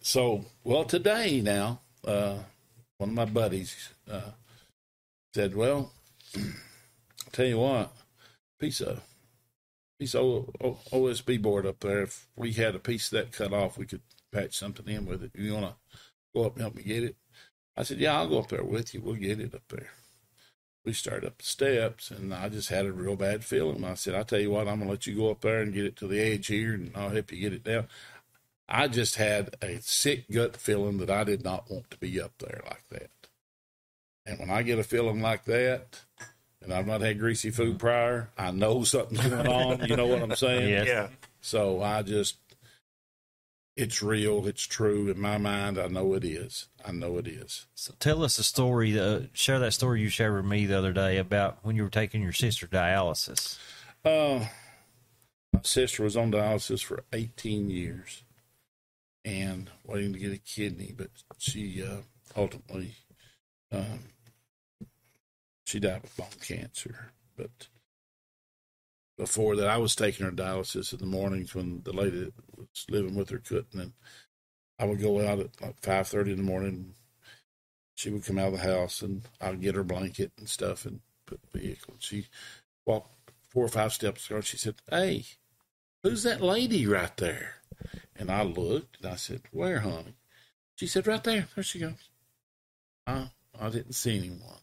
so 0.00 0.44
well 0.64 0.84
today 0.84 1.40
now, 1.42 1.80
uh, 2.06 2.38
one 2.98 3.10
of 3.10 3.14
my 3.14 3.24
buddies 3.24 3.88
uh, 4.10 4.30
said, 5.34 5.54
"Well, 5.54 5.92
I'll 6.36 6.42
tell 7.32 7.46
you 7.46 7.58
what, 7.58 7.92
piece 8.60 8.80
of 8.80 9.00
piece 10.02 10.14
of 10.16 10.24
O- 10.24 10.52
O- 10.60 10.78
OSB 10.90 11.40
board 11.40 11.64
up 11.64 11.78
there. 11.80 12.02
If 12.02 12.26
we 12.34 12.52
had 12.52 12.74
a 12.74 12.80
piece 12.80 13.12
of 13.12 13.18
that 13.18 13.32
cut 13.32 13.52
off, 13.52 13.78
we 13.78 13.86
could 13.86 14.02
patch 14.32 14.54
something 14.54 14.88
in 14.88 15.06
with 15.06 15.22
it. 15.22 15.30
You 15.34 15.54
want 15.54 15.66
to 15.66 15.98
go 16.34 16.44
up 16.44 16.54
and 16.54 16.62
help 16.62 16.74
me 16.74 16.82
get 16.82 17.04
it?" 17.04 17.16
I 17.76 17.84
said, 17.84 17.98
"Yeah, 17.98 18.18
I'll 18.18 18.28
go 18.28 18.40
up 18.40 18.48
there 18.48 18.64
with 18.64 18.92
you. 18.92 19.00
We'll 19.00 19.14
get 19.14 19.38
it 19.38 19.54
up 19.54 19.68
there." 19.68 19.90
We 20.84 20.92
started 20.92 21.28
up 21.28 21.38
the 21.38 21.44
steps, 21.44 22.10
and 22.10 22.34
I 22.34 22.48
just 22.48 22.68
had 22.68 22.86
a 22.86 22.92
real 22.92 23.14
bad 23.14 23.44
feeling. 23.44 23.84
I 23.84 23.94
said, 23.94 24.16
"I'll 24.16 24.24
tell 24.24 24.40
you 24.40 24.50
what, 24.50 24.66
I'm 24.66 24.80
gonna 24.80 24.90
let 24.90 25.06
you 25.06 25.14
go 25.14 25.30
up 25.30 25.42
there 25.42 25.60
and 25.60 25.72
get 25.72 25.84
it 25.84 25.96
to 25.98 26.08
the 26.08 26.18
edge 26.18 26.48
here, 26.48 26.74
and 26.74 26.90
I'll 26.96 27.10
help 27.10 27.30
you 27.30 27.38
get 27.38 27.52
it 27.52 27.62
down." 27.62 27.88
I 28.68 28.88
just 28.88 29.16
had 29.16 29.54
a 29.62 29.80
sick 29.82 30.28
gut 30.30 30.56
feeling 30.56 30.98
that 30.98 31.10
I 31.10 31.22
did 31.24 31.44
not 31.44 31.70
want 31.70 31.90
to 31.92 31.98
be 31.98 32.20
up 32.20 32.32
there 32.38 32.62
like 32.64 32.88
that. 32.90 33.10
And 34.26 34.40
when 34.40 34.50
I 34.50 34.62
get 34.62 34.78
a 34.80 34.84
feeling 34.84 35.20
like 35.20 35.44
that, 35.44 36.00
and 36.62 36.72
I've 36.72 36.86
not 36.86 37.00
had 37.00 37.18
greasy 37.18 37.50
food 37.50 37.78
prior, 37.78 38.30
I 38.38 38.50
know 38.50 38.84
something's 38.84 39.26
going 39.26 39.48
on. 39.48 39.88
You 39.88 39.96
know 39.96 40.06
what 40.06 40.22
I'm 40.22 40.36
saying? 40.36 40.68
Yes. 40.68 40.86
Yeah. 40.86 41.08
So 41.40 41.82
I 41.82 42.02
just, 42.02 42.36
it's 43.76 44.02
real. 44.02 44.46
It's 44.46 44.66
true 44.66 45.10
in 45.10 45.20
my 45.20 45.38
mind. 45.38 45.78
I 45.78 45.88
know 45.88 46.14
it 46.14 46.24
is. 46.24 46.68
I 46.84 46.92
know 46.92 47.18
it 47.18 47.26
is. 47.26 47.66
So 47.74 47.94
tell 47.98 48.22
us 48.22 48.38
a 48.38 48.44
story. 48.44 48.98
Uh, 48.98 49.22
share 49.32 49.58
that 49.58 49.72
story 49.72 50.00
you 50.00 50.08
shared 50.08 50.34
with 50.34 50.44
me 50.44 50.66
the 50.66 50.78
other 50.78 50.92
day 50.92 51.18
about 51.18 51.58
when 51.62 51.76
you 51.76 51.82
were 51.82 51.90
taking 51.90 52.22
your 52.22 52.32
sister 52.32 52.66
dialysis. 52.66 53.58
Uh, 54.04 54.46
my 55.52 55.60
sister 55.62 56.02
was 56.02 56.16
on 56.16 56.32
dialysis 56.32 56.82
for 56.82 57.04
18 57.12 57.70
years 57.70 58.22
and 59.24 59.70
waiting 59.84 60.12
to 60.12 60.18
get 60.18 60.32
a 60.32 60.38
kidney, 60.38 60.92
but 60.96 61.08
she 61.38 61.82
uh, 61.82 61.98
ultimately 62.36 62.94
um, 63.70 64.00
she 65.64 65.80
died 65.80 66.04
of 66.04 66.16
bone 66.16 66.26
cancer. 66.40 67.12
But 67.36 67.68
before 69.16 69.56
that, 69.56 69.68
I 69.68 69.78
was 69.78 69.94
taking 69.94 70.26
her 70.26 70.32
dialysis 70.32 70.92
in 70.92 70.98
the 70.98 71.06
mornings 71.06 71.54
when 71.54 71.82
the 71.84 71.92
lady 71.92 72.24
that 72.24 72.34
was 72.56 72.86
living 72.88 73.14
with 73.14 73.30
her 73.30 73.38
couldn't, 73.38 73.74
and 73.74 73.92
I 74.78 74.84
would 74.84 75.00
go 75.00 75.26
out 75.26 75.40
at 75.40 75.60
like 75.60 75.80
5:30 75.80 76.32
in 76.32 76.36
the 76.38 76.42
morning. 76.42 76.94
She 77.94 78.10
would 78.10 78.24
come 78.24 78.38
out 78.38 78.48
of 78.48 78.54
the 78.54 78.58
house, 78.58 79.02
and 79.02 79.22
I'd 79.40 79.60
get 79.60 79.74
her 79.74 79.84
blanket 79.84 80.32
and 80.38 80.48
stuff, 80.48 80.86
and 80.86 81.00
put 81.26 81.40
the 81.52 81.58
vehicle. 81.58 81.94
She 81.98 82.26
walked 82.86 83.12
four 83.48 83.64
or 83.64 83.68
five 83.68 83.92
steps 83.92 84.28
ago. 84.28 84.40
She 84.40 84.56
said, 84.56 84.76
Hey, 84.88 85.24
who's 86.02 86.22
that 86.22 86.40
lady 86.40 86.86
right 86.86 87.16
there? 87.16 87.56
And 88.16 88.30
I 88.30 88.42
looked 88.42 88.98
and 89.02 89.12
I 89.12 89.16
said, 89.16 89.42
Where, 89.50 89.80
honey? 89.80 90.16
She 90.76 90.86
said, 90.86 91.06
Right 91.06 91.22
there. 91.22 91.46
There 91.54 91.64
she 91.64 91.80
goes. 91.80 92.10
I, 93.06 93.30
I 93.60 93.68
didn't 93.68 93.94
see 93.94 94.18
anyone. 94.18 94.60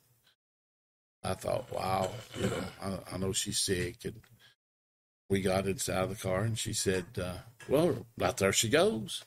I 1.24 1.34
thought, 1.34 1.72
wow, 1.72 2.12
you 2.40 2.48
know, 2.48 2.64
I, 2.82 3.16
I 3.16 3.18
know 3.18 3.34
she's 3.34 3.60
sick. 3.60 4.06
And 4.06 4.22
we 5.30 5.42
got 5.42 5.68
inside 5.68 6.04
of 6.04 6.10
the 6.10 6.16
car 6.16 6.42
and 6.42 6.58
she 6.58 6.74
said, 6.74 7.06
uh, 7.22 7.40
Well, 7.68 8.06
right 8.18 8.36
there 8.38 8.54
she 8.54 8.70
goes. 8.70 9.24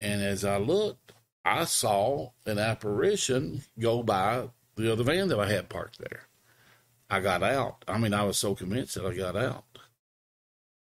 And 0.00 0.22
as 0.22 0.44
I 0.44 0.56
looked, 0.58 1.12
I 1.44 1.64
saw 1.66 2.30
an 2.46 2.58
apparition 2.58 3.62
go 3.78 4.02
by 4.02 4.48
the 4.76 4.90
other 4.92 5.04
van 5.04 5.28
that 5.28 5.38
I 5.38 5.50
had 5.50 5.68
parked 5.68 5.98
there. 5.98 6.22
I 7.10 7.20
got 7.20 7.42
out. 7.42 7.84
I 7.86 7.98
mean, 7.98 8.14
I 8.14 8.24
was 8.24 8.38
so 8.38 8.54
convinced 8.54 8.94
that 8.94 9.04
I 9.06 9.14
got 9.14 9.36
out. 9.36 9.64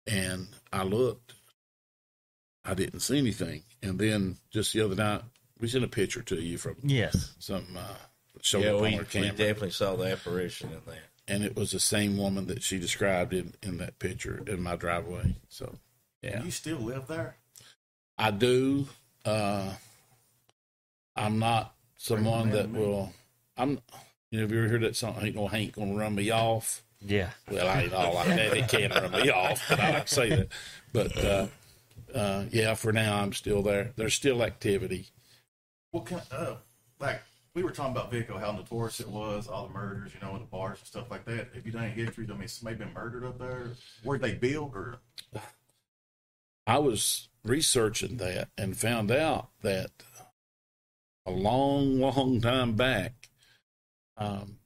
And 0.06 0.48
I 0.72 0.84
looked. 0.84 1.34
I 2.64 2.74
didn't 2.74 3.00
see 3.00 3.18
anything. 3.18 3.64
And 3.82 3.98
then 3.98 4.38
just 4.50 4.72
the 4.72 4.82
other 4.82 4.94
night, 4.94 5.22
we 5.60 5.68
sent 5.68 5.84
a 5.84 5.88
picture 5.88 6.22
to 6.22 6.36
you 6.40 6.58
from 6.58 6.76
Yes. 6.82 7.34
some 7.38 7.66
uh, 7.76 7.96
showed 8.40 8.62
Yeah, 8.64 8.70
up 8.70 8.76
on 8.76 8.82
we, 8.82 8.98
our 8.98 9.06
we 9.14 9.28
definitely 9.30 9.70
saw 9.70 9.94
the 9.96 10.10
apparition 10.12 10.70
in 10.70 10.80
that. 10.86 10.98
and 11.28 11.44
it 11.44 11.54
was 11.56 11.70
the 11.70 11.80
same 11.80 12.16
woman 12.16 12.46
that 12.48 12.62
she 12.62 12.78
described 12.78 13.32
in, 13.32 13.54
in 13.62 13.78
that 13.78 13.98
picture 13.98 14.42
in 14.46 14.62
my 14.62 14.76
driveway. 14.76 15.34
So, 15.48 15.76
yeah. 16.22 16.42
You 16.42 16.50
still 16.50 16.78
live 16.78 17.06
there? 17.06 17.36
I 18.18 18.30
do. 18.30 18.86
Uh, 19.24 19.72
I'm 21.16 21.38
not 21.38 21.74
someone 21.96 22.50
that 22.50 22.70
will. 22.70 23.12
I'm. 23.56 23.80
You 24.30 24.38
know, 24.38 24.44
if 24.46 24.50
you 24.50 24.58
ever 24.60 24.68
hear 24.68 24.78
that 24.78 24.96
song? 24.96 25.16
Ain't 25.20 25.36
no 25.36 25.46
Hank 25.46 25.74
gonna 25.74 25.94
run 25.94 26.14
me 26.14 26.30
off. 26.30 26.82
Yeah. 27.04 27.30
Well, 27.50 27.68
I 27.68 27.82
ain't 27.82 27.92
all 27.92 28.14
like 28.14 28.28
that. 28.28 28.56
It 28.56 28.68
can't 28.68 28.94
run 28.94 29.10
me 29.12 29.30
off, 29.30 29.62
but 29.68 29.78
I 29.80 29.90
like 29.92 30.06
to 30.06 30.14
say 30.14 30.28
that. 30.30 30.48
But 30.92 31.24
uh, 31.24 31.46
uh, 32.14 32.44
yeah, 32.50 32.72
for 32.74 32.92
now, 32.92 33.20
I'm 33.20 33.32
still 33.34 33.62
there. 33.62 33.92
There's 33.96 34.14
still 34.14 34.42
activity. 34.42 35.08
What 35.90 36.06
kind? 36.06 36.22
Uh, 36.30 36.54
like 36.98 37.20
we 37.54 37.62
were 37.62 37.70
talking 37.70 37.92
about 37.92 38.10
Vicco, 38.10 38.40
how 38.40 38.52
notorious 38.52 39.00
it 39.00 39.08
was, 39.08 39.46
all 39.46 39.66
the 39.66 39.74
murders, 39.74 40.12
you 40.14 40.26
know, 40.26 40.34
in 40.34 40.40
the 40.40 40.46
bars 40.46 40.78
and 40.78 40.86
stuff 40.86 41.10
like 41.10 41.24
that. 41.26 41.48
If 41.54 41.66
you 41.66 41.72
done 41.72 41.90
history? 41.90 42.26
I 42.30 42.34
mean, 42.34 42.48
somebody 42.48 42.76
been 42.76 42.94
murdered 42.94 43.24
up 43.24 43.38
there? 43.38 43.68
Where'd 44.02 44.22
they 44.22 44.34
build 44.34 44.74
or? 44.74 44.96
I 46.66 46.78
was 46.78 47.28
researching 47.44 48.16
that 48.18 48.48
and 48.56 48.76
found 48.76 49.10
out 49.10 49.50
that 49.62 49.90
a 51.26 51.30
long, 51.30 52.00
long 52.00 52.40
time 52.40 52.74
back, 52.74 53.28
um, 54.16 54.58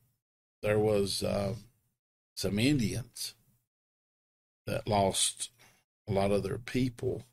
there 0.63 0.79
was 0.79 1.23
uh, 1.23 1.55
some 2.35 2.59
Indians 2.59 3.35
that 4.67 4.87
lost 4.87 5.51
a 6.09 6.13
lot 6.13 6.31
of 6.31 6.43
their 6.43 6.59
people 6.59 7.25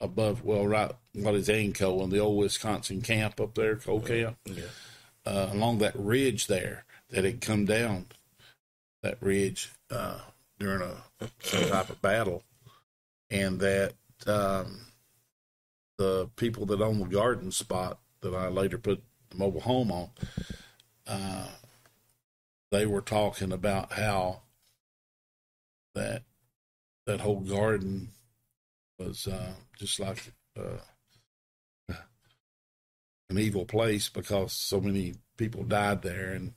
above, 0.00 0.44
well, 0.44 0.66
right, 0.66 0.92
what 1.14 1.34
is 1.34 1.48
Anco 1.50 2.02
and 2.02 2.10
the 2.12 2.18
old 2.18 2.38
Wisconsin 2.38 3.02
camp 3.02 3.40
up 3.40 3.54
there, 3.54 3.76
coal 3.76 4.00
camp, 4.00 4.36
Yeah. 4.44 4.64
uh, 5.26 5.50
along 5.52 5.78
that 5.78 5.94
ridge 5.94 6.46
there 6.46 6.84
that 7.10 7.24
had 7.24 7.40
come 7.40 7.64
down 7.66 8.06
that 9.02 9.18
ridge 9.20 9.70
uh, 9.90 10.20
during 10.58 10.82
a 10.82 11.02
some 11.42 11.68
type 11.68 11.90
of 11.90 12.00
battle, 12.02 12.42
and 13.30 13.60
that 13.60 13.94
um, 14.26 14.80
the 15.98 16.28
people 16.36 16.66
that 16.66 16.80
own 16.80 16.98
the 16.98 17.06
garden 17.06 17.50
spot 17.50 17.98
that 18.20 18.34
I 18.34 18.48
later 18.48 18.78
put 18.78 19.02
the 19.30 19.36
mobile 19.36 19.60
home 19.60 19.90
on, 19.90 20.10
uh, 21.06 21.48
they 22.70 22.86
were 22.86 23.00
talking 23.00 23.52
about 23.52 23.92
how 23.92 24.42
that 25.94 26.22
that 27.06 27.20
whole 27.20 27.40
garden 27.40 28.10
was 29.00 29.26
uh, 29.26 29.54
just 29.78 29.98
like 29.98 30.32
uh, 30.58 31.94
an 33.28 33.38
evil 33.38 33.64
place 33.64 34.08
because 34.08 34.52
so 34.52 34.80
many 34.80 35.14
people 35.36 35.62
died 35.64 36.02
there, 36.02 36.32
and 36.32 36.52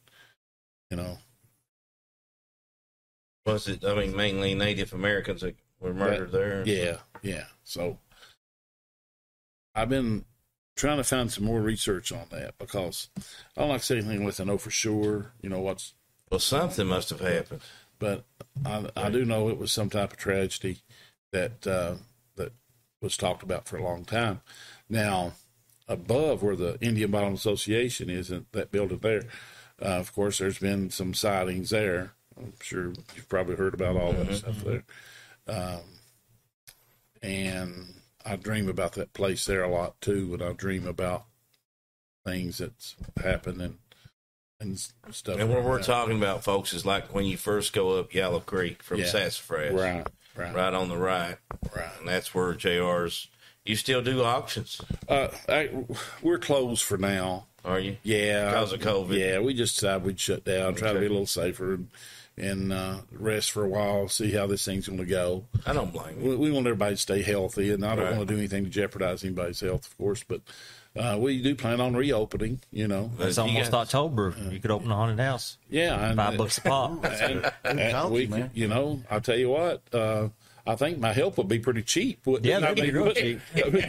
you 0.92 0.98
know, 0.98 1.18
Was 3.46 3.68
it? 3.68 3.84
I 3.86 3.96
mean, 3.96 4.16
mainly 4.16 4.54
Native 4.56 4.94
Americans 4.94 5.42
that 5.42 5.56
were 5.80 5.94
murdered 5.94 6.32
there. 6.32 6.64
yeah, 6.66 6.98
yeah. 7.22 7.46
So 7.64 8.00
I've 9.76 9.90
been 9.90 10.26
trying 10.76 10.98
to 10.98 11.04
find 11.04 11.32
some 11.32 11.46
more 11.46 11.62
research 11.62 12.12
on 12.12 12.26
that 12.32 12.58
because 12.58 13.10
I 13.56 13.62
don't 13.62 13.70
like 13.70 13.82
to 13.82 13.86
say 13.86 13.98
anything 13.98 14.18
unless 14.20 14.40
I 14.40 14.44
know 14.44 14.58
for 14.58 14.72
sure, 14.72 15.32
you 15.42 15.50
know 15.50 15.60
what's 15.62 15.94
Well, 16.32 16.40
something 16.40 16.88
must 16.88 17.10
have 17.12 17.20
happened. 17.22 17.62
but 18.00 18.26
I, 18.66 18.88
I 18.96 19.10
do 19.10 19.24
know 19.26 19.50
it 19.50 19.58
was 19.58 19.72
some 19.72 19.90
type 19.90 20.12
of 20.14 20.18
tragedy 20.18 20.80
that 21.32 21.66
uh, 21.68 21.96
that 21.96 22.00
was 23.04 23.18
talked 23.18 23.44
about 23.44 23.68
for 23.68 23.78
a 23.78 23.84
long 23.84 24.06
time. 24.06 24.42
Now, 24.90 25.34
above 25.88 26.42
where 26.42 26.56
the 26.56 26.78
Indian 26.82 27.12
Bottom 27.12 27.34
Association 27.34 28.10
is, 28.10 28.32
in 28.32 28.46
that 28.54 28.72
building 28.72 29.00
there, 29.00 29.24
uh, 29.82 29.86
of 30.00 30.14
course, 30.14 30.38
there's 30.38 30.60
been 30.60 30.90
some 30.90 31.14
sightings 31.14 31.70
there. 31.72 32.14
I'm 32.38 32.54
sure 32.62 32.94
you've 33.16 33.30
probably 33.30 33.56
heard 33.56 33.74
about 33.74 33.98
all 33.98 34.14
that 34.14 34.34
stuff 34.34 34.64
there. 34.64 34.84
Um, 35.48 35.82
and 37.22 37.94
I 38.26 38.38
dream 38.38 38.70
about 38.70 38.94
that 38.94 39.14
place 39.14 39.46
there 39.46 39.64
a 39.64 39.70
lot 39.70 40.00
too. 40.02 40.30
When 40.30 40.42
I 40.42 40.54
dream 40.54 40.88
about 40.88 41.26
things 42.26 42.60
that's 42.60 42.96
happened 43.22 43.62
and 43.62 43.78
and 44.60 44.80
stuff. 45.12 45.38
And 45.40 45.50
what 45.50 45.60
like 45.60 45.68
we're 45.68 45.78
that. 45.78 45.86
talking 45.86 46.18
about, 46.18 46.44
folks, 46.44 46.72
is 46.74 46.86
like 46.86 47.14
when 47.14 47.26
you 47.26 47.36
first 47.36 47.74
go 47.74 48.00
up 48.00 48.14
Yellow 48.14 48.40
Creek 48.40 48.82
from 48.82 49.00
Yeah. 49.00 49.08
Sassafras, 49.08 49.74
right, 49.74 50.08
right, 50.36 50.54
right 50.54 50.74
on 50.74 50.90
the 50.90 50.98
right, 50.98 51.38
right. 51.76 51.90
and 52.00 52.08
that's 52.08 52.34
where 52.34 52.54
JR's. 52.54 53.28
You 53.66 53.78
still 53.78 54.02
do 54.02 54.22
auctions, 54.24 54.82
Uh, 55.08 55.30
I, 55.48 55.70
we're 56.22 56.38
closed 56.38 56.84
for 56.84 56.98
now. 56.98 57.46
are 57.64 57.80
you? 57.80 57.96
Yeah, 58.04 58.50
Because 58.50 58.74
of 58.74 58.82
COVID. 58.82 59.18
Yeah, 59.18 59.40
we 59.40 59.54
just 59.54 59.76
decided 59.76 60.04
we'd 60.04 60.20
shut 60.20 60.44
down, 60.44 60.76
try 60.76 60.92
to 60.92 61.00
be 61.00 61.06
a 61.06 61.10
little 61.10 61.26
safer, 61.26 61.76
and, 61.76 61.88
and 62.36 62.74
uh, 62.74 62.98
rest 63.14 63.52
for 63.52 63.64
a 63.64 63.70
while, 63.70 64.10
see 64.10 64.32
how 64.32 64.48
this 64.48 64.66
thing's 64.66 64.88
going 64.88 65.00
to 65.00 65.06
go. 65.06 65.46
I 65.66 65.72
don't 65.72 65.94
blame 65.94 66.20
you. 66.22 66.32
We, 66.32 66.36
we 66.36 66.52
want 66.52 66.68
everybody 66.68 66.96
to 66.96 67.02
stay 67.02 67.22
healthy, 67.22 67.72
and 67.72 67.86
I 67.86 67.96
don't 67.96 68.04
Right. 68.04 68.18
want 68.18 68.28
to 68.28 68.34
do 68.34 68.38
anything 68.38 68.66
to 68.66 68.70
jeopardize 68.70 69.24
anybody's 69.24 69.62
health, 69.62 69.88
of 69.88 69.98
course. 69.98 70.26
But 70.28 70.42
uh, 70.98 71.18
we 71.20 71.42
do 71.42 71.56
plan 71.56 71.82
on 71.82 71.96
reopening. 71.96 72.60
You 72.72 72.88
know, 72.88 73.12
It's 73.20 73.38
almost 73.38 73.72
guys- 73.72 73.74
October. 73.88 74.34
You 74.52 74.60
could 74.60 74.72
open 74.72 74.92
a 74.92 74.96
haunted 74.96 75.20
house. 75.20 75.58
yeah, 75.70 76.08
and, 76.10 76.16
Five 76.18 76.38
bucks 76.38 76.58
a 76.58 76.62
pop. 76.62 77.04
and, 77.22 77.52
and 77.64 77.80
Good 77.80 78.12
we, 78.12 78.28
man. 78.28 78.52
you 78.54 78.68
know, 78.68 79.02
I 79.10 79.20
tell 79.20 79.38
you 79.38 79.50
what, 79.50 79.82
uh, 79.94 80.30
I 80.66 80.76
think 80.76 81.00
my 81.00 81.12
help 81.14 81.38
would 81.38 81.48
be 81.50 81.60
pretty 81.60 81.82
cheap. 81.84 82.26
Wouldn't 82.26 82.46
Yeah, 82.46 82.58
it? 82.58 82.62
That'd 82.62 82.84
be 82.84 82.92
real 82.92 83.12
cheap. 83.14 83.40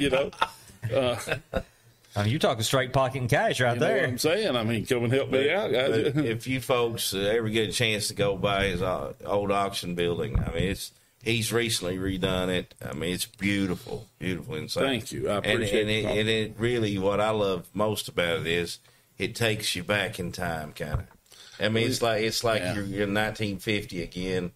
you 0.01 0.11
know, 0.11 0.31
I 2.17 2.23
mean, 2.23 2.31
you're 2.31 2.39
talking 2.39 2.63
straight 2.63 2.93
pocket 2.93 3.21
and 3.23 3.29
cash 3.29 3.61
right 3.61 3.75
you 3.75 3.81
know 3.81 3.87
what 3.87 3.95
there. 3.95 4.07
I'm 4.07 4.19
saying. 4.19 4.55
I 4.57 4.63
mean, 4.63 4.87
come 4.87 5.03
and 5.05 5.13
help 5.13 5.31
me 5.31 5.51
out, 5.51 5.73
guys. 5.73 5.91
If 6.15 6.47
you 6.47 6.61
folks 6.61 7.13
uh, 7.13 7.19
ever 7.19 7.49
get 7.49 7.69
a 7.69 7.73
chance 7.73 8.07
to 8.09 8.15
go 8.15 8.37
by 8.37 8.67
his 8.67 8.83
uh, 8.83 9.15
old 9.27 9.51
auction 9.51 9.95
building, 9.97 10.39
I 10.39 10.51
mean, 10.53 10.63
it's 10.71 10.93
he's 11.25 11.53
recently 11.53 11.97
redone 11.97 12.49
it. 12.49 12.75
I 12.85 12.93
mean, 12.95 13.15
it's 13.15 13.27
beautiful, 13.27 14.09
beautiful 14.19 14.55
inside. 14.57 14.83
Thank 14.83 15.13
you. 15.13 15.29
I 15.29 15.37
and, 15.37 15.47
appreciate 15.47 15.83
and, 15.83 15.91
it, 15.91 16.05
and 16.05 16.29
it 16.29 16.55
really, 16.59 16.99
what 16.99 17.21
I 17.21 17.31
love 17.31 17.69
most 17.75 18.09
about 18.09 18.41
it 18.41 18.47
is 18.47 18.79
it 19.19 19.35
takes 19.35 19.75
you 19.75 19.83
back 19.85 20.19
in 20.19 20.33
time, 20.33 20.73
kind 20.73 21.01
of. 21.01 21.07
I 21.61 21.69
mean, 21.69 21.87
it's 21.87 22.03
like 22.03 22.23
it's 22.23 22.43
like 22.43 22.63
Yeah. 22.63 22.75
you're, 22.75 22.85
you're 22.85 23.07
1950 23.07 24.03
again, 24.03 24.53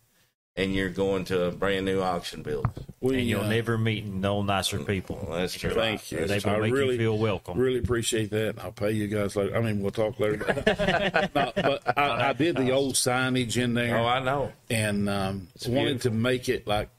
and 0.56 0.74
you're 0.74 0.90
going 0.90 1.24
to 1.26 1.44
a 1.44 1.50
brand 1.52 1.84
new 1.84 2.00
auction 2.00 2.42
building. 2.42 2.72
we, 3.00 3.18
And 3.18 3.26
you'll 3.28 3.42
uh, 3.42 3.48
never 3.48 3.78
meet 3.78 4.06
no 4.06 4.42
nicer 4.42 4.80
people. 4.80 5.24
Well, 5.28 5.38
that's 5.38 5.54
true. 5.54 5.70
Thank 5.70 6.10
you. 6.10 6.26
They 6.26 6.40
will 6.44 6.58
make 6.58 6.72
really, 6.72 6.94
you 6.94 6.98
feel 6.98 7.18
welcome. 7.18 7.56
Really 7.58 7.78
appreciate 7.78 8.30
that. 8.30 8.56
I'll 8.58 8.72
pay 8.72 8.90
you 8.90 9.06
guys 9.06 9.36
later. 9.36 9.56
I 9.56 9.60
mean, 9.60 9.80
we'll 9.80 9.92
talk 9.92 10.18
later. 10.18 10.38
no, 11.34 11.52
but 11.54 11.98
I, 11.98 12.30
I 12.30 12.32
did 12.32 12.56
the 12.56 12.72
old 12.72 12.94
signage 12.94 13.56
in 13.56 13.74
there 13.74 13.96
Oh, 13.98 14.04
I 14.06 14.18
know. 14.22 14.52
and 14.68 15.08
um, 15.08 15.48
wanted 15.68 16.00
to 16.02 16.10
make 16.10 16.48
it 16.48 16.66
like 16.66 16.90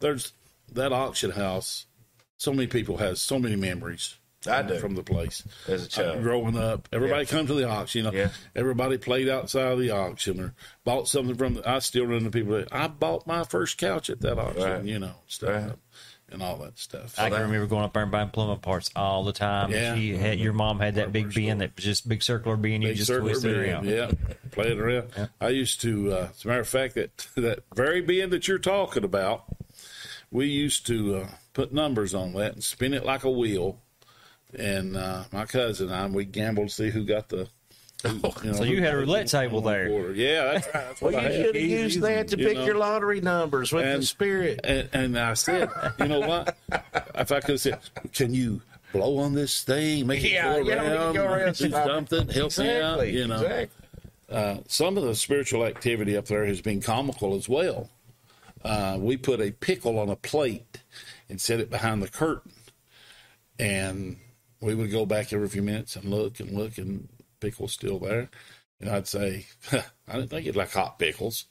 there's 0.00 0.32
that 0.72 0.92
auction 0.92 1.30
house. 1.30 1.86
So 2.36 2.52
many 2.52 2.66
people 2.66 2.96
has 2.96 3.22
so 3.22 3.38
many 3.38 3.54
memories. 3.56 4.16
I 4.46 4.62
do. 4.62 4.78
from 4.78 4.94
the 4.94 5.02
place. 5.02 5.42
As 5.68 5.86
a 5.86 5.88
child. 5.88 6.22
growing 6.22 6.56
up, 6.56 6.88
everybody 6.92 7.26
come 7.26 7.46
to 7.46 7.54
the 7.54 7.68
auction. 7.68 8.04
You 8.04 8.10
know, 8.10 8.16
Yeah. 8.16 8.28
everybody 8.54 8.98
played 8.98 9.28
outside 9.28 9.72
of 9.72 9.78
the 9.78 9.90
auction 9.90 10.40
or 10.40 10.54
bought 10.84 11.08
something 11.08 11.34
from. 11.36 11.54
The, 11.54 11.68
I 11.68 11.78
still 11.80 12.06
run 12.06 12.24
the 12.24 12.30
people. 12.30 12.52
That, 12.54 12.68
I 12.72 12.88
bought 12.88 13.26
my 13.26 13.44
first 13.44 13.78
couch 13.78 14.10
at 14.10 14.20
that 14.22 14.38
auction. 14.38 14.62
Right. 14.62 14.84
You 14.84 14.98
know, 14.98 15.12
stuff 15.26 15.50
Right. 15.50 15.72
and 16.30 16.42
all 16.42 16.56
that 16.58 16.78
stuff. 16.78 17.14
I 17.18 17.30
can 17.30 17.40
remember 17.42 17.66
going 17.66 17.84
up 17.84 17.92
there 17.92 18.02
and 18.02 18.10
buying 18.12 18.30
plumbing 18.30 18.58
parts 18.58 18.90
all 18.96 19.24
the 19.24 19.32
time. 19.32 19.70
Yeah. 19.70 19.94
She 19.94 20.16
had 20.16 20.38
your 20.38 20.52
mom 20.52 20.80
had 20.80 20.96
that 20.96 21.12
big 21.12 21.32
bin 21.32 21.58
that 21.58 21.76
was 21.76 21.84
just 21.84 22.08
big 22.08 22.22
circular 22.22 22.56
bin. 22.56 22.82
You 22.82 22.88
Big 22.88 22.96
just 22.98 23.08
circular 23.08 23.30
twist 23.32 23.44
it 23.44 23.56
around. 23.56 23.86
Yeah, 23.88 24.10
play 24.50 24.72
it 24.72 24.78
around. 24.78 25.30
I 25.40 25.48
used 25.50 25.80
to, 25.82 26.12
uh, 26.12 26.28
as 26.34 26.44
a 26.44 26.48
matter 26.48 26.60
of 26.60 26.68
fact, 26.68 26.94
that 26.96 27.26
that 27.36 27.60
very 27.74 28.00
bin 28.00 28.30
that 28.30 28.48
you're 28.48 28.58
talking 28.58 29.04
about, 29.04 29.44
we 30.30 30.46
used 30.46 30.86
to 30.88 31.16
uh, 31.16 31.28
put 31.52 31.72
numbers 31.72 32.14
on 32.14 32.32
that 32.34 32.54
and 32.54 32.64
spin 32.64 32.92
it 32.94 33.04
like 33.04 33.22
a 33.24 33.30
wheel. 33.30 33.78
And 34.58 34.96
uh, 34.96 35.24
my 35.32 35.44
cousin 35.46 35.88
and 35.90 35.96
I, 35.96 36.06
we 36.06 36.24
gambled 36.24 36.68
to 36.68 36.74
see 36.74 36.90
who 36.90 37.04
got 37.04 37.28
the. 37.28 37.48
who, 38.02 38.10
you 38.42 38.50
know, 38.50 38.52
So 38.52 38.64
you 38.64 38.82
had 38.82 38.94
a 38.94 38.98
roulette 38.98 39.26
the 39.26 39.38
table 39.38 39.60
there. 39.60 39.88
quarter. 39.88 40.12
Yeah, 40.12 40.44
that's, 40.52 40.66
right. 40.66 40.72
that's 40.74 41.02
Well, 41.02 41.16
I 41.16 41.22
you 41.28 41.32
should 41.32 41.54
have 41.54 41.64
used 41.64 42.00
that 42.02 42.28
to 42.28 42.38
You 42.38 42.46
pick 42.46 42.56
know. 42.58 42.64
your 42.66 42.74
lottery 42.76 43.20
numbers 43.20 43.72
with 43.72 43.84
And- 43.86 44.02
the 44.02 44.06
spirit. 44.06 44.60
And, 44.64 44.88
and 44.92 45.18
I 45.18 45.34
said, 45.34 45.68
you 45.98 46.08
know 46.08 46.20
what? 46.20 46.56
If 47.14 47.32
I 47.32 47.40
could 47.40 47.50
have 47.50 47.60
said, 47.60 47.78
can 48.12 48.32
you 48.34 48.60
blow 48.92 49.18
on 49.18 49.32
this 49.34 49.64
thing, 49.64 50.06
make 50.06 50.22
it 50.22 50.32
Yeah, 50.32 50.52
go 50.52 50.58
yeah, 50.58 50.62
make 50.76 50.86
it 50.86 50.92
around, 50.92 51.14
go 51.14 51.24
around, 51.24 51.54
do 51.56 51.70
something, 51.70 52.28
help 52.28 52.58
me 52.58 52.70
out, 52.80 53.00
Exactly. 53.00 53.10
you 53.16 53.26
know? 53.26 53.34
Exactly. 53.42 53.68
Uh, 54.30 54.56
some 54.68 54.96
of 54.96 55.04
the 55.04 55.14
spiritual 55.14 55.64
activity 55.64 56.16
up 56.16 56.26
there 56.26 56.44
has 56.46 56.60
been 56.60 56.80
comical 56.80 57.34
as 57.34 57.48
well. 57.48 57.90
Uh, 58.64 58.96
we 59.00 59.16
put 59.16 59.40
a 59.40 59.50
pickle 59.50 59.98
on 59.98 60.08
a 60.08 60.16
plate 60.16 60.78
and 61.28 61.40
set 61.40 61.58
it 61.60 61.70
behind 61.70 62.02
the 62.02 62.08
curtain, 62.08 62.52
and 63.58 64.16
we 64.64 64.74
would 64.74 64.90
go 64.90 65.04
back 65.04 65.30
every 65.32 65.48
few 65.48 65.62
minutes 65.62 65.94
and 65.94 66.06
look 66.06 66.40
and 66.40 66.50
look, 66.52 66.78
and 66.78 67.08
pickle's 67.38 67.72
still 67.72 67.98
there. 67.98 68.30
And 68.80 68.88
I'd 68.88 69.06
say, 69.06 69.46
I 69.72 70.14
didn't 70.14 70.30
think 70.30 70.46
you'd 70.46 70.56
like 70.56 70.72
hot 70.72 70.98
pickles. 70.98 71.44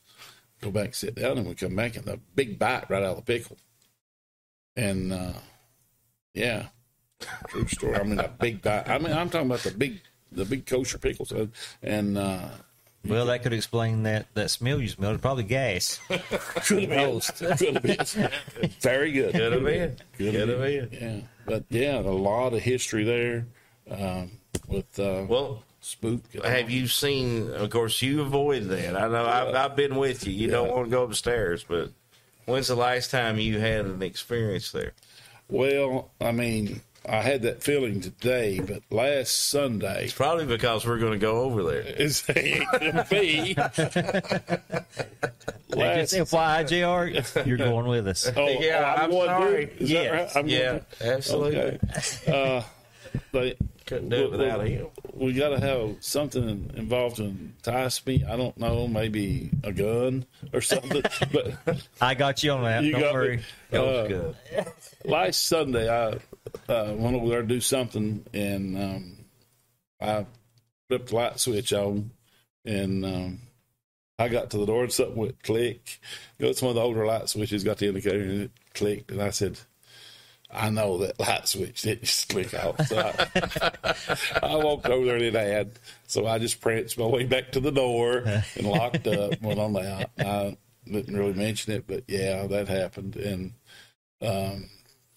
Go 0.61 0.71
back, 0.71 0.95
sit 0.95 1.15
down, 1.15 1.37
and 1.37 1.47
we 1.47 1.53
come 1.53 1.75
back, 1.75 1.95
and 1.95 2.05
the 2.05 2.19
big 2.35 2.57
bite 2.57 2.89
right 2.89 3.03
out 3.03 3.17
of 3.17 3.17
the 3.17 3.21
pickle. 3.21 3.57
And 4.75 5.13
uh, 5.13 5.33
yeah, 6.33 6.67
true 7.49 7.67
story. 7.67 7.97
I 7.97 8.03
mean, 8.03 8.19
a 8.19 8.29
big 8.29 8.63
bite. 8.63 8.89
I 8.89 8.97
mean, 8.97 9.13
I'm 9.13 9.29
talking 9.29 9.47
about 9.47 9.59
the 9.59 9.71
big, 9.71 10.01
the 10.31 10.45
big 10.45 10.65
kosher 10.65 10.97
pickles, 10.97 11.31
and 11.83 12.17
uh, 12.17 12.49
Well, 13.05 13.25
that 13.25 13.43
could 13.43 13.51
explain 13.53 14.03
that 14.03 14.27
that 14.33 14.49
smell 14.49 14.79
you 14.79 14.87
smelled. 14.87 15.21
Probably 15.21 15.43
gas. 15.43 15.99
Could 16.07 16.89
have 16.89 16.89
been. 16.89 17.19
Could 17.19 17.73
have 17.75 17.83
been. 17.83 18.69
Very 18.79 19.11
good. 19.11 19.33
Could 19.33 19.51
have 19.53 19.63
been. 19.63 19.97
Could 20.17 20.31
Could 20.33 20.49
have 20.49 20.59
been. 20.61 20.87
been. 20.89 20.99
Yeah, 21.01 21.21
but 21.45 21.63
yeah, 21.69 21.99
a 21.99 22.01
lot 22.01 22.53
of 22.53 22.61
history 22.61 23.03
there. 23.03 23.45
Um, 23.91 24.31
with 24.69 24.97
uh, 24.97 25.25
Well, 25.27 25.63
spook. 25.81 26.21
have 26.45 26.69
you 26.69 26.87
seen? 26.87 27.51
Of 27.51 27.69
course, 27.71 28.01
you 28.01 28.21
avoid 28.21 28.63
that. 28.69 28.95
I 28.95 29.07
know. 29.09 29.25
I've, 29.25 29.53
I've 29.53 29.75
been 29.75 29.95
with 29.97 30.25
you. 30.25 30.33
You 30.33 30.47
don't 30.49 30.71
want 30.71 30.85
to 30.85 30.89
go 30.89 31.03
upstairs, 31.03 31.65
but 31.67 31.91
when's 32.45 32.67
the 32.69 32.75
last 32.75 33.11
time 33.11 33.37
you 33.37 33.59
had 33.59 33.85
an 33.85 34.01
experience 34.01 34.71
there? 34.71 34.93
Well, 35.49 36.09
I 36.21 36.31
mean, 36.31 36.79
I 37.07 37.21
had 37.21 37.41
that 37.41 37.61
feeling 37.61 37.99
today, 37.99 38.59
but 38.59 38.81
last 38.89 39.49
Sunday 39.49 40.05
It's 40.05 40.13
probably 40.13 40.45
because 40.45 40.85
we're 40.85 40.99
going 40.99 41.11
to 41.13 41.17
go 41.19 41.41
over 41.41 41.63
there. 41.63 41.81
is 41.81 42.23
it 42.29 43.09
be. 43.09 43.55
Hey, 45.75 46.05
just 46.05 46.13
FYI, 46.13 46.67
Jr. 47.33 47.39
You're 47.47 47.57
going 47.57 47.87
with 47.87 48.07
us. 48.07 48.31
Oh, 48.35 48.47
Yeah, 48.47 48.93
I'm, 48.95 49.03
I'm 49.05 49.09
going 49.11 49.27
sorry. 49.27 49.65
To, 49.67 49.83
is 49.83 49.91
Yes. 49.91 50.03
that 50.03 50.11
right? 50.13 50.37
I'm 50.37 50.47
Yeah, 50.47 50.79
going 50.99 51.11
absolutely. 51.13 51.55
to, 51.55 51.75
okay. 52.29 52.57
Uh, 52.57 52.63
but 53.31 53.57
Couldn't 53.85 54.09
do 54.09 54.25
it 54.25 54.31
without 54.31 54.65
him. 54.67 54.87
we 55.13 55.33
got 55.33 55.49
to 55.49 55.59
have 55.59 55.97
something 55.99 56.71
involved 56.75 57.17
to 57.17 57.23
entice 57.23 58.05
me. 58.05 58.23
I 58.27 58.37
don't 58.37 58.57
know, 58.57 58.87
maybe 58.87 59.49
a 59.63 59.71
gun 59.73 60.25
or 60.53 60.61
something. 60.61 61.01
but 61.31 61.53
I 62.01 62.13
got 62.13 62.43
you 62.43 62.51
on 62.51 62.63
that. 62.63 62.83
you 62.83 62.91
Don't 62.93 63.01
got 63.01 63.13
worry. 63.13 63.37
me. 63.37 63.43
That 63.71 63.81
was 63.83 63.97
Uh, 63.97 64.07
good. 64.07 64.35
last 65.05 65.45
Sunday, 65.47 65.89
I 65.89 66.17
uh, 66.69 66.93
went 66.95 67.15
over 67.15 67.29
there 67.29 67.41
to 67.41 67.47
do 67.47 67.61
something, 67.61 68.25
and 68.33 68.77
um, 68.77 69.17
I 70.01 70.25
flipped 70.87 71.09
the 71.09 71.15
light 71.15 71.39
switch 71.39 71.73
on, 71.73 72.11
and 72.65 73.05
um, 73.05 73.39
I 74.19 74.29
got 74.29 74.49
to 74.51 74.57
the 74.57 74.65
door, 74.65 74.83
and 74.83 74.91
something 74.91 75.15
went 75.15 75.43
click. 75.43 75.99
You 76.37 76.45
know, 76.45 76.49
it's 76.49 76.61
one 76.61 76.69
of 76.69 76.75
the 76.75 76.81
older 76.81 77.05
light 77.05 77.29
switches, 77.29 77.63
got 77.63 77.77
the 77.77 77.87
indicator, 77.87 78.21
and 78.21 78.41
it 78.43 78.51
clicked, 78.73 79.11
and 79.11 79.21
I 79.21 79.31
said, 79.31 79.59
I 80.53 80.69
know 80.69 80.99
that 80.99 81.19
light 81.19 81.47
switch 81.47 81.81
didn't 81.81 82.03
just 82.03 82.29
click 82.29 82.53
off. 82.53 82.85
So 82.87 82.99
I, 82.99 84.05
I 84.43 84.55
walked 84.55 84.85
over 84.85 85.05
there 85.05 85.15
and 85.15 85.23
it 85.23 85.33
had. 85.33 85.71
So 86.07 86.27
I 86.27 86.37
just 86.37 86.61
pranced 86.61 86.97
my 86.97 87.05
way 87.05 87.23
back 87.23 87.51
to 87.53 87.59
the 87.59 87.71
door 87.71 88.23
and 88.55 88.67
locked 88.67 89.07
up, 89.07 89.33
went 89.41 89.59
on 89.59 89.75
out. 89.77 90.09
I 90.19 90.55
didn't 90.85 91.17
really 91.17 91.33
mention 91.33 91.73
it, 91.73 91.87
but 91.87 92.03
yeah, 92.07 92.45
that 92.47 92.67
happened. 92.67 93.15
And 93.15 93.53
um, 94.21 94.69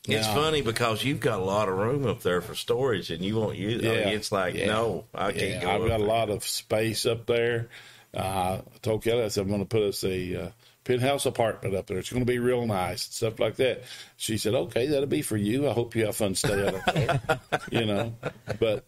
It's 0.08 0.26
funny 0.28 0.62
because 0.62 1.04
you've 1.04 1.20
got 1.20 1.40
a 1.40 1.44
lot 1.44 1.68
of 1.68 1.76
room 1.76 2.06
up 2.06 2.22
there 2.22 2.40
for 2.40 2.54
storage, 2.54 3.10
and 3.10 3.24
you 3.24 3.36
won't 3.36 3.56
use. 3.56 3.82
it. 3.82 3.84
Yeah, 3.84 4.08
it's 4.10 4.30
like 4.30 4.54
yeah. 4.54 4.66
no, 4.66 5.04
I 5.14 5.32
can't 5.32 5.62
go. 5.62 5.70
I've 5.70 5.88
got 5.88 6.00
a 6.00 6.04
lot 6.04 6.30
of 6.30 6.44
space 6.44 7.06
up 7.06 7.26
there. 7.26 7.68
Uh, 8.14 8.60
I 8.74 8.78
told 8.82 9.02
Kelly, 9.04 9.24
I 9.24 9.28
said, 9.28 9.42
I'm 9.42 9.48
going 9.48 9.60
to 9.60 9.66
put 9.66 9.82
us 9.82 10.02
a 10.04 10.44
uh, 10.44 10.50
penthouse 10.84 11.26
apartment 11.26 11.74
up 11.74 11.86
there. 11.86 11.98
It's 11.98 12.10
going 12.10 12.24
to 12.24 12.30
be 12.30 12.38
real 12.38 12.66
nice, 12.66 13.02
stuff 13.02 13.38
like 13.38 13.56
that. 13.56 13.82
She 14.16 14.38
said, 14.38 14.54
okay, 14.54 14.86
that'll 14.86 15.06
be 15.06 15.22
for 15.22 15.36
you. 15.36 15.68
I 15.68 15.72
hope 15.72 15.94
you 15.94 16.06
have 16.06 16.16
fun 16.16 16.34
staying 16.34 16.74
up 16.74 16.94
there, 16.94 17.20
you 17.70 17.84
know. 17.84 18.14
But 18.58 18.84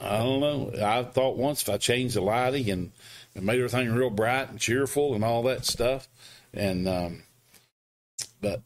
I 0.00 0.18
don't 0.18 0.40
know. 0.40 0.72
I 0.82 1.04
thought 1.04 1.36
once 1.36 1.62
if 1.62 1.68
I 1.68 1.76
changed 1.76 2.16
the 2.16 2.20
lighting 2.20 2.70
and, 2.70 2.92
and 3.34 3.44
made 3.44 3.58
everything 3.58 3.92
real 3.92 4.10
bright 4.10 4.50
and 4.50 4.58
cheerful 4.58 5.14
and 5.14 5.24
all 5.24 5.42
that 5.44 5.64
stuff, 5.64 6.08
and 6.52 6.88
um, 6.88 7.22
but 8.40 8.62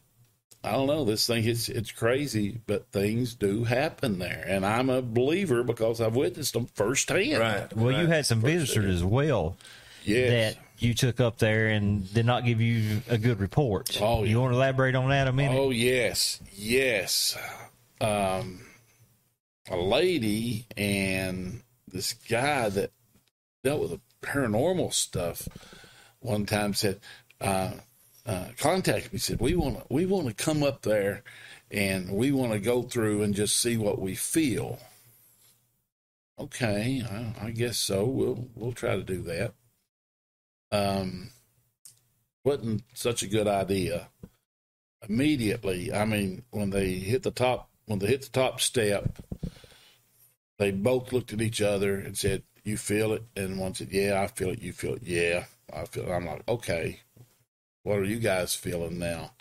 I 0.63 0.71
don't 0.71 0.87
know. 0.87 1.03
This 1.03 1.27
thing 1.27 1.43
it's 1.45 1.67
it's 1.67 1.91
crazy, 1.91 2.61
but 2.67 2.87
things 2.91 3.35
do 3.35 3.65
happen 3.65 4.19
there, 4.19 4.45
and 4.47 4.65
I'm 4.65 4.89
a 4.89 5.01
believer 5.01 5.63
because 5.63 5.99
I've 5.99 6.15
witnessed 6.15 6.53
them 6.53 6.67
firsthand. 6.73 7.39
Right. 7.39 7.75
Well, 7.75 7.91
you 7.99 8.07
had 8.07 8.25
some 8.25 8.39
visitors 8.41 8.95
as 8.95 9.03
well 9.03 9.57
Yes. 10.05 10.55
that 10.55 10.63
you 10.79 10.93
took 10.93 11.19
up 11.19 11.37
there 11.37 11.67
and 11.67 12.11
did 12.13 12.25
not 12.25 12.45
give 12.45 12.61
you 12.61 13.01
a 13.09 13.17
good 13.17 13.39
report. 13.39 13.99
Oh, 14.01 14.23
yeah. 14.23 14.29
You 14.31 14.39
want 14.41 14.53
to 14.53 14.57
elaborate 14.57 14.95
on 14.95 15.09
that 15.09 15.27
a 15.27 15.33
minute? 15.33 15.57
Oh 15.57 15.69
yes, 15.69 16.39
yes. 16.53 17.37
Um, 18.01 18.65
a 19.69 19.77
lady 19.77 20.65
and 20.77 21.61
this 21.87 22.13
guy 22.13 22.69
that 22.69 22.91
dealt 23.63 23.81
with 23.81 23.91
the 23.91 23.99
paranormal 24.21 24.93
stuff 24.93 25.47
one 26.19 26.45
time 26.45 26.73
said, 26.73 26.99
uh, 27.41 27.71
uh, 28.25 28.47
contacted 28.57 29.13
me. 29.13 29.19
Said 29.19 29.39
we 29.39 29.55
want 29.55 29.77
to 29.77 29.85
we 29.89 30.05
want 30.05 30.27
to 30.27 30.33
come 30.33 30.63
up 30.63 30.81
there 30.83 31.23
and 31.71 32.11
we 32.11 32.31
want 32.31 32.53
to 32.53 32.59
go 32.59 32.83
through 32.83 33.23
and 33.23 33.33
just 33.33 33.59
see 33.59 33.77
what 33.77 33.99
we 33.99 34.15
feel. 34.15 34.79
Okay, 36.39 37.03
I, 37.09 37.47
I 37.47 37.51
guess 37.51 37.77
so. 37.77 38.05
We'll 38.05 38.47
we'll 38.55 38.73
try 38.73 38.95
to 38.95 39.03
do 39.03 39.21
that. 39.23 39.53
Um, 40.71 41.29
wasn't 42.43 42.83
such 42.93 43.23
a 43.23 43.27
good 43.27 43.47
idea 43.47 44.09
immediately. 45.07 45.93
I 45.93 46.05
mean, 46.05 46.43
when 46.51 46.69
they 46.71 46.93
hit 46.93 47.23
the 47.23 47.31
top, 47.31 47.69
when 47.85 47.99
they 47.99 48.07
hit 48.07 48.23
the 48.23 48.29
top 48.29 48.59
step, 48.61 49.17
they 50.57 50.71
both 50.71 51.11
looked 51.11 51.33
at 51.33 51.41
each 51.41 51.61
other 51.61 51.95
and 51.95 52.17
said, 52.17 52.43
"You 52.63 52.77
feel 52.77 53.13
it?" 53.13 53.23
And 53.35 53.59
one 53.59 53.75
said, 53.75 53.91
"Yeah, 53.91 54.21
I 54.21 54.27
feel 54.27 54.49
it." 54.49 54.61
You 54.61 54.73
feel 54.73 54.95
it? 54.95 55.03
Yeah, 55.03 55.45
I 55.71 55.85
feel 55.85 56.05
it. 56.07 56.11
I'm 56.11 56.25
like, 56.25 56.47
okay, 56.47 57.01
what 57.83 57.99
are 57.99 58.05
you 58.05 58.19
guys 58.19 58.55
feeling 58.55 58.97
now? 58.97 59.31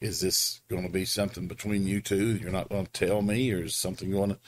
Is 0.00 0.20
this 0.20 0.62
going 0.68 0.84
to 0.84 0.88
be 0.88 1.04
something 1.04 1.46
between 1.46 1.86
you 1.86 2.00
two? 2.00 2.36
You're 2.36 2.50
not 2.50 2.70
going 2.70 2.86
to 2.86 2.92
tell 2.92 3.20
me, 3.20 3.52
or 3.52 3.64
is 3.64 3.76
something 3.76 4.10
going 4.10 4.30
to? 4.30 4.38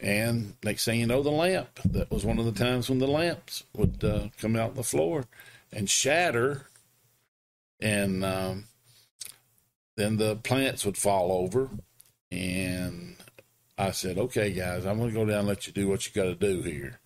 And 0.00 0.54
next 0.64 0.84
thing 0.84 0.98
you 0.98 1.06
know, 1.06 1.22
the 1.22 1.30
lamp. 1.30 1.68
That 1.84 2.10
was 2.10 2.24
one 2.24 2.40
of 2.40 2.44
the 2.44 2.52
times 2.52 2.90
when 2.90 2.98
the 2.98 3.06
lamps 3.06 3.62
would 3.74 4.02
uh, 4.02 4.28
come 4.40 4.56
out 4.56 4.74
the 4.74 4.82
floor 4.82 5.26
and 5.72 5.88
shatter, 5.88 6.66
and 7.80 8.24
um, 8.24 8.64
then 9.96 10.16
the 10.16 10.36
plants 10.36 10.84
would 10.84 10.98
fall 10.98 11.30
over. 11.30 11.70
And 12.32 13.16
I 13.78 13.92
said, 13.92 14.18
okay, 14.18 14.52
guys, 14.52 14.86
I'm 14.86 14.98
going 14.98 15.10
to 15.10 15.14
go 15.14 15.24
down 15.24 15.40
and 15.40 15.48
let 15.48 15.66
you 15.66 15.72
do 15.72 15.88
what 15.88 16.06
you 16.06 16.12
got 16.12 16.28
to 16.28 16.34
do 16.34 16.62
here. 16.62 16.99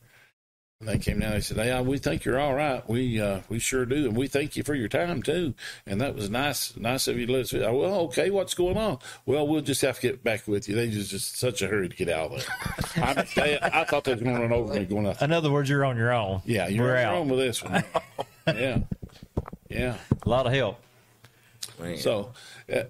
And 0.81 0.89
they 0.89 0.99
came 0.99 1.21
down. 1.21 1.31
They 1.33 1.41
said, 1.41 1.57
"Hey, 1.57 1.81
we 1.83 1.99
think 1.99 2.25
you're 2.25 2.39
all 2.39 2.55
right. 2.55 2.87
We 2.89 3.21
uh, 3.21 3.41
we 3.49 3.59
sure 3.59 3.87
do, 3.87 4.07
and 4.07 4.17
we 4.17 4.27
thank 4.27 4.57
you 4.57 4.65
for 4.65 4.75
your 4.75 4.89
time 4.89 5.23
too. 5.23 5.55
And 5.87 6.01
that 6.01 6.15
was 6.15 6.29
nice, 6.29 6.77
nice 6.77 7.07
of 7.07 7.17
you 7.17 7.27
to 7.27 7.33
listen. 7.33 7.63
I, 7.65 7.71
well, 7.71 8.01
okay, 8.07 8.29
what's 8.31 8.55
going 8.55 8.77
on? 8.77 8.99
Well, 9.25 9.47
we'll 9.47 9.63
just 9.63 9.83
have 9.83 9.97
to 10.01 10.03
get 10.03 10.25
back 10.25 10.49
with 10.49 10.69
you. 10.69 10.75
They 10.75 10.91
just 10.91 11.11
just 11.11 11.39
such 11.39 11.63
a 11.63 11.69
hurry 11.69 11.89
to 11.89 11.97
get 11.97 12.09
out 12.09 12.33
of 12.33 12.47
there. 12.97 13.05
I, 13.05 13.27
they, 13.37 13.59
I 13.63 13.85
thought 13.85 14.05
they 14.05 14.15
was 14.15 14.23
going 14.23 14.35
to 14.35 14.43
run 14.43 14.53
over 14.53 14.75
me. 14.75 14.85
Going, 14.85 15.07
up. 15.07 15.23
In 15.23 15.33
other 15.33 15.51
words, 15.51 15.71
you're 15.71 15.85
on 15.85 15.97
your 15.97 16.13
own. 16.13 16.43
yeah, 16.45 16.67
you're 16.67 16.85
We're 16.85 17.05
wrong 17.05 17.31
out. 17.31 17.37
with 17.37 17.39
this 17.39 17.63
one. 17.63 17.85
yeah, 18.49 18.79
yeah. 19.71 19.97
A 20.23 20.29
lot 20.29 20.47
of 20.47 20.53
help. 20.53 20.81
Man. 21.81 21.97
So 21.99 22.33
uh, 22.73 22.83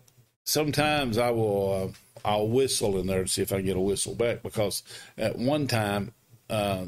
sometimes 0.45 1.19
I 1.19 1.31
will 1.31 1.93
uh, 1.95 2.29
I'll 2.29 2.49
whistle 2.49 2.99
in 2.99 3.07
there 3.07 3.23
to 3.23 3.29
see 3.29 3.43
if 3.43 3.53
I 3.53 3.57
can 3.57 3.67
get 3.67 3.77
a 3.77 3.81
whistle 3.81 4.15
back 4.15 4.43
because 4.43 4.83
at 5.19 5.37
one 5.39 5.67
time 5.67 6.13
uh, 6.51 6.87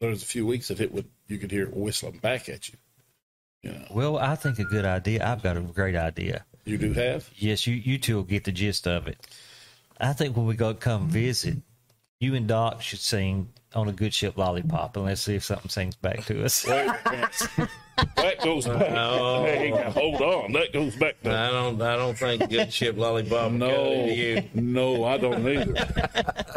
there 0.00 0.10
was 0.10 0.22
a 0.22 0.26
few 0.26 0.46
weeks 0.46 0.68
that 0.68 0.80
it 0.80 0.92
would 0.92 1.06
you 1.28 1.38
could 1.38 1.50
hear 1.50 1.64
it 1.64 1.76
whistling 1.76 2.18
back 2.18 2.48
at 2.48 2.68
you. 2.68 2.74
You 3.62 3.72
know, 3.72 3.86
Well, 3.90 4.18
I 4.18 4.34
think 4.36 4.58
a 4.58 4.64
good 4.64 4.86
idea. 4.86 5.26
I've 5.26 5.42
got 5.42 5.56
a 5.56 5.60
great 5.60 5.94
idea. 5.94 6.44
you 6.64 6.78
do 6.78 6.92
have. 6.94 7.28
Yes, 7.36 7.66
you 7.66 7.74
you 7.74 7.98
two 7.98 8.16
will 8.16 8.22
get 8.24 8.44
the 8.44 8.52
gist 8.52 8.86
of 8.86 9.06
it. 9.06 9.18
I 10.00 10.14
think 10.14 10.36
when 10.36 10.46
we 10.46 10.54
go 10.54 10.72
come 10.74 11.08
visit, 11.08 11.58
you 12.20 12.34
and 12.34 12.46
Doc 12.46 12.82
should 12.82 13.00
sing 13.00 13.48
on 13.74 13.88
a 13.88 13.92
good 13.92 14.12
ship 14.12 14.36
lollipop, 14.36 14.96
and 14.96 15.06
let's 15.06 15.22
see 15.22 15.34
if 15.36 15.44
something 15.44 15.70
sings 15.70 15.96
back 15.96 16.24
to 16.26 16.44
us. 16.44 16.64
That 18.16 18.40
goes 18.42 18.66
back. 18.66 18.92
Oh. 18.96 19.44
Hey, 19.44 19.70
hold 19.90 20.22
on, 20.22 20.52
that 20.52 20.72
goes 20.72 20.96
back 20.96 21.20
to. 21.20 21.30
I 21.36 21.50
don't. 21.50 21.82
I 21.82 21.96
don't 21.96 22.16
think 22.16 22.48
good 22.48 22.72
ship 22.72 22.96
lollipop. 22.96 23.52
No, 23.52 23.68
No, 23.68 24.04
you. 24.06 24.42
no, 24.54 25.04
I 25.04 25.18
don't 25.18 25.46
either. 25.46 25.74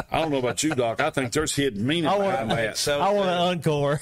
I 0.10 0.22
don't 0.22 0.32
know 0.32 0.38
about 0.38 0.64
you, 0.64 0.70
Doc. 0.74 1.02
I 1.02 1.10
think 1.10 1.34
there's 1.34 1.54
hidden 1.54 1.86
meaning 1.86 2.08
I 2.08 2.16
want- 2.18 2.32
behind 2.32 2.52
that. 2.52 2.78
So 2.78 2.98
I 3.02 3.10
want 3.12 3.30
an 3.30 3.38
encore. 3.58 4.00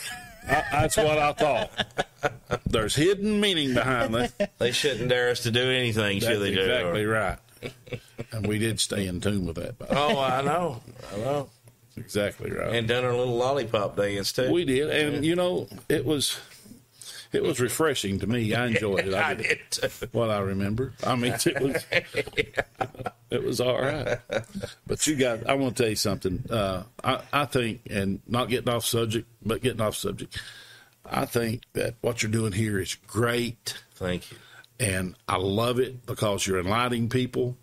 I, 0.47 0.64
that's 0.72 0.97
what 0.97 1.18
I 1.18 1.34
thought. 1.34 2.62
There's 2.68 2.95
hidden 2.95 3.39
meaning 3.41 3.74
behind 3.74 4.14
that. 4.14 4.51
they 4.59 4.72
shouldn't 4.72 5.09
dare 5.09 5.30
us 5.32 5.41
to 5.41 5.49
do 5.51 5.64
anything, 5.64 6.20
That's 6.20 6.32
should 6.32 6.41
they? 6.43 6.53
do? 6.53 6.62
exactly 6.62 7.05
right. 7.05 7.39
And 8.34 8.47
we 8.47 8.59
did 8.59 8.80
stay 8.80 9.07
in 9.07 9.20
tune 9.20 9.45
with 9.45 9.57
that. 9.57 9.76
Oh, 9.89 10.18
I 10.20 10.41
know. 10.41 10.82
I 11.14 11.18
know. 11.18 11.49
exactly 11.97 12.49
right. 12.51 12.74
And 12.76 12.88
done 12.88 13.03
our 13.03 13.14
little 13.14 13.36
lollipop 13.36 13.97
dance 13.97 14.32
too. 14.32 14.51
we 14.51 14.64
did, 14.64 14.89
and 14.89 15.26
you 15.26 15.36
know, 15.36 15.68
it 15.89 16.05
was 16.05 16.38
it 17.34 17.43
was 17.43 17.59
refreshing 17.59 18.20
to 18.20 18.28
me. 18.28 18.53
I 18.53 18.68
enjoyed 18.68 19.07
it. 19.07 19.14
I 19.14 19.30
I 19.32 19.34
did. 19.34 19.59
did. 19.72 19.91
What 20.14 20.30
I 20.30 20.39
remember. 20.39 20.93
I 21.03 21.16
mean, 21.16 21.34
it 21.34 21.62
was 21.62 21.86
it 23.30 23.43
was 23.43 23.59
all 23.59 23.82
right. 23.82 24.20
But 24.88 25.05
you 25.07 25.16
guys, 25.16 25.43
I 25.47 25.53
want 25.55 25.76
to 25.76 25.84
tell 25.84 25.89
you 25.89 25.95
something. 25.97 26.45
Uh, 26.49 26.84
I 27.03 27.22
I 27.34 27.45
think, 27.45 27.82
and 27.89 28.22
not 28.28 28.47
getting 28.49 28.70
off 28.70 28.86
subject, 28.86 29.28
but 29.43 29.62
getting 29.62 29.82
off 29.82 29.95
subject. 29.95 30.39
I 31.05 31.26
think 31.26 31.64
that 31.74 31.95
what 32.01 32.24
you're 32.24 32.32
doing 32.32 32.53
here 32.53 32.80
is 32.80 32.95
great. 32.95 33.78
Thank 33.95 34.32
you. 34.32 34.38
And 34.82 35.15
I 35.27 35.38
love 35.38 35.79
it 35.79 36.05
because 36.05 36.45
you're 36.45 36.59
enlightening 36.59 37.07
people. 37.09 37.55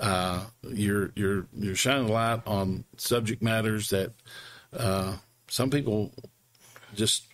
Uh, 0.00 0.44
you're 0.62 1.12
you're 1.14 1.46
you're 1.56 1.74
shining 1.76 2.08
a 2.08 2.12
light 2.12 2.40
on 2.46 2.84
subject 2.96 3.42
matters 3.42 3.90
that 3.90 4.12
uh, 4.72 5.16
some 5.48 5.70
people 5.70 6.12
just 6.94 7.24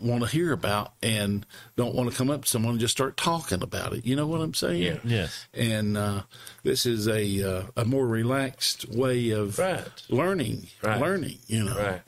want 0.00 0.22
to 0.22 0.28
hear 0.28 0.52
about 0.52 0.92
and 1.02 1.44
don't 1.76 1.94
want 1.94 2.10
to 2.10 2.16
come 2.16 2.30
up 2.30 2.42
to 2.42 2.48
someone 2.48 2.72
and 2.72 2.80
just 2.80 2.92
start 2.92 3.16
talking 3.16 3.62
about 3.62 3.92
it. 3.92 4.04
You 4.06 4.14
know 4.16 4.26
what 4.26 4.40
I'm 4.40 4.54
saying? 4.54 4.82
Yeah. 4.82 4.98
Yes. 5.04 5.46
And 5.54 5.96
uh, 5.96 6.22
this 6.62 6.86
is 6.86 7.08
a 7.08 7.42
uh, 7.42 7.62
a 7.76 7.84
more 7.84 8.06
relaxed 8.06 8.88
way 8.88 9.30
of 9.30 9.58
Right. 9.58 9.86
learning, 10.08 10.68
Right. 10.82 11.00
learning. 11.00 11.38
You 11.46 11.64
know, 11.64 11.76
Right. 11.76 12.02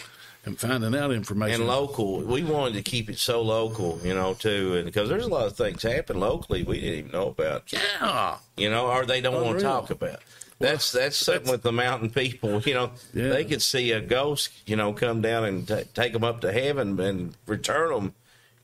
And 0.45 0.59
finding 0.59 0.95
out 0.95 1.13
information. 1.13 1.63
and 1.63 1.69
local. 1.69 2.21
We 2.21 2.43
wanted 2.43 2.75
to 2.75 2.83
keep 2.83 3.11
it 3.11 3.19
so 3.19 3.43
local, 3.43 4.01
you 4.03 4.15
know, 4.15 4.35
too, 4.35 4.77
and 4.77 4.87
because 4.87 5.09
there's 5.09 5.27
a 5.27 5.29
lot 5.29 5.47
of 5.47 5.57
things 5.57 5.83
happen 5.83 6.19
locally 6.19 6.63
we 6.63 6.81
didn't 6.81 6.99
even 6.99 7.11
know 7.13 7.29
about, 7.29 7.73
yeah, 7.73 8.37
you 8.57 8.71
know, 8.71 8.87
or 8.87 9.05
they 9.05 9.21
don't 9.21 9.35
oh, 9.35 9.45
want 9.45 9.59
to 9.59 9.65
talk 9.65 9.91
about. 9.91 10.21
That's 10.59 10.93
that's 10.93 11.17
something 11.17 11.51
with 11.51 11.63
the 11.63 11.73
mountain 11.73 12.11
people, 12.11 12.61
you 12.67 12.75
know. 12.75 12.93
Yeah. 13.15 13.29
They 13.29 13.45
could 13.45 13.63
see 13.63 13.93
a 13.93 14.01
ghost, 14.01 14.51
you 14.67 14.77
know, 14.77 14.93
come 14.93 15.23
down 15.23 15.45
and 15.45 15.67
ta 15.67 15.81
take 15.95 16.13
them 16.13 16.25
up 16.25 16.43
to 16.43 16.53
heaven 16.53 16.99
and 17.01 17.35
return 17.47 17.91
them, 17.91 18.15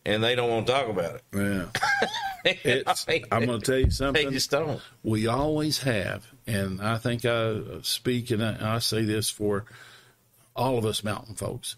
and 0.05 0.23
they 0.23 0.35
don't 0.35 0.51
want 0.51 0.67
to 0.67 0.73
talk 0.73 0.89
about 0.89 1.21
yeah. 1.35 1.67
it. 2.45 2.59
It's, 2.65 3.07
I 3.09 3.23
I'm 3.33 3.47
going 3.47 3.61
to 3.61 3.67
tell 3.67 3.79
you 3.79 3.85
they 3.87 3.91
something. 3.91 4.31
just 4.31 4.51
don't. 4.51 4.81
we 5.03 5.27
always 5.27 5.79
have, 5.79 6.27
and 6.47 6.81
I 6.81 6.99
think 6.99 7.25
I 7.25 7.61
speak 7.83 8.31
and 8.31 8.45
I, 8.45 8.77
I 8.77 8.79
say 8.79 9.05
this 9.05 9.31
for 9.31 9.65
all 10.57 10.79
of 10.79 10.85
us 10.85 11.05
mountain 11.05 11.35
folks. 11.35 11.77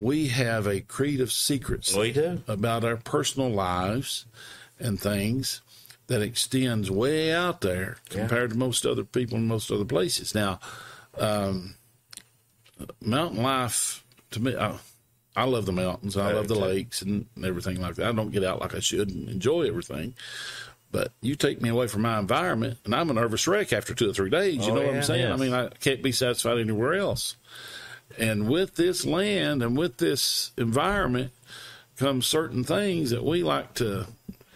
We 0.00 0.28
have 0.28 0.66
a 0.66 0.80
creed 0.80 1.20
of 1.20 1.32
secrets 1.32 1.94
We 1.94 2.12
do. 2.12 2.42
about 2.46 2.84
our 2.84 2.96
personal 2.96 3.48
lives 3.50 4.26
and 4.78 5.00
things 5.00 5.62
that 6.08 6.20
extends 6.20 6.90
way 6.90 7.32
out 7.32 7.62
there 7.62 7.96
compared 8.10 8.50
to 8.50 8.56
most 8.58 8.84
other 8.84 9.04
people 9.04 9.38
in 9.38 9.46
most 9.48 9.70
other 9.70 9.86
places. 9.86 10.34
Now, 10.34 10.60
um, 11.16 11.76
mountain 13.00 13.42
life 13.42 14.04
to 14.32 14.40
me, 14.40 14.54
I, 14.56 14.74
I 15.36 15.44
love 15.44 15.64
the 15.66 15.72
mountains. 15.72 16.16
I 16.16 16.30
I 16.30 16.32
love 16.34 16.48
the 16.48 16.54
too. 16.54 16.60
lakes 16.60 17.00
and 17.02 17.26
everything 17.42 17.80
like 17.80 17.94
that. 17.96 18.06
I 18.08 18.12
don't 18.12 18.30
get 18.32 18.44
out 18.44 18.60
like 18.60 18.74
I 18.74 18.80
should 18.80 19.08
and 19.10 19.28
enjoy 19.28 19.62
everything. 19.66 20.14
But 20.90 21.12
you 21.22 21.34
take 21.34 21.60
me 21.60 21.70
away 21.70 21.88
from 21.88 22.02
my 22.02 22.18
environment, 22.20 22.78
and 22.84 22.94
I'm 22.94 23.10
a 23.10 23.14
nervous 23.14 23.48
wreck 23.48 23.72
after 23.72 23.94
two 23.94 24.10
or 24.10 24.12
three 24.12 24.30
days. 24.30 24.64
You 24.66 24.72
Oh, 24.72 24.74
know 24.76 24.82
what 24.82 24.90
yeah. 24.92 24.96
I'm 24.98 25.02
saying? 25.02 25.32
I 25.32 25.36
mean, 25.36 25.52
I 25.52 25.68
can't 25.80 26.02
be 26.02 26.12
satisfied 26.12 26.58
anywhere 26.58 26.94
else. 26.94 27.36
And 28.18 28.48
with 28.48 28.76
this 28.76 29.04
land 29.04 29.62
and 29.62 29.76
with 29.76 29.96
this 29.98 30.52
environment 30.56 31.32
comes 31.96 32.26
certain 32.26 32.64
things 32.64 33.10
that 33.10 33.24
we 33.24 33.42
like 33.42 33.74
to 33.74 34.06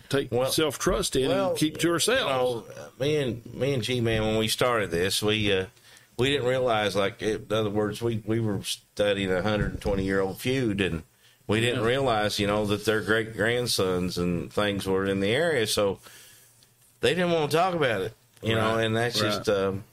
take 0.09 0.31
Well- 0.33 0.51
self 0.51 0.79
trust 0.79 1.17
in 1.17 1.29
Well, 1.29 1.51
and 1.51 1.59
keep 1.59 1.79
to 1.79 1.91
ourselves. 1.91 2.69
You 2.69 2.75
know, 2.75 2.89
me 2.99 3.17
and 3.17 3.55
me 3.55 3.75
and 3.75 3.83
G 3.83 4.01
Man, 4.01 4.23
when 4.23 4.37
we 4.39 4.49
started 4.49 4.91
this, 4.91 5.23
we 5.23 5.53
uh, 5.53 5.67
we 6.17 6.31
didn't 6.31 6.49
realize, 6.49 6.97
like, 6.97 7.23
in 7.23 7.47
other 7.51 7.71
words, 7.71 8.03
we 8.03 8.23
we 8.27 8.41
were 8.41 8.63
studying 8.63 9.31
a 9.33 9.43
hundred 9.43 9.73
and 9.73 9.81
twenty 9.81 10.05
year 10.05 10.21
old 10.21 10.41
feud, 10.41 10.81
and 10.81 11.03
we 11.47 11.61
didn't 11.61 11.85
realize, 11.85 12.39
you 12.39 12.47
know, 12.47 12.65
that 12.67 12.85
their 12.85 13.01
great 13.01 13.37
grandsons 13.37 14.19
and 14.19 14.53
things 14.53 14.87
were 14.87 15.05
in 15.07 15.21
the 15.21 15.31
area, 15.31 15.67
so 15.67 15.99
they 17.01 17.15
didn't 17.15 17.31
want 17.31 17.51
to 17.51 17.57
talk 17.57 17.75
about 17.75 18.01
it, 18.03 18.13
you 18.43 18.55
know, 18.55 18.79
and 18.79 18.97
that's 18.97 19.21
right. 19.21 19.31
just. 19.31 19.49
Um, 19.49 19.85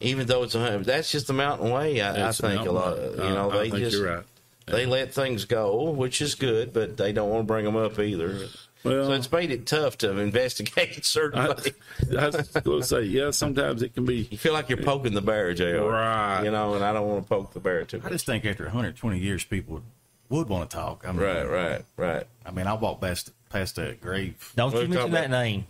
even 0.00 0.26
though 0.26 0.42
it's 0.42 0.54
a 0.54 0.60
hundred, 0.60 0.84
that's 0.84 1.10
just 1.10 1.26
the 1.26 1.32
mountain 1.32 1.70
way. 1.70 2.00
I, 2.00 2.28
I 2.28 2.32
think 2.32 2.66
a 2.66 2.72
lot. 2.72 2.98
Of, 2.98 3.16
you 3.16 3.30
know, 3.30 3.50
I 3.50 3.58
they 3.58 3.70
think 3.70 3.84
just 3.84 3.96
you're 3.96 4.16
right. 4.16 4.24
they 4.66 4.86
let 4.86 5.14
things 5.14 5.44
go, 5.44 5.90
which 5.90 6.20
is 6.20 6.34
good, 6.34 6.72
but 6.72 6.96
they 6.96 7.12
don't 7.12 7.30
want 7.30 7.42
to 7.42 7.46
bring 7.46 7.64
them 7.64 7.76
up 7.76 7.98
either. 7.98 8.48
Well, 8.84 9.06
so 9.06 9.12
it's 9.12 9.32
made 9.32 9.50
it 9.50 9.66
tough 9.66 9.98
to 9.98 10.16
investigate 10.18 11.04
certain 11.04 11.40
I, 11.40 11.54
things. 11.54 11.76
I 12.16 12.26
was 12.26 12.48
going 12.48 12.80
to 12.80 12.86
say, 12.86 13.02
yeah, 13.02 13.30
sometimes 13.32 13.82
it 13.82 13.94
can 13.94 14.04
be. 14.04 14.28
You 14.30 14.38
feel 14.38 14.52
like 14.52 14.68
you're 14.68 14.82
poking 14.82 15.14
the 15.14 15.22
bear, 15.22 15.54
Jr. 15.54 15.80
Right. 15.80 16.44
You 16.44 16.50
know, 16.52 16.74
and 16.74 16.84
I 16.84 16.92
don't 16.92 17.08
want 17.08 17.24
to 17.24 17.28
poke 17.28 17.52
the 17.52 17.60
bear 17.60 17.84
too 17.84 18.00
I 18.04 18.10
just 18.10 18.26
think 18.26 18.44
after 18.44 18.64
120 18.64 19.18
years, 19.18 19.44
people 19.44 19.74
would, 19.74 19.82
would 20.28 20.48
want 20.48 20.70
to 20.70 20.76
talk. 20.76 21.04
I 21.06 21.12
mean, 21.12 21.20
Right, 21.20 21.44
right, 21.44 21.84
right. 21.96 22.26
I 22.44 22.50
mean, 22.52 22.66
I 22.66 22.74
walked 22.74 23.00
past 23.00 23.32
past 23.50 23.76
that 23.76 24.00
grave. 24.00 24.52
Don't 24.54 24.72
We're 24.72 24.82
you 24.82 24.88
mention 24.88 25.10
talking 25.10 25.12
that 25.14 25.30
name. 25.30 25.66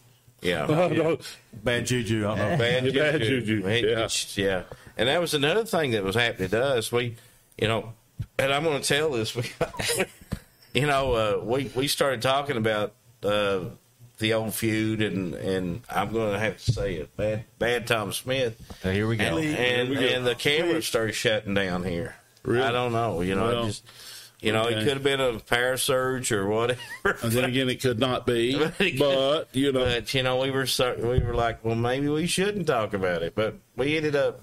Yeah. 0.93 1.17
Bad 1.53 1.87
juju. 1.87 2.21
Know. 2.21 2.35
Bad 2.35 2.85
juju. 2.85 2.99
Bad 3.01 3.21
juju, 3.23 3.63
yeah. 3.65 3.69
it's- 3.71 4.37
yeah. 4.39 4.63
And 4.99 5.09
that 5.09 5.21
was 5.21 5.35
another 5.35 5.65
thing 5.65 5.91
that 5.91 6.03
was 6.05 6.15
happening 6.15 6.49
to 6.51 6.65
us. 6.65 6.91
We, 6.91 7.17
you 7.59 7.69
know, 7.69 7.93
and 8.39 8.53
I'm 8.53 8.63
going 8.65 8.81
to 8.81 8.87
tell 8.89 9.11
this. 9.11 9.35
We, 9.37 9.45
you 10.75 10.87
know, 10.87 11.13
uh, 11.13 11.45
we 11.45 11.71
we 11.75 11.87
started 11.89 12.23
talking 12.23 12.57
about 12.57 12.95
uh, 13.23 13.61
the 14.19 14.33
old 14.35 14.55
feud, 14.55 15.03
and 15.03 15.35
and 15.35 15.83
I'm 15.91 16.13
going 16.13 16.33
to 16.33 16.39
have 16.39 16.57
to 16.65 16.73
say 16.73 16.95
it. 16.95 17.15
Bad, 17.17 17.45
bad 17.59 17.87
Tom 17.87 18.13
Smith. 18.13 18.59
So 18.83 18.91
here 18.93 19.07
we 19.07 19.17
go. 19.17 19.25
and 19.39 19.91
we 19.91 19.97
go. 19.97 20.01
and 20.01 20.27
the 20.27 20.35
cameras 20.35 20.87
started 20.87 21.15
shutting 21.15 21.53
down 21.55 21.85
here. 21.85 22.17
Really? 22.43 22.63
I 22.67 22.73
don't 22.73 22.93
know. 22.93 23.21
You 23.21 23.35
know, 23.35 23.45
Well, 23.49 23.67
just 23.67 23.85
you 24.47 24.53
know, 24.53 24.67
okay. 24.67 24.77
it 24.77 24.85
could 24.85 24.93
have 24.95 25.03
been 25.03 25.21
a 25.21 25.33
parasurge 25.33 26.31
or 26.31 26.47
whatever. 26.47 27.19
And 27.23 27.33
then 27.33 27.45
again, 27.45 27.69
it 27.69 27.81
could 27.81 27.99
not 27.99 28.27
be. 28.27 28.55
But, 28.79 29.49
you 29.53 29.73
know, 29.73 29.85
But 29.85 30.15
you 30.15 30.23
know, 30.23 30.37
we 30.39 30.53
were 30.53 30.67
start, 30.67 31.01
we 31.01 31.19
were 31.19 31.35
like, 31.35 31.65
well, 31.65 31.75
maybe 31.75 32.09
we 32.09 32.29
shouldn't 32.29 32.69
talk 32.69 32.95
about 32.95 33.23
it. 33.23 33.35
But 33.35 33.57
we 33.75 33.97
ended 33.97 34.15
up 34.15 34.43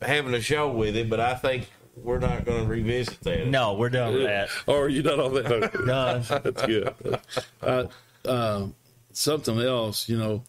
having 0.00 0.34
a 0.34 0.40
show 0.40 0.70
with 0.70 0.96
it. 0.96 1.10
But 1.10 1.18
I 1.18 1.34
think 1.34 1.68
we're 1.96 2.20
not 2.20 2.44
going 2.44 2.62
to 2.62 2.68
revisit 2.70 3.20
that. 3.22 3.48
No, 3.48 3.74
we're 3.74 3.90
done 3.90 4.14
with 4.14 4.22
that. 4.22 4.50
or 4.66 4.88
you 4.88 5.02
done 5.02 5.18
all 5.18 5.30
that. 5.30 5.72
Done. 5.84 6.22
That's 6.28 6.62
good. 6.62 6.94
Uh, 7.60 7.84
uh, 8.24 8.66
something 9.12 9.60
else, 9.60 10.08
you 10.08 10.16
know, 10.16 10.44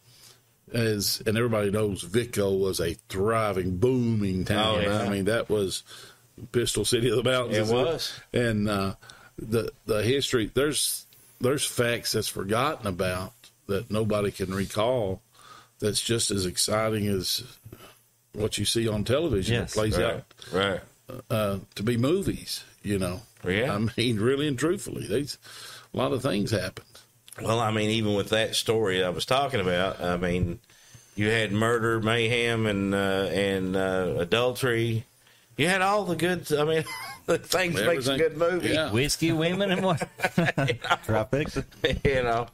as 0.74 1.24
and 1.26 1.38
everybody 1.38 1.72
knows, 1.72 2.04
Vicco 2.04 2.60
was 2.60 2.80
a 2.80 2.94
thriving, 3.10 3.78
booming 3.78 4.46
town. 4.46 4.78
Oh, 4.78 4.82
yeah. 4.82 5.00
I 5.00 5.10
mean, 5.10 5.26
that 5.26 5.50
was 5.50 5.82
Pistol 6.52 6.86
City 6.86 7.10
of 7.10 7.18
the 7.18 7.24
Mountains. 7.24 7.70
It 7.70 7.74
was. 7.74 8.14
and 8.34 8.70
uh, 8.70 8.96
the 9.38 9.72
the 9.86 10.04
history. 10.04 10.52
There's 10.54 11.06
there's 11.42 11.66
facts 11.66 12.14
that's 12.14 12.28
forgotten 12.28 12.88
about 12.88 13.34
that 13.68 13.90
nobody 13.92 14.32
can 14.32 14.54
recall. 14.54 15.22
That's 15.80 16.02
just 16.02 16.32
as 16.32 16.46
exciting 16.46 17.08
as 17.08 17.44
what 18.34 18.58
you 18.58 18.66
see 18.66 18.88
on 18.88 19.04
television. 19.04 19.56
Yes. 19.56 19.72
it 19.72 19.76
plays 19.76 19.98
Right. 19.98 20.06
out 20.06 20.24
Right. 20.52 20.80
uh, 21.30 21.60
to 21.76 21.84
be 21.84 21.98
movies. 21.98 22.64
You 22.84 23.00
know. 23.00 23.22
Yeah. 23.46 23.74
I 23.74 23.78
mean, 23.98 24.20
really 24.20 24.48
and 24.48 24.58
truthfully, 24.58 25.08
there's 25.08 25.38
a 25.94 25.98
lot 25.98 26.12
of 26.14 26.22
things 26.22 26.52
happened. 26.52 26.88
Well, 27.42 27.60
I 27.60 27.72
mean, 27.72 27.90
even 27.90 28.14
with 28.14 28.30
that 28.30 28.56
story 28.56 29.04
I 29.04 29.10
was 29.10 29.26
talking 29.26 29.60
about, 29.60 30.02
I 30.02 30.16
mean, 30.18 30.60
you 31.16 31.28
had 31.30 31.52
murder, 31.52 32.00
mayhem, 32.00 32.66
and 32.66 32.94
uh, 32.96 33.28
and 33.32 33.76
uh, 33.76 34.16
adultery. 34.20 35.06
You 35.58 35.68
had 35.68 35.82
all 35.82 36.04
the 36.06 36.16
good. 36.16 36.52
I 36.54 36.64
mean, 36.66 36.84
the 37.26 37.38
things 37.38 37.76
that 37.76 37.88
makes 37.88 38.08
a 38.08 38.18
good 38.18 38.38
movie. 38.38 38.70
Yeah. 38.70 38.92
Whiskey, 38.92 39.32
women, 39.32 39.72
and 39.72 39.84
what? 39.84 40.00
Trifecta. 40.20 41.66
you 42.16 42.24
know. 42.24 42.48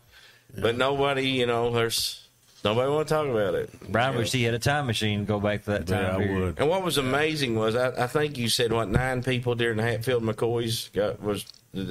But 0.58 0.78
nobody, 0.78 1.30
you 1.30 1.46
know, 1.46 1.72
there's 1.72 2.28
nobody 2.64 2.92
want 2.92 3.08
to 3.08 3.14
talk 3.14 3.28
about 3.28 3.56
it. 3.56 3.70
Brian 3.90 4.18
wish 4.18 4.32
he 4.34 4.44
had 4.44 4.54
a 4.54 4.60
time 4.60 4.86
machine 4.86 5.20
to 5.22 5.26
go 5.26 5.40
back 5.40 5.64
to 5.64 5.72
that 5.72 5.88
time 5.88 6.04
Yeah, 6.04 6.16
I 6.16 6.18
period. 6.18 6.40
would. 6.42 6.60
And 6.60 6.70
what 6.70 6.84
was 6.84 6.98
amazing 6.98 7.56
was 7.56 7.76
I, 7.76 8.04
I 8.04 8.08
think 8.08 8.38
you 8.38 8.50
said 8.50 8.74
what 8.74 8.90
nine 8.90 9.24
people 9.24 9.56
during 9.56 9.78
the 9.78 9.84
Hatfield 9.84 10.24
McCoys 10.24 10.92
got 10.92 11.22
was 11.22 11.46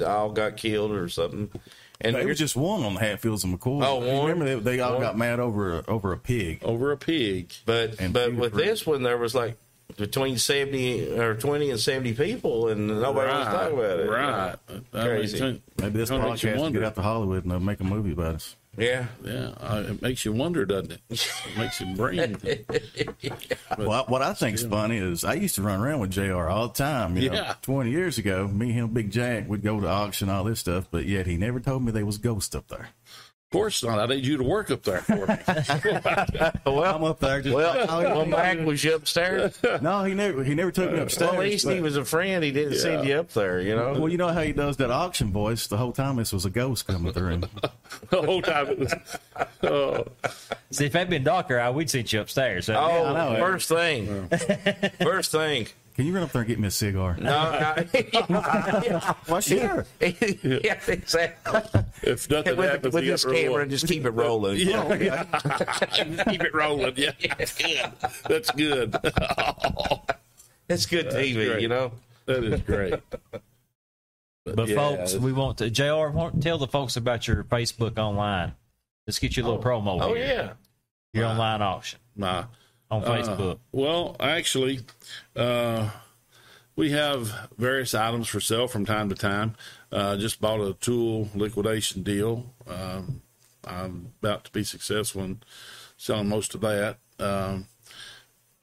all 0.05 0.29
got 0.31 0.57
killed 0.57 0.91
or 0.91 1.09
something. 1.09 1.49
And 2.03 2.15
there 2.15 2.27
was 2.27 2.37
just 2.39 2.55
one 2.55 2.83
on 2.83 2.93
the 2.95 2.99
Hatfields 2.99 3.43
and 3.43 3.59
McCoys. 3.59 3.83
Oh, 3.85 3.95
one? 3.97 4.27
Remember 4.29 4.45
they, 4.45 4.77
they 4.77 4.79
all 4.79 4.93
One? 4.93 5.01
got 5.01 5.17
mad 5.17 5.39
over 5.39 5.79
a, 5.79 5.83
over 5.87 6.11
a 6.13 6.17
pig. 6.17 6.59
Over 6.63 6.91
a 6.91 6.97
pig. 6.97 7.51
but 7.65 7.99
and 7.99 8.11
but 8.13 8.27
two 8.29 8.35
with 8.37 8.53
three. 8.53 8.65
this 8.65 8.85
one 8.85 9.01
there 9.03 9.17
was 9.17 9.33
like 9.35 9.57
between 10.01 10.37
seventy 10.37 11.09
or 11.09 11.35
twenty 11.35 11.69
and 11.69 11.79
seventy 11.79 12.13
people 12.13 12.67
and 12.67 12.87
nobody 12.87 13.31
was 13.31 13.47
talking 13.47 13.77
about 13.79 13.99
it. 13.99 14.09
Right. 14.09 14.55
I 14.93 15.05
Crazy. 15.05 15.41
mean, 15.41 15.61
Maybe 15.79 15.99
this 15.99 16.09
Kinda 16.09 16.25
podcast 16.27 16.57
will 16.57 16.69
get 16.71 16.83
out 16.83 16.95
to 16.95 17.01
Hollywood 17.01 17.43
and 17.43 17.51
they'll 17.51 17.59
make 17.61 17.79
a 17.79 17.83
movie 17.85 18.11
about 18.11 18.35
us. 18.35 18.55
Yeah. 18.77 19.07
Yeah, 19.23 19.51
uh, 19.59 19.83
it 19.89 20.01
makes 20.01 20.23
you 20.23 20.31
wonder, 20.31 20.65
doesn't 20.65 20.93
it? 20.93 21.01
It 21.09 21.57
makes 21.57 21.81
you 21.81 21.87
brain. 21.95 22.37
Well, 23.77 23.91
I- 23.91 24.03
what 24.07 24.21
I 24.21 24.33
think's 24.33 24.63
funny 24.63 24.97
is 24.97 25.23
I 25.23 25.33
used 25.33 25.55
to 25.55 25.61
run 25.61 25.81
around 25.81 25.99
with 25.99 26.11
Jr. 26.11 26.47
all 26.47 26.67
the 26.69 26.73
time. 26.73 27.17
You 27.17 27.29
know, 27.29 27.35
Yeah. 27.35 27.53
twenty 27.61 27.91
years 27.91 28.17
ago, 28.17 28.47
me, 28.47 28.71
him, 28.71 28.89
Big 28.89 29.11
Jack, 29.11 29.49
would 29.49 29.61
go 29.61 29.79
to 29.79 29.87
auction, 29.87 30.29
all 30.29 30.43
this 30.45 30.59
stuff, 30.59 30.87
but 30.89 31.05
yet 31.05 31.27
he 31.27 31.37
never 31.37 31.59
told 31.59 31.83
me 31.83 31.91
there 31.91 32.05
was 32.05 32.17
ghosts 32.17 32.55
up 32.55 32.67
there. 32.69 32.89
Of 33.51 33.57
course 33.59 33.83
not. 33.83 33.99
I 33.99 34.05
need 34.05 34.25
you 34.25 34.37
to 34.37 34.43
work 34.45 34.71
up 34.71 34.81
there 34.83 35.01
for 35.01 35.27
me. 35.27 35.35
I'm 36.65 37.03
up 37.03 37.19
there 37.19 37.41
just. 37.41 37.53
Well, 37.53 37.85
well, 37.85 38.25
Mac 38.25 38.59
was 38.59 38.81
you 38.81 38.95
upstairs. 38.95 39.59
no, 39.81 40.05
he 40.05 40.13
never 40.13 40.41
he 40.45 40.55
never 40.55 40.71
took 40.71 40.89
me 40.89 40.99
upstairs. 40.99 41.31
Well, 41.33 41.41
at 41.41 41.47
least 41.49 41.65
but- 41.65 41.75
he 41.75 41.81
was 41.81 41.97
a 41.97 42.05
friend. 42.05 42.45
He 42.45 42.51
didn't 42.53 42.75
send 42.77 43.05
you 43.05 43.15
up 43.15 43.33
there. 43.33 43.59
You 43.59 43.75
know. 43.75 43.91
Well, 43.99 44.07
you 44.07 44.17
know 44.17 44.29
how 44.29 44.39
he 44.43 44.53
does 44.53 44.77
that 44.77 44.89
auction 44.89 45.33
voice. 45.33 45.67
The 45.67 45.75
whole 45.75 45.91
time 45.91 46.15
this 46.15 46.31
was 46.31 46.45
a 46.45 46.49
ghost 46.49 46.87
coming 46.87 47.11
through. 47.11 47.41
The 48.09 48.21
whole 48.21 48.41
time 48.41 48.67
it 48.69 48.79
was. 48.79 48.93
Oh, 49.63 50.05
See, 50.71 50.85
if 50.85 50.95
it 50.95 50.97
had 50.97 51.09
been 51.09 51.25
darker, 51.25 51.59
I 51.59 51.69
would 51.69 51.89
sit 51.89 52.13
you 52.13 52.21
upstairs. 52.21 52.67
So, 52.67 52.73
Oh, 52.75 53.05
I 53.07 53.13
know. 53.33 53.39
first 53.39 53.67
thing. 53.67 54.29
first 55.01 55.31
thing. 55.33 55.67
Can 55.95 56.05
you 56.05 56.13
run 56.13 56.23
up 56.23 56.31
there 56.31 56.41
and 56.41 56.49
get 56.49 56.59
me 56.59 56.67
a 56.67 56.71
cigar? 56.71 57.17
No, 57.19 57.35
I, 57.35 57.87
Well, 59.27 59.41
sure. 59.41 59.85
yeah, 59.99 60.79
exactly. 60.87 61.61
if 62.03 62.29
nothing 62.29 62.57
With, 62.57 62.69
happens, 62.69 62.93
with 62.93 63.05
this 63.05 63.23
got 63.23 63.31
to 63.31 63.35
roll 63.35 63.43
camera, 63.43 63.63
up. 63.63 63.69
just 63.69 63.87
keep 63.87 64.05
it 64.05 64.11
rolling. 64.11 64.57
Yeah, 64.57 65.25
oh, 65.33 65.85
keep 66.29 66.43
it 66.43 66.53
rolling. 66.53 66.93
Yeah, 66.97 67.11
that's 67.37 67.53
good. 67.53 67.91
that's 68.27 68.51
good. 68.51 68.91
That's 70.67 70.85
good 70.85 71.07
TV, 71.07 71.47
great. 71.47 71.61
you 71.61 71.67
know. 71.67 71.91
that 72.25 72.43
is 72.43 72.61
great. 72.61 72.95
But 74.45 74.67
yeah, 74.69 74.75
folks, 74.75 75.15
we 75.15 75.33
want 75.33 75.59
to 75.59 75.69
Jr. 75.69 76.09
Want, 76.09 76.41
tell 76.41 76.57
the 76.57 76.67
folks 76.67 76.95
about 76.97 77.27
your 77.27 77.43
Facebook 77.43 77.97
online. 77.97 78.53
Let's 79.05 79.19
get 79.19 79.37
you 79.37 79.43
a 79.43 79.45
little 79.45 79.59
oh. 79.59 79.63
promo. 79.63 80.01
Oh 80.01 80.13
here. 80.13 80.25
yeah. 80.25 80.53
your 81.13 81.25
online 81.25 81.61
auction 81.61 81.99
my 82.15 82.45
on 82.91 83.03
Facebook. 83.03 83.59
Well, 83.71 84.15
actually, 84.19 84.81
uh, 85.35 85.89
we 86.75 86.91
have 86.91 87.49
various 87.57 87.95
items 87.95 88.27
for 88.27 88.39
sale 88.39 88.67
from 88.67 88.85
time 88.85 89.09
to 89.09 89.15
time. 89.15 89.55
Uh, 89.91 90.17
just 90.17 90.41
bought 90.41 90.59
a 90.59 90.73
tool 90.73 91.29
liquidation 91.33 92.03
deal. 92.03 92.53
Um, 92.67 93.21
I'm 93.65 94.13
about 94.21 94.43
to 94.45 94.51
be 94.51 94.63
successful 94.63 95.23
in 95.23 95.41
selling 95.97 96.27
most 96.27 96.53
of 96.53 96.61
that. 96.61 96.97
Um, 97.19 97.67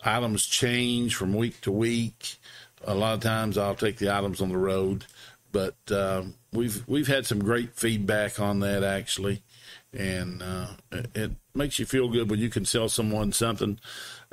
items 0.05 0.47
change 0.47 1.15
from 1.15 1.35
week 1.35 1.61
to 1.63 1.73
week. 1.73 2.37
A 2.85 2.95
lot 2.95 3.15
of 3.15 3.21
times, 3.21 3.59
I'll 3.59 3.75
take 3.75 3.97
the 3.97 4.15
items 4.15 4.41
on 4.41 4.51
the 4.51 4.57
road, 4.57 5.07
but 5.51 5.77
um, 5.91 6.35
we've 6.53 6.87
we've 6.87 7.09
had 7.09 7.27
some 7.27 7.41
great 7.41 7.75
feedback 7.75 8.39
on 8.39 8.61
that 8.61 8.85
actually, 8.85 9.43
and 9.93 10.43
uh, 10.43 10.67
it, 10.93 11.11
it 11.15 11.31
makes 11.55 11.79
you 11.79 11.87
feel 11.87 12.09
good 12.09 12.31
when 12.31 12.39
you 12.39 12.51
can 12.51 12.65
sell 12.65 12.89
someone 12.89 13.33
something, 13.33 13.79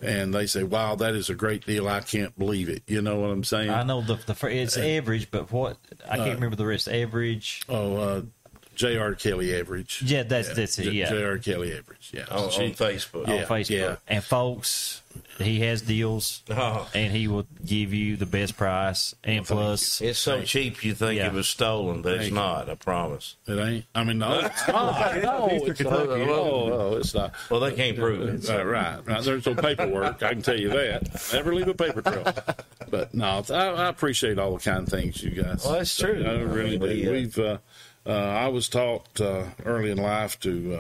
and 0.01 0.34
they 0.34 0.45
say, 0.45 0.64
"Wow, 0.64 0.95
that 0.95 1.16
is 1.16 1.30
a 1.30 1.36
great 1.36 1.66
deal! 1.66 1.88
I 1.88 2.01
can't 2.01 2.38
believe 2.38 2.70
it." 2.70 2.84
You 2.88 3.01
know 3.01 3.20
what 3.20 3.30
I'm 3.30 3.43
saying? 3.43 3.70
I 3.70 3.84
know 3.84 4.01
the 4.01 4.16
the 4.16 4.47
it's 4.47 4.78
average, 4.78 5.32
but 5.32 5.51
what 5.51 5.78
I 6.10 6.18
can't 6.18 6.36
remember 6.36 6.56
the 6.56 6.66
rest. 6.66 6.88
Average. 6.88 7.64
Oh, 7.70 7.95
uh, 7.95 8.22
J.R. 8.76 9.15
Kelly 9.15 9.57
average. 9.57 10.01
Yeah, 10.05 10.23
that's 10.23 10.53
that's 10.53 10.78
it. 10.80 10.93
Yeah, 10.93 11.09
J.R. 11.09 11.38
Kelly 11.38 11.76
average. 11.78 12.11
Yeah. 12.13 12.26
On, 12.30 12.49
She- 12.49 12.65
on 12.65 12.71
Facebook. 12.73 13.28
on 13.28 13.36
Yeah, 13.36 13.45
Facebook. 13.45 13.69
yeah. 13.69 13.95
And 14.07 14.23
folks, 14.23 15.01
he 15.38 15.61
has 15.61 15.82
deals, 15.82 16.43
Oh. 16.49 16.89
and 16.93 17.13
he 17.13 17.28
will 17.28 17.47
give 17.65 17.93
you 17.93 18.17
the 18.17 18.26
best 18.26 18.57
price 18.57 19.15
and 19.23 19.45
plus. 19.45 20.01
It's 20.01 20.19
so 20.19 20.41
cheap 20.43 20.84
you 20.84 20.93
think 20.93 21.17
Yeah. 21.17 21.28
it 21.28 21.34
was 21.34 21.47
stolen, 21.47 22.01
but 22.01 22.15
it's 22.15 22.28
you. 22.30 22.34
not. 22.36 22.69
I 22.69 22.76
promise. 22.76 23.36
It 23.47 23.57
ain't. 23.57 23.86
I 23.95 24.03
mean, 24.03 24.17
no, 24.19 24.39
it's 24.39 24.67
not. 24.67 25.21
No, 25.23 25.47
it's 25.51 25.80
not. 25.80 25.93
Oh, 26.09 26.67
no, 26.67 26.95
it's 26.97 27.13
not. 27.13 27.34
Well, 27.49 27.61
they 27.61 27.71
can't 27.73 27.97
prove 27.97 28.21
it. 28.21 28.49
Uh, 28.49 28.65
right, 28.65 28.99
right. 29.05 29.23
There's 29.23 29.45
no 29.45 29.55
paperwork. 29.55 30.21
I 30.21 30.30
can 30.34 30.41
tell 30.41 30.59
you 30.59 30.69
that. 30.69 31.30
Never 31.34 31.55
leave 31.55 31.67
a 31.69 31.73
paper 31.73 32.01
trail. 32.01 32.34
But 32.89 33.13
no, 33.13 33.43
I, 33.49 33.53
I 33.53 33.88
appreciate 33.88 34.38
all 34.38 34.57
the 34.57 34.63
kind 34.63 34.88
things 34.88 35.23
you 35.23 35.32
guys. 35.32 35.63
Well, 35.63 35.73
that's 35.76 35.95
true. 35.97 36.23
I 36.26 36.41
really 36.41 36.78
do. 36.78 36.86
We, 36.86 37.07
uh, 37.07 37.11
We've. 37.11 37.39
Uh, 37.39 37.57
uh, 38.06 38.12
I 38.12 38.47
was 38.49 38.70
taught 38.70 39.20
uh, 39.20 39.45
early 39.64 39.91
in 39.91 39.97
life 39.97 40.39
to 40.41 40.76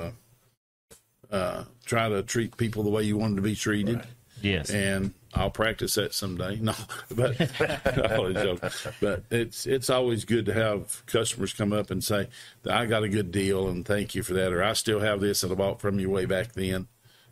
uh, 1.31 1.35
uh, 1.35 1.63
try 1.85 2.09
to 2.09 2.23
treat 2.23 2.57
people 2.57 2.83
the 2.83 2.89
way 2.89 3.03
you 3.03 3.17
wanted 3.17 3.37
to 3.37 3.41
be 3.41 3.55
treated. 3.55 4.01
Yes. 4.41 4.69
and 4.69 5.13
I'll 5.33 5.49
practice 5.49 5.95
that 5.95 6.13
someday. 6.13 6.57
No, 6.61 6.73
but 7.09 7.39
no, 8.33 8.59
but 9.01 9.23
it's 9.31 9.65
it's 9.65 9.89
always 9.89 10.23
good 10.23 10.45
to 10.45 10.53
have 10.53 11.03
customers 11.07 11.53
come 11.53 11.73
up 11.73 11.89
and 11.89 12.03
say, 12.03 12.27
"I 12.69 12.85
got 12.85 13.03
a 13.03 13.09
good 13.09 13.31
deal, 13.31 13.67
and 13.67 13.85
thank 13.85 14.13
you 14.13 14.23
for 14.23 14.33
that," 14.33 14.53
or 14.53 14.63
"I 14.63 14.73
still 14.73 14.99
have 14.99 15.19
this 15.19 15.41
that 15.41 15.51
I 15.51 15.55
bought 15.55 15.81
from 15.81 15.99
you 15.99 16.09
way 16.09 16.25
back 16.25 16.53
then," 16.53 16.87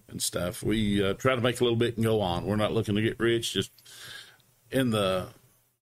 and 0.09 0.21
stuff. 0.21 0.63
We 0.63 1.03
uh, 1.03 1.13
try 1.13 1.35
to 1.35 1.41
make 1.41 1.61
a 1.61 1.63
little 1.63 1.77
bit 1.77 1.95
and 1.97 2.05
go 2.05 2.19
on. 2.21 2.45
We're 2.45 2.55
not 2.55 2.73
looking 2.73 2.95
to 2.95 3.01
get 3.01 3.19
rich. 3.19 3.53
Just 3.53 3.71
in 4.71 4.89
the 4.89 5.27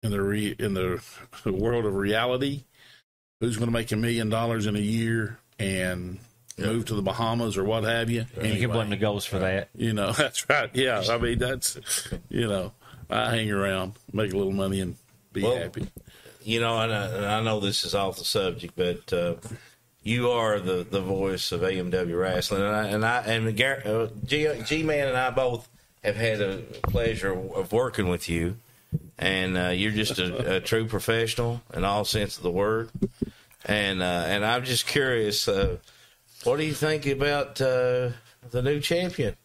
in 0.02 0.10
the 0.10 0.20
re, 0.22 0.54
in 0.58 0.74
the 0.74 1.02
world 1.46 1.86
of 1.86 1.94
reality, 1.94 2.64
who's 3.44 3.56
going 3.56 3.68
to 3.68 3.72
make 3.72 3.92
a 3.92 3.96
million 3.96 4.28
dollars 4.28 4.66
in 4.66 4.76
a 4.76 4.80
year 4.80 5.38
and 5.58 6.18
move 6.56 6.86
to 6.86 6.94
the 6.94 7.02
Bahamas 7.02 7.56
or 7.56 7.64
what 7.64 7.84
have 7.84 8.10
you? 8.10 8.26
and 8.40 8.54
you 8.54 8.60
can 8.60 8.70
blame 8.70 8.90
the 8.90 8.96
ghost 8.96 9.28
for 9.28 9.40
that. 9.40 9.68
You 9.74 9.92
know, 9.92 10.12
that's 10.16 10.48
right. 10.48 10.70
Yeah, 10.74 11.02
I 11.08 11.18
mean 11.18 11.38
that's 11.38 11.78
you 12.28 12.48
know, 12.48 12.72
I 13.10 13.30
hang 13.30 13.50
around, 13.50 13.94
make 14.12 14.32
a 14.32 14.36
little 14.36 14.52
money, 14.52 14.80
and 14.80 14.96
be 15.32 15.42
Well, 15.42 15.56
happy. 15.56 15.88
You 16.42 16.60
know, 16.60 16.78
and 16.78 16.92
I, 16.92 17.06
and 17.06 17.26
I 17.26 17.42
know 17.42 17.60
this 17.60 17.84
is 17.84 17.94
off 17.94 18.18
the 18.18 18.24
subject, 18.24 18.74
but 18.76 19.12
uh, 19.12 19.34
you 20.02 20.30
are 20.30 20.60
the, 20.60 20.86
the 20.88 21.00
voice 21.00 21.52
of 21.52 21.62
AMW 21.62 22.18
wrestling, 22.18 22.62
and 22.62 22.74
I 22.74 22.86
and 22.88 23.04
I 23.04 23.20
and 23.22 23.60
uh, 23.86 24.08
G 24.24 24.48
G 24.64 24.82
Man 24.82 25.08
and 25.08 25.16
I 25.16 25.30
both 25.30 25.68
have 26.02 26.16
had 26.16 26.40
a 26.40 26.58
pleasure 26.82 27.32
of 27.32 27.72
working 27.72 28.08
with 28.08 28.28
you, 28.28 28.58
and 29.18 29.56
uh, 29.56 29.68
you're 29.68 29.92
just 29.92 30.18
a, 30.18 30.56
a 30.56 30.60
true 30.60 30.86
professional 30.86 31.62
in 31.74 31.84
all 31.84 32.04
sense 32.04 32.36
of 32.36 32.42
the 32.42 32.50
word, 32.50 32.90
and 33.64 34.02
uh, 34.02 34.24
and 34.26 34.44
I'm 34.44 34.64
just 34.64 34.86
curious, 34.86 35.46
uh, 35.48 35.76
what 36.44 36.56
do 36.58 36.64
you 36.64 36.74
think 36.74 37.06
about 37.06 37.60
uh, 37.60 38.10
the 38.50 38.62
new 38.62 38.80
champion, 38.80 39.36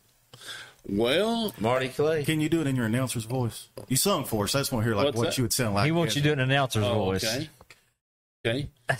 Well, 0.87 1.53
Marty 1.59 1.89
Clay? 1.89 2.23
Can 2.23 2.41
you 2.41 2.49
do 2.49 2.61
it 2.61 2.67
in 2.67 2.75
your 2.75 2.85
announcer's 2.85 3.25
voice? 3.25 3.67
You 3.87 3.97
sung 3.97 4.25
for 4.25 4.45
us. 4.45 4.55
I 4.55 4.59
just 4.59 4.71
want 4.71 4.83
to 4.83 4.89
hear 4.89 4.95
like 4.95 5.05
What's 5.05 5.17
what 5.17 5.25
that? 5.27 5.37
you 5.37 5.43
would 5.43 5.53
sound 5.53 5.75
like. 5.75 5.85
He 5.85 5.91
wants 5.91 6.15
you 6.15 6.21
to 6.21 6.27
do 6.29 6.33
an 6.33 6.39
announcer's 6.39 6.85
voice. 6.85 7.23
Oh, 7.25 7.29
okay, 7.29 7.49
okay. 8.45 8.69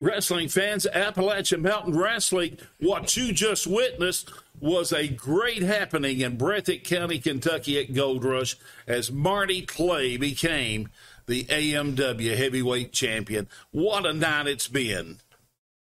Wrestling 0.00 0.48
fans, 0.48 0.86
Appalachian 0.86 1.62
Mountain 1.62 1.96
Wrestling, 1.96 2.58
what 2.80 3.16
you 3.16 3.32
just 3.32 3.66
witnessed 3.66 4.30
was 4.60 4.92
a 4.92 5.08
great 5.08 5.62
happening 5.62 6.20
in 6.20 6.36
Breathitt 6.38 6.84
County, 6.84 7.18
Kentucky 7.18 7.78
at 7.80 7.94
Gold 7.94 8.24
Rush 8.24 8.56
as 8.86 9.10
Marty 9.12 9.62
Clay 9.62 10.16
became 10.16 10.88
the 11.26 11.44
AMW 11.44 12.36
heavyweight 12.36 12.92
champion. 12.92 13.48
What 13.70 14.06
a 14.06 14.12
night 14.12 14.46
it's 14.46 14.68
been. 14.68 15.18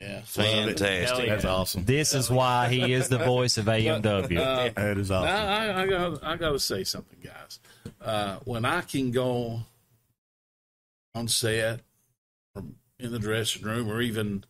Yeah. 0.00 0.20
Fantastic. 0.24 1.28
That's 1.28 1.44
awesome. 1.44 1.84
This 1.84 2.14
is 2.14 2.30
why 2.30 2.68
he 2.68 2.92
is 2.92 3.08
the 3.08 3.18
voice 3.18 3.56
of 3.56 3.66
AMW. 3.66 4.74
That 4.74 4.98
is 4.98 5.10
awesome. 5.10 5.26
Now, 5.26 5.46
I, 5.46 5.82
I 5.82 5.86
got 5.86 6.24
I 6.24 6.36
got 6.36 6.50
to 6.52 6.58
say 6.58 6.84
something, 6.84 7.18
guys. 7.22 7.58
Uh, 8.02 8.36
when 8.44 8.64
I 8.64 8.82
can 8.82 9.12
go 9.12 9.60
on 11.14 11.28
set, 11.28 11.80
or 12.54 12.64
in 12.98 13.12
the 13.12 13.18
dressing 13.18 13.62
room, 13.62 13.88
or 13.90 14.02
even 14.02 14.44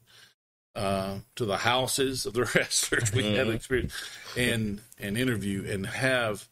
uh, 0.75 1.19
to 1.37 1.45
the 1.45 1.59
houses 1.59 2.27
of 2.27 2.35
the 2.35 2.45
wrestlers 2.55 3.13
we 3.13 3.35
had 3.35 3.49
experience, 3.49 3.95
and 4.37 4.81
and 4.99 5.17
interview 5.17 5.65
and 5.71 5.87
have 5.87 6.49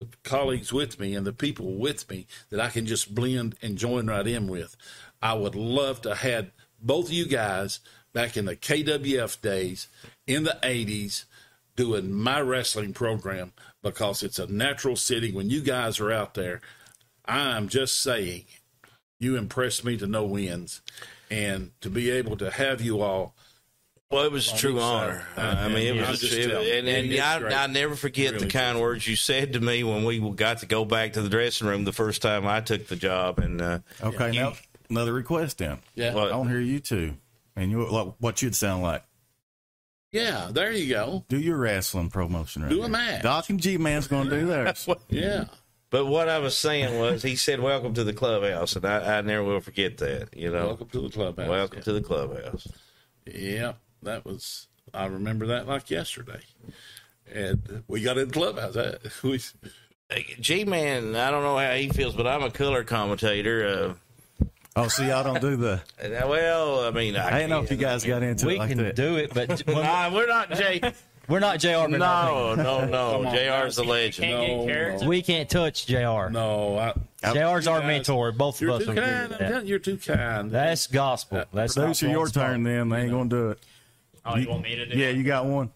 the 0.00 0.08
colleagues 0.24 0.72
with 0.72 1.00
me 1.00 1.14
and 1.14 1.26
the 1.26 1.32
people 1.32 1.76
with 1.76 2.08
me 2.10 2.26
that 2.50 2.60
I 2.60 2.68
can 2.68 2.86
just 2.86 3.14
blend 3.14 3.56
and 3.62 3.78
join 3.78 4.06
right 4.06 4.26
in 4.26 4.46
with. 4.46 4.76
I 5.22 5.34
would 5.34 5.54
love 5.54 6.02
to 6.02 6.14
had 6.14 6.52
both 6.80 7.06
of 7.06 7.12
you 7.12 7.26
guys 7.26 7.80
back 8.12 8.36
in 8.36 8.44
the 8.44 8.56
KWF 8.56 9.40
days 9.40 9.88
in 10.26 10.44
the 10.44 10.58
80s 10.62 11.24
doing 11.76 12.12
my 12.12 12.40
wrestling 12.40 12.92
program 12.92 13.52
because 13.82 14.22
it's 14.22 14.38
a 14.38 14.46
natural 14.46 14.96
setting 14.96 15.34
when 15.34 15.50
you 15.50 15.60
guys 15.60 16.00
are 16.00 16.10
out 16.10 16.34
there. 16.34 16.60
I'm 17.26 17.68
just 17.68 18.02
saying, 18.02 18.46
you 19.18 19.36
impressed 19.36 19.84
me 19.84 19.96
to 19.98 20.06
no 20.06 20.36
ends. 20.36 20.80
And 21.30 21.72
to 21.80 21.90
be 21.90 22.10
able 22.10 22.36
to 22.38 22.50
have 22.50 22.80
you 22.80 23.02
all 23.02 23.34
Well, 24.10 24.24
it 24.24 24.30
was 24.30 24.52
a 24.52 24.56
true 24.56 24.78
honor. 24.80 25.26
side. 25.34 25.56
I 25.58 25.68
mean, 25.68 25.78
it 25.78 25.96
Yeah, 25.96 26.10
was, 26.10 26.20
just 26.20 26.32
it- 26.32 26.48
tell 26.48 26.60
and, 26.62 26.88
and 26.88 27.10
It's 27.12 27.20
I, 27.22 27.38
great. 27.40 27.52
I 27.54 27.66
never 27.66 27.96
forget 27.96 28.34
Really 28.34 28.46
the 28.46 28.50
kind 28.52 28.80
words 28.80 29.06
you 29.06 29.16
said 29.16 29.54
to 29.54 29.60
me 29.60 29.82
when 29.82 30.04
we 30.04 30.20
got 30.30 30.58
to 30.58 30.66
go 30.66 30.84
back 30.84 31.14
to 31.14 31.22
the 31.22 31.28
dressing 31.28 31.66
room 31.66 31.84
the 31.84 31.92
first 31.92 32.22
time 32.22 32.46
I 32.46 32.60
took 32.60 32.86
the 32.86 32.94
job. 32.96 33.40
And 33.40 33.60
uh, 33.60 33.78
Okay, 34.02 34.32
you- 34.32 34.40
now 34.40 34.52
another 34.88 35.12
request 35.12 35.58
then. 35.58 35.78
Yeah. 35.96 36.14
What? 36.14 36.30
I 36.32 36.36
want 36.36 36.48
to 36.50 36.54
hear 36.54 36.62
you 36.62 36.78
two, 36.78 37.14
and 37.56 37.70
you 37.70 37.84
like 37.88 38.14
what 38.18 38.42
you'd 38.42 38.54
sound 38.54 38.82
like. 38.84 39.02
Yeah, 40.12 40.50
there 40.52 40.70
you 40.70 40.88
go. 40.94 41.24
Do 41.28 41.38
your 41.38 41.58
wrestling 41.58 42.08
promotion 42.10 42.62
right 42.62 42.70
Do 42.70 42.78
a 42.78 42.82
there. 42.82 42.90
match. 42.90 43.22
Doc 43.22 43.50
and 43.50 43.60
G 43.60 43.76
Man's 43.76 44.06
going 44.06 44.30
to 44.30 44.40
do 44.40 44.46
theirs. 44.46 44.88
Yeah. 45.10 45.46
but 45.90 46.06
what 46.06 46.28
I 46.28 46.38
was 46.38 46.56
saying 46.56 46.96
was, 46.98 47.24
he 47.24 47.34
said, 47.34 47.58
"Welcome 47.60 47.92
to 47.94 48.04
the 48.04 48.12
clubhouse," 48.14 48.76
and 48.76 48.86
I, 48.86 49.18
I 49.18 49.20
never 49.22 49.42
will 49.42 49.60
forget 49.60 49.98
that. 49.98 50.28
You 50.34 50.52
know, 50.52 50.68
Welcome 50.68 50.88
to 50.90 51.00
the 51.02 51.08
clubhouse. 51.10 51.48
welcome 51.48 51.82
to 51.82 51.92
the 51.92 52.00
clubhouse. 52.02 52.68
Yeah, 53.26 53.72
that 54.02 54.24
was. 54.24 54.66
I 54.94 55.06
remember 55.06 55.46
that 55.48 55.66
like 55.66 55.90
yesterday. 55.90 56.40
And 57.32 57.82
we 57.88 58.02
got 58.02 58.18
in 58.18 58.28
the 58.28 58.32
clubhouse. 58.32 58.74
That- 58.74 59.00
We, 59.22 59.40
G 60.40 60.64
Man, 60.64 61.16
I 61.16 61.30
don't 61.32 61.42
know 61.42 61.58
how 61.58 61.72
he 61.72 61.88
feels, 61.88 62.14
but 62.14 62.26
I'm 62.28 62.42
a 62.44 62.50
color 62.50 62.84
commentator. 62.84 63.96
Oh, 64.76 64.86
see, 64.88 65.08
y'all 65.08 65.24
don't 65.24 65.40
do 65.40 65.56
the. 65.56 65.80
Uh, 66.02 66.28
well, 66.28 66.84
I 66.86 66.90
mean, 66.92 67.16
I, 67.16 67.26
I 67.28 67.30
didn't 67.32 67.50
know 67.50 67.62
if 67.62 67.70
you 67.72 67.76
guys 67.76 68.04
got 68.04 68.22
into 68.22 68.46
We 68.46 68.54
it 68.54 68.58
like 68.58 68.68
can 68.68 68.78
that. 68.78 68.94
do 68.94 69.16
it, 69.16 69.34
but 69.34 69.66
Nah, 69.66 70.14
we're 70.14 70.26
not 70.28 70.52
J. 70.52 70.80
we're 71.28 71.40
not 71.40 71.58
JR. 71.58 71.88
but 71.88 71.90
no, 71.90 72.54
no, 72.54 72.84
no. 72.84 73.12
Come 73.16 73.26
on, 73.26 73.34
Jr's 73.34 73.74
the 73.76 73.82
legend. 73.84 74.28
Can't 74.28 74.66
No, 74.66 74.96
no. 74.98 75.08
We 75.08 75.22
can't 75.22 75.48
touch 75.50 75.86
JR. 75.86 76.28
no, 76.30 76.78
I, 76.78 77.32
JR's 77.32 77.66
our 77.66 77.80
guys- 77.80 77.86
mentor. 77.88 78.30
Both 78.30 78.56
of 78.56 78.60
you're 78.60 78.70
us 78.72 78.84
too 78.84 78.90
agree 78.92 79.02
kind. 79.02 79.32
that. 79.32 79.62
you, 79.64 79.68
you're 79.70 79.78
too 79.80 79.96
kind. 79.96 80.50
That's 80.52 80.86
gospel. 80.86 81.42
That's 81.52 81.74
Producer, 81.74 82.06
not 82.06 82.12
your 82.12 82.28
turn 82.28 82.62
then. 82.62 82.90
They 82.90 83.00
ain't 83.00 83.10
going 83.10 83.28
to 83.30 83.36
do 83.36 83.50
it. 83.50 83.58
Oh, 84.26 84.36
you 84.36 84.48
want 84.48 84.62
me 84.62 84.74
to 84.76 84.86
do 84.86 84.98
Yeah, 84.98 85.08
it? 85.08 85.16
you 85.16 85.22
got 85.24 85.46
one. 85.46 85.70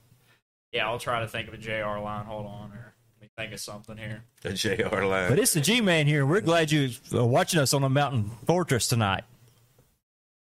Yeah, 0.72 0.88
I'll 0.88 0.98
try 0.98 1.20
to 1.20 1.28
think 1.28 1.48
of 1.48 1.54
a 1.54 1.58
JR 1.58 1.98
line. 2.00 2.24
Hold 2.26 2.46
on. 2.46 2.70
Or 2.72 2.94
let 3.20 3.22
me 3.22 3.28
think 3.36 3.52
of 3.52 3.60
something 3.60 3.96
here. 3.96 4.24
The 4.42 4.52
Jr. 4.52 5.04
line. 5.04 5.28
But 5.28 5.38
it's 5.38 5.52
the 5.52 5.60
G 5.60 5.80
Man 5.80 6.06
here. 6.06 6.24
We're 6.26 6.40
glad 6.40 6.70
you 6.70 6.90
are 7.12 7.20
uh, 7.20 7.24
watching 7.24 7.60
us 7.60 7.74
on 7.74 7.82
the 7.82 7.88
Mountain 7.88 8.30
Fortress 8.46 8.86
tonight. 8.88 9.24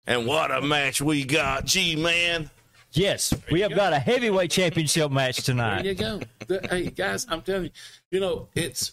And 0.05 0.25
what 0.27 0.51
a 0.51 0.61
match 0.61 1.01
we 1.01 1.23
got, 1.23 1.65
G 1.65 1.95
man. 1.95 2.49
Yes, 2.91 3.33
we 3.51 3.61
have 3.61 3.73
got 3.73 3.91
a 3.93 3.99
heavyweight 3.99 4.51
championship 4.51 5.11
match 5.11 5.37
tonight. 5.43 5.83
There 5.83 5.91
you 5.93 5.97
go. 5.97 6.19
The- 6.47 6.67
hey 6.69 6.85
guys, 6.89 7.25
I'm 7.29 7.41
telling 7.41 7.63
you, 7.65 7.69
you 8.11 8.19
know, 8.19 8.47
it's 8.53 8.91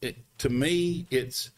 it 0.00 0.16
to 0.38 0.48
me, 0.48 1.06
it's 1.10 1.50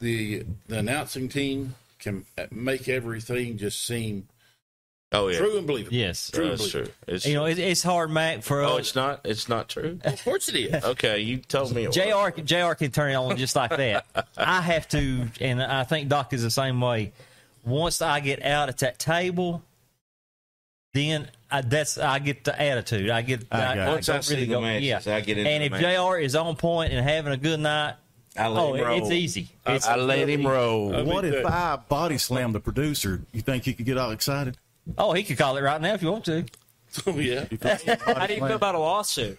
the 0.00 0.44
the 0.68 0.78
announcing 0.78 1.28
team 1.28 1.74
can 1.98 2.24
make 2.50 2.88
everything 2.88 3.56
just 3.56 3.86
seem 3.86 4.26
Oh 5.12 5.28
yeah, 5.28 5.38
true 5.38 5.58
and 5.58 5.66
believable. 5.66 5.94
Yes. 5.96 6.30
True 6.30 6.48
that's 6.48 6.70
true. 6.70 6.86
It's, 7.06 7.26
You 7.26 7.34
know, 7.34 7.44
it, 7.44 7.58
it's 7.58 7.82
hard, 7.82 8.10
Mac, 8.10 8.42
for 8.42 8.62
oh, 8.62 8.74
us. 8.74 8.78
it's 8.80 8.94
not. 8.94 9.20
It's 9.24 9.48
not 9.48 9.68
true. 9.68 9.98
Of 10.04 10.24
course 10.24 10.48
it 10.48 10.56
is. 10.56 10.84
Okay, 10.84 11.20
you 11.20 11.38
told 11.38 11.74
me. 11.74 11.84
It 11.84 11.88
was. 11.88 11.96
JR, 11.96 12.40
JR 12.40 12.72
can 12.74 12.90
turn 12.90 13.12
it 13.12 13.14
on 13.14 13.36
just 13.36 13.54
like 13.56 13.70
that. 13.70 14.06
I 14.36 14.60
have 14.60 14.88
to, 14.90 15.28
and 15.40 15.62
I 15.62 15.84
think 15.84 16.08
Doc 16.08 16.32
is 16.32 16.42
the 16.42 16.50
same 16.50 16.80
way. 16.80 17.12
Once 17.64 18.00
I 18.02 18.20
get 18.20 18.42
out 18.42 18.68
at 18.68 18.78
that 18.78 18.98
table, 18.98 19.62
then 20.94 21.28
I, 21.50 21.60
that's 21.60 21.98
I 21.98 22.18
get 22.18 22.44
the 22.44 22.60
attitude. 22.60 23.10
I 23.10 23.22
get. 23.22 23.44
I 23.50 23.58
got 23.58 23.78
it. 23.78 23.90
Once 23.90 24.08
I 24.08 24.12
don't 24.14 24.22
see 24.22 24.44
the 24.46 24.60
matches, 24.60 25.06
I 25.06 25.20
get 25.20 25.38
into 25.38 25.50
And 25.50 25.62
the 25.62 25.66
if 25.66 25.72
matches. 25.72 25.96
JR 25.96 26.16
is 26.18 26.34
on 26.36 26.56
point 26.56 26.92
and 26.92 27.06
having 27.06 27.32
a 27.32 27.36
good 27.36 27.60
night, 27.60 27.94
I 28.36 28.48
let 28.48 28.62
oh, 28.62 28.74
him 28.74 28.86
roll. 28.86 28.98
it's 28.98 29.10
easy. 29.10 29.48
It's, 29.66 29.86
I 29.86 29.96
let 29.96 30.28
him 30.28 30.46
roll. 30.46 31.04
What 31.04 31.24
if 31.24 31.44
I 31.44 31.76
body 31.76 32.16
slammed 32.18 32.54
the 32.54 32.60
producer? 32.60 33.20
You 33.32 33.42
think 33.42 33.64
he 33.64 33.74
could 33.74 33.86
get 33.86 33.98
all 33.98 34.10
excited? 34.10 34.56
Oh, 34.98 35.12
he 35.12 35.22
could 35.22 35.38
call 35.38 35.56
it 35.56 35.62
right 35.62 35.80
now 35.80 35.94
if 35.94 36.02
you 36.02 36.10
want 36.12 36.24
to. 36.26 36.44
Oh 37.06 37.18
yeah. 37.18 37.46
How 38.04 38.26
do 38.26 38.34
you 38.34 38.40
feel 38.40 38.52
about 38.52 38.74
a 38.74 38.78
lawsuit? 38.78 39.38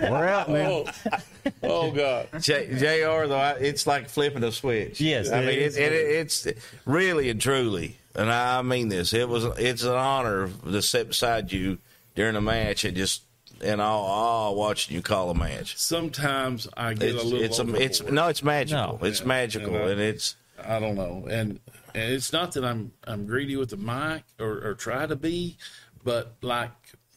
We're 0.00 0.28
out, 0.28 0.48
man. 0.50 0.70
Oh, 0.70 1.20
oh 1.64 1.90
God. 1.90 2.28
J- 2.40 2.68
Jr. 2.74 3.26
though, 3.26 3.36
I, 3.38 3.52
it's 3.60 3.86
like 3.86 4.08
flipping 4.08 4.42
a 4.44 4.52
switch. 4.52 5.00
Yes, 5.00 5.30
I 5.30 5.40
it 5.42 5.46
mean 5.46 5.58
is. 5.58 5.76
it, 5.76 5.92
it, 5.92 5.96
it's 5.96 6.46
really 6.84 7.28
and 7.28 7.40
truly, 7.40 7.98
and 8.14 8.30
I 8.30 8.62
mean 8.62 8.88
this. 8.88 9.12
It 9.12 9.28
was 9.28 9.44
it's 9.58 9.82
an 9.82 9.92
honor 9.96 10.48
to 10.64 10.80
sit 10.82 11.08
beside 11.08 11.52
you 11.52 11.78
during 12.14 12.36
a 12.36 12.40
match 12.40 12.84
and 12.84 12.96
just 12.96 13.22
and 13.62 13.80
all, 13.80 14.04
all 14.04 14.54
watching 14.54 14.94
you 14.96 15.02
call 15.02 15.30
a 15.30 15.34
match. 15.34 15.76
Sometimes 15.76 16.68
I 16.76 16.94
get 16.94 17.10
It's 17.14 17.22
a 17.22 17.26
little. 17.26 17.42
it's 17.42 17.58
a, 17.58 17.74
it's 17.82 18.02
no, 18.10 18.28
it's 18.28 18.42
magical. 18.42 18.98
No. 19.00 19.06
It's 19.06 19.20
Yeah. 19.20 19.26
magical, 19.26 19.74
And 19.74 19.84
I- 19.84 19.90
and 19.90 20.00
it's 20.00 20.36
I 20.64 20.78
don't 20.80 20.94
know, 20.94 21.26
and 21.30 21.60
and 21.94 22.12
it's 22.12 22.32
not 22.32 22.52
that 22.52 22.64
I'm 22.64 22.92
I'm 23.06 23.26
greedy 23.26 23.56
with 23.56 23.70
the 23.70 23.76
mic 23.76 24.22
or, 24.38 24.66
or 24.66 24.74
try 24.74 25.06
to 25.06 25.16
be, 25.16 25.56
but 26.04 26.34
like 26.42 26.70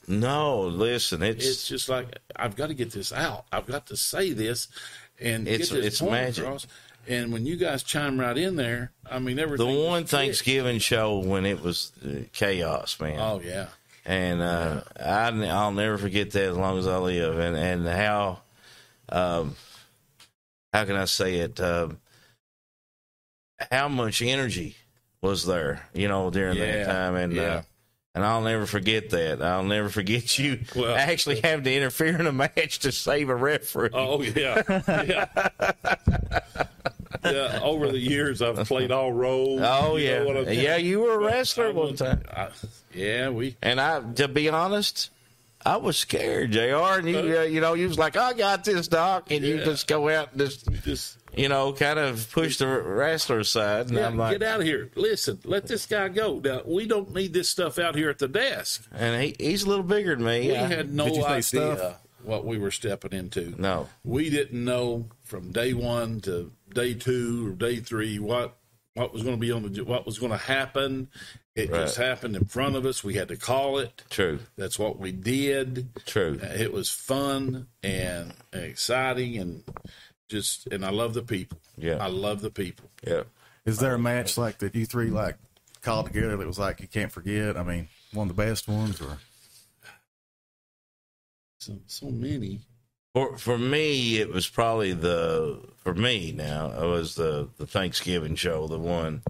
no. 0.07 0.61
Listen, 0.61 1.21
it's 1.23 1.45
it's 1.45 1.67
just 1.67 1.89
like 1.89 2.17
I've 2.35 2.55
got 2.55 2.67
to 2.67 2.73
get 2.73 2.91
this 2.91 3.11
out. 3.13 3.45
I've 3.51 3.65
got 3.67 3.87
to 3.87 3.97
say 3.97 4.33
this, 4.33 4.67
and 5.19 5.47
It's- 5.47 5.69
get 5.69 5.75
this 5.77 5.85
it's 5.85 5.99
point 5.99 6.11
magic. 6.13 6.43
across. 6.45 6.67
And 7.07 7.31
when 7.31 7.45
you 7.45 7.55
guys 7.55 7.83
chime 7.83 8.19
right 8.19 8.35
in 8.35 8.55
there, 8.55 8.91
I 9.07 9.19
mean 9.19 9.35
the 9.37 9.65
one. 9.87 10.05
Thanksgiving 10.05 10.79
show 10.79 11.19
when 11.19 11.45
it 11.45 11.61
was 11.61 11.91
uh, 12.03 12.21
chaos, 12.33 12.99
man. 12.99 13.19
Oh 13.19 13.39
yeah, 13.45 13.67
and 14.07 14.41
uh, 14.41 14.81
I, 14.99 15.27
I'll 15.49 15.71
never 15.71 15.99
forget 15.99 16.31
that 16.31 16.43
as 16.49 16.57
long 16.57 16.79
as 16.79 16.87
I 16.87 16.97
live. 16.97 17.37
And 17.37 17.55
and 17.55 17.85
how, 17.87 18.39
um, 19.09 19.55
how 20.73 20.85
can 20.85 20.95
I 20.95 21.05
say 21.05 21.35
it? 21.35 21.59
Um, 21.61 21.99
how 23.71 23.87
much 23.87 24.21
energy 24.21 24.75
was 25.21 25.45
there, 25.45 25.81
you 25.93 26.07
know, 26.07 26.29
during 26.29 26.57
Yeah, 26.57 26.83
that 26.83 26.85
time, 26.85 27.15
and 27.15 27.33
yeah. 27.33 27.41
uh, 27.43 27.61
and 28.13 28.23
I'll 28.25 28.41
never 28.41 28.65
forget 28.65 29.09
that. 29.09 29.41
I'll 29.41 29.63
never 29.63 29.89
forget 29.89 30.37
you 30.39 30.59
Well- 30.75 30.95
actually 30.95 31.41
having 31.41 31.65
to 31.65 31.73
interfere 31.75 32.19
in 32.19 32.27
a 32.27 32.31
match 32.31 32.79
to 32.79 32.91
save 32.91 33.29
a 33.29 33.35
referee. 33.35 33.89
Oh 33.93 34.21
yeah, 34.21 34.61
yeah. 34.87 35.25
yeah. 37.23 37.59
Over 37.61 37.89
the 37.91 37.97
years, 37.99 38.41
I've 38.41 38.57
played 38.67 38.91
all 38.91 39.11
roles. 39.11 39.61
Oh, 39.63 39.95
You 39.95 40.07
yeah, 40.07 40.23
what 40.23 40.37
I'm 40.37 40.45
saying? 40.45 40.59
yeah. 40.63 40.77
You 40.77 40.99
were 41.01 41.13
a 41.13 41.17
wrestler 41.19 41.67
I 41.67 41.71
one 41.71 41.95
time, 41.95 42.21
I- 42.31 42.49
yeah, 42.93 43.29
we. 43.29 43.57
and 43.61 43.79
I, 43.81 44.01
to 44.15 44.27
be 44.27 44.49
honest. 44.49 45.11
I 45.67 45.77
was 45.77 45.97
scared, 45.97 46.51
Jr. 46.51 46.59
And 46.59 47.09
you, 47.09 47.17
uh, 47.39 47.41
you 47.41 47.59
know, 47.59 47.73
you 47.73 47.87
was 47.87 47.97
like, 47.97 48.15
"I 48.15 48.33
got 48.33 48.63
this, 48.63 48.87
doc," 48.87 49.31
and 49.31 49.43
you 49.43 49.63
just 49.63 49.87
go 49.87 50.07
out 50.09 50.29
and 50.33 50.41
just 50.41 50.71
Just 50.83 51.17
you 51.37 51.49
know, 51.49 51.73
kind 51.73 51.99
of 51.99 52.31
push 52.31 52.57
the 52.57 52.67
wrestler 52.67 53.39
aside. 53.39 53.87
And 53.87 53.97
yeah, 53.97 54.07
I'm 54.07 54.17
like, 54.17 54.39
get 54.39 54.47
out 54.47 54.59
of 54.61 54.65
here. 54.65 54.89
Listen, 54.95 55.39
let 55.43 55.67
this 55.67 55.85
guy 55.85 56.07
go. 56.09 56.39
Now 56.43 56.61
we 56.65 56.85
don't 56.87 57.13
need 57.13 57.33
this 57.33 57.49
stuff 57.49 57.77
out 57.79 57.95
here 57.95 58.09
at 58.09 58.19
the 58.19 58.27
desk. 58.27 58.87
and 58.93 59.21
he, 59.21 59.35
he's 59.39 59.63
a 59.63 59.69
little 59.69 59.83
bigger 59.83 60.15
than 60.15 60.25
me. 60.25 60.47
We 60.47 60.55
I- 60.55 60.67
had 60.67 60.93
no 60.93 61.05
Did 61.05 61.15
you 61.17 61.21
say 61.23 61.27
idea 61.27 61.41
stuff? 61.77 62.01
what 62.23 62.45
we 62.45 62.57
were 62.57 62.71
stepping 62.71 63.13
into. 63.13 63.53
no, 63.57 63.87
We 64.03 64.29
didn't 64.29 64.63
know 64.63 65.05
from 65.23 65.51
day 65.51 65.73
one 65.73 66.21
to 66.21 66.51
day 66.73 66.93
two 66.93 67.49
or 67.49 67.51
day 67.51 67.77
three 67.77 68.17
what 68.19 68.57
what 68.95 69.11
was 69.13 69.23
going 69.23 69.35
to 69.35 69.39
be 69.39 69.51
on 69.51 69.71
the 69.73 69.83
what 69.83 70.05
was 70.05 70.17
going 70.19 70.31
to 70.31 70.37
happen. 70.37 71.09
It 71.53 71.69
just 71.69 71.95
happened 71.97 72.35
in 72.35 72.45
front 72.45 72.75
of 72.75 72.85
us. 72.85 73.01
We 73.03 73.13
had 73.13 73.27
to 73.29 73.37
call 73.37 73.77
it. 73.77 74.03
true, 74.09 74.39
That's 74.57 74.77
what 74.79 74.99
we 74.99 75.11
did. 75.13 75.87
true. 76.05 76.37
It 76.41 76.73
was 76.73 76.89
fun 76.89 77.67
and 77.83 78.33
exciting 78.51 79.37
and 79.37 79.63
just 80.29 80.67
and 80.67 80.85
I 80.85 80.89
love 80.91 81.13
the 81.13 81.23
people. 81.23 81.59
Yeah. 81.77 81.97
I 81.97 82.07
love 82.07 82.41
the 82.41 82.49
people. 82.49 82.89
Yeah. 83.05 83.23
Is 83.65 83.79
there 83.79 83.95
a 83.95 83.99
match 83.99 84.37
like 84.37 84.59
that 84.59 84.75
you 84.75 84.85
three 84.85 85.09
like 85.09 85.37
called 85.81 86.07
together 86.07 86.37
that 86.37 86.47
was 86.47 86.59
like 86.59 86.81
you 86.81 86.87
can't 86.87 87.11
forget? 87.11 87.57
I 87.57 87.63
mean, 87.63 87.87
one 88.13 88.29
of 88.29 88.35
the 88.35 88.43
best 88.43 88.67
ones, 88.67 89.01
or 89.01 89.17
So 91.59 91.77
so 91.87 92.07
many. 92.07 92.61
For 93.13 93.37
for 93.37 93.57
me, 93.57 94.17
it 94.19 94.29
was 94.29 94.47
probably 94.47 94.93
the 94.93 95.59
for 95.77 95.93
me 95.93 96.33
now 96.35 96.71
it 96.71 96.85
was 96.85 97.15
the 97.15 97.49
the 97.57 97.67
Thanksgiving 97.67 98.35
show, 98.35 98.67
the 98.67 98.79
one, 98.79 99.23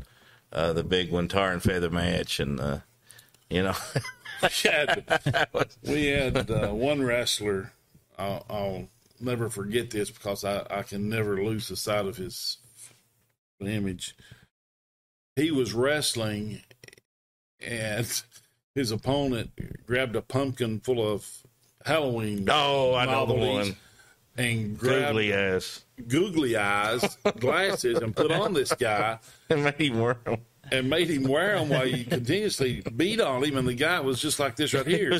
uh, 0.51 0.73
the 0.73 0.83
big 0.83 1.11
one, 1.11 1.27
tar 1.27 1.51
and 1.51 1.61
feather 1.61 1.89
match, 1.89 2.39
and 2.39 2.59
uh, 2.59 2.79
you 3.49 3.63
know, 3.63 3.75
We 4.41 4.69
had, 4.69 5.05
we 5.83 6.05
had 6.07 6.51
uh, 6.51 6.67
one 6.69 7.03
wrestler. 7.03 7.71
I'll, 8.17 8.45
I'll 8.49 8.87
never 9.19 9.49
forget 9.49 9.89
this 9.91 10.09
because 10.09 10.43
I, 10.43 10.65
I 10.69 10.83
can 10.83 11.09
never 11.09 11.43
lose 11.43 11.67
the 11.67 11.75
sight 11.75 12.05
of 12.05 12.17
his 12.17 12.57
image. 13.59 14.15
He 15.35 15.51
was 15.51 15.73
wrestling, 15.73 16.61
and 17.59 18.23
his 18.75 18.91
opponent 18.91 19.51
grabbed 19.85 20.15
a 20.15 20.21
pumpkin 20.21 20.79
full 20.79 21.05
of 21.05 21.27
Halloween 21.85 22.47
oh, 22.49 22.95
I 22.95 23.05
know 23.05 23.25
the 23.25 23.33
one, 23.33 23.75
and 24.37 24.77
googly 24.77 25.33
eyes, 25.35 25.85
googly 26.07 26.57
eyes 26.57 27.17
glasses 27.39 27.99
and 27.99 28.15
put 28.15 28.31
on 28.31 28.53
this 28.53 28.73
guy 28.73 29.19
and 29.49 29.63
made 29.63 29.79
him 29.79 29.99
wear 29.99 30.17
'em. 30.25 30.37
And 30.71 30.89
made 30.89 31.09
him 31.09 31.23
wear 31.23 31.57
them 31.59 31.69
while 31.69 31.85
you 31.87 32.05
continuously 32.05 32.81
beat 32.95 33.19
on 33.21 33.43
him, 33.43 33.57
and 33.57 33.67
the 33.67 33.73
guy 33.73 33.99
was 33.99 34.19
just 34.19 34.39
like 34.39 34.55
this 34.55 34.73
right 34.73 34.85
here. 34.87 35.17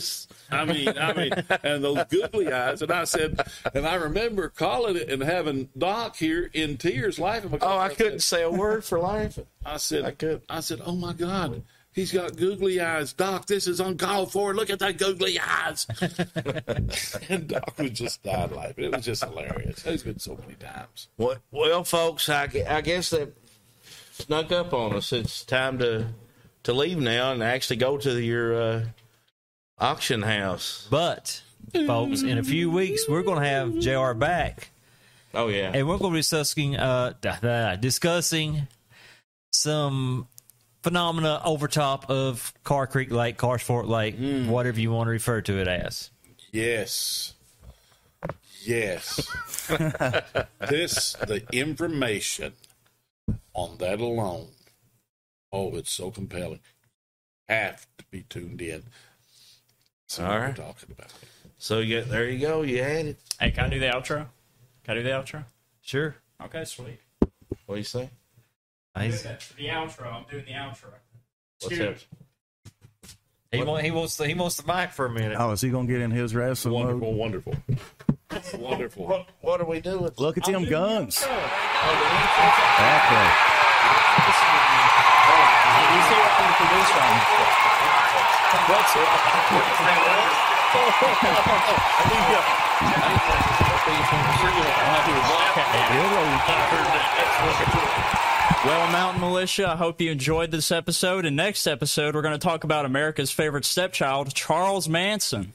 I 0.51 0.65
mean, 0.65 0.89
I 0.97 1.13
mean, 1.13 1.31
and 1.63 1.83
those 1.83 2.03
googly 2.09 2.51
eyes. 2.51 2.81
And 2.81 2.91
I 2.91 3.03
said, 3.03 3.39
and 3.73 3.85
I 3.85 3.95
remember 3.95 4.49
calling 4.49 4.95
it 4.95 5.09
and 5.11 5.21
having 5.23 5.69
Doc 5.77 6.15
here 6.15 6.49
in 6.53 6.77
tears, 6.77 7.19
laughing. 7.19 7.51
Because 7.51 7.67
Oh, 7.69 7.77
I 7.77 7.87
said- 7.89 7.97
couldn't 7.97 8.19
say 8.21 8.43
a 8.43 8.49
word 8.49 8.83
for 8.85 8.99
laughing. 8.99 9.45
I 9.65 9.77
said, 9.77 10.05
I 10.05 10.11
could. 10.11 10.41
I 10.49 10.59
said, 10.59 10.81
oh 10.85 10.95
my 10.95 11.13
God, 11.13 11.63
he's 11.91 12.11
got 12.11 12.35
googly 12.37 12.79
eyes. 12.79 13.13
Doc, 13.13 13.47
this 13.47 13.67
is 13.67 13.79
uncalled 13.79 14.31
for. 14.31 14.53
Look 14.53 14.69
at 14.69 14.79
that 14.79 14.97
googly 14.97 15.39
eyes. 15.39 15.87
and 17.29 17.47
Doc 17.47 17.73
was 17.77 17.91
just 17.91 18.21
died 18.23 18.51
laughing. 18.51 18.85
It 18.85 18.95
was 18.95 19.05
just 19.05 19.23
hilarious. 19.23 19.85
It's 19.85 20.03
been 20.03 20.19
so 20.19 20.37
many 20.41 20.53
times. 20.55 21.07
Well, 21.17 21.37
well, 21.51 21.83
folks, 21.83 22.29
I, 22.29 22.47
I 22.67 22.81
guess 22.81 23.09
that 23.11 23.33
snuck 24.17 24.51
up 24.51 24.73
on 24.73 24.93
us. 24.93 25.11
It's 25.11 25.43
time 25.43 25.79
to 25.79 26.07
to 26.63 26.73
leave 26.73 26.97
now 26.97 27.31
and 27.31 27.43
actually 27.43 27.77
go 27.77 27.97
to 27.97 28.19
your 28.19 28.61
uh, 28.61 28.85
auction 29.77 30.21
house. 30.23 30.87
But, 30.89 31.41
folks, 31.73 32.23
in 32.23 32.37
a 32.39 32.43
few 32.43 32.71
weeks, 32.71 33.07
we're 33.07 33.21
going 33.21 33.39
to 33.39 33.47
have 33.47 33.79
JR 33.79 34.13
back. 34.13 34.69
Oh 35.33 35.49
yeah, 35.49 35.71
and 35.73 35.87
we're 35.87 35.97
going 35.97 36.11
to 36.11 36.15
be 36.15 36.19
discussing 36.19 36.77
uh, 36.77 37.13
da- 37.19 37.39
da- 37.41 37.75
discussing 37.75 38.67
some 39.51 40.27
phenomena 40.81 41.41
over 41.43 41.67
top 41.67 42.09
of 42.09 42.53
Carr 42.63 42.87
Creek 42.87 43.11
Lake, 43.11 43.37
Cars 43.37 43.61
Fort 43.61 43.87
Lake, 43.87 44.15
whatever 44.47 44.79
you 44.79 44.91
want 44.91 45.07
to 45.07 45.11
refer 45.11 45.41
to 45.41 45.59
it 45.59 45.67
as. 45.67 46.09
Yes. 46.51 47.33
Yes. 48.63 49.27
this, 49.67 51.13
the 51.13 51.43
information 51.51 52.53
on 53.55 53.77
that 53.79 53.99
alone. 53.99 54.49
Oh, 55.51 55.75
it's 55.75 55.91
so 55.91 56.11
compelling. 56.11 56.59
Have 57.47 57.87
to 57.97 58.05
be 58.11 58.23
tuned 58.23 58.61
in. 58.61 58.83
See 60.07 60.21
what 60.21 60.39
right. 60.39 60.55
talking 60.55 60.89
about. 60.91 61.11
so 61.57 61.79
yeah, 61.79 62.01
there 62.01 62.29
you 62.29 62.39
go. 62.39 62.61
You 62.61 62.83
had 62.83 63.05
it. 63.07 63.19
Hey, 63.39 63.51
can 63.51 63.65
I 63.65 63.69
do 63.69 63.79
the 63.79 63.87
outro? 63.87 64.27
Can 64.83 64.91
I 64.91 64.93
do 64.95 65.03
the 65.03 65.09
outro? 65.09 65.45
Sure. 65.81 66.15
Okay, 66.43 66.63
sweet. 66.65 66.99
What 67.65 67.75
do 67.75 67.77
you 67.77 67.83
say? 67.83 68.09
He's, 68.99 69.23
The 69.23 69.29
outro. 69.67 70.13
I'm 70.13 70.25
doing 70.29 70.45
the 70.45 70.53
outro. 70.53 70.93
What's 71.61 71.77
that? 71.77 72.05
he, 73.51 73.63
want, 73.63 73.83
he 73.83 73.91
wants 73.91 74.17
the, 74.17 74.27
he 74.27 74.33
wants 74.33 74.61
the 74.61 74.73
mic 74.73 74.91
for 74.91 75.05
a 75.05 75.09
minute. 75.09 75.37
oh, 75.39 75.51
is 75.51 75.61
he 75.61 75.69
gonna 75.69 75.87
get 75.87 76.01
in 76.01 76.11
his 76.11 76.35
wrestling 76.35 76.73
mode? 76.73 77.01
Wonderful, 77.01 77.13
wonderful. 77.13 77.55
Wonderful. 78.57 79.05
What 79.07 79.27
What 79.41 79.61
are 79.61 79.65
we 79.65 79.79
doing? 79.81 80.11
Look 80.17 80.37
at 80.37 80.45
them 80.45 80.65
guns. 80.65 81.23
Oh, 81.25 81.31
Okay. 81.31 83.27
You 85.85 86.01
see 86.01 86.17
what 86.17 86.31
I'm 86.35 86.47
the 86.49 86.55
producer 86.59 86.99
on 86.99 87.11
this. 87.15 87.29
That's 88.67 88.95
it. 88.95 89.09
Well, 98.65 98.91
Mountain 98.91 99.21
Militia, 99.21 99.69
I 99.69 99.75
hope 99.75 100.01
you 100.01 100.09
enjoyed 100.11 100.49
this 100.49 100.71
episode. 100.71 101.25
And 101.25 101.35
next 101.35 101.67
episode, 101.67 102.15
we're 102.15 102.23
going 102.23 102.33
to 102.33 102.39
talk 102.39 102.63
about 102.63 102.85
America's 102.85 103.29
favorite 103.31 103.63
stepchild, 103.63 104.33
Charles 104.33 104.89
Manson. 104.89 105.53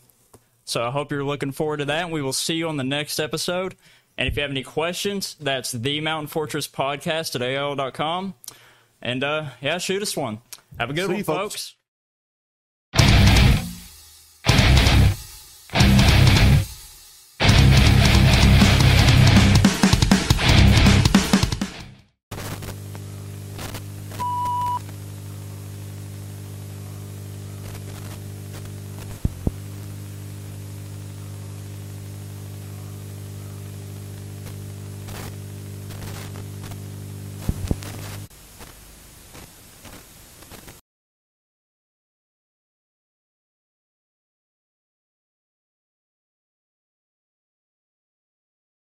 So 0.64 0.84
I 0.86 0.90
hope 0.90 1.11
you're 1.11 1.24
looking 1.24 1.52
forward 1.52 1.78
to 1.78 1.84
that. 1.86 2.11
We 2.11 2.22
will 2.22 2.32
see 2.32 2.54
you 2.54 2.68
on 2.68 2.76
the 2.76 2.84
next 2.84 3.18
episode. 3.18 3.74
And 4.16 4.28
if 4.28 4.36
you 4.36 4.42
have 4.42 4.50
any 4.50 4.62
questions, 4.62 5.34
that's 5.40 5.72
the 5.72 6.00
Mountain 6.00 6.28
Fortress 6.28 6.68
Podcast 6.68 7.34
at 7.34 7.40
AOL.com. 7.40 8.34
And 9.02 9.24
uh, 9.24 9.46
yeah, 9.61 9.78
shoot 9.78 10.02
us 10.02 10.16
one. 10.16 10.40
Have 10.78 10.90
a 10.90 10.92
good 10.92 11.06
See 11.06 11.14
one, 11.14 11.24
folks. 11.24 11.54
folks. 11.54 11.74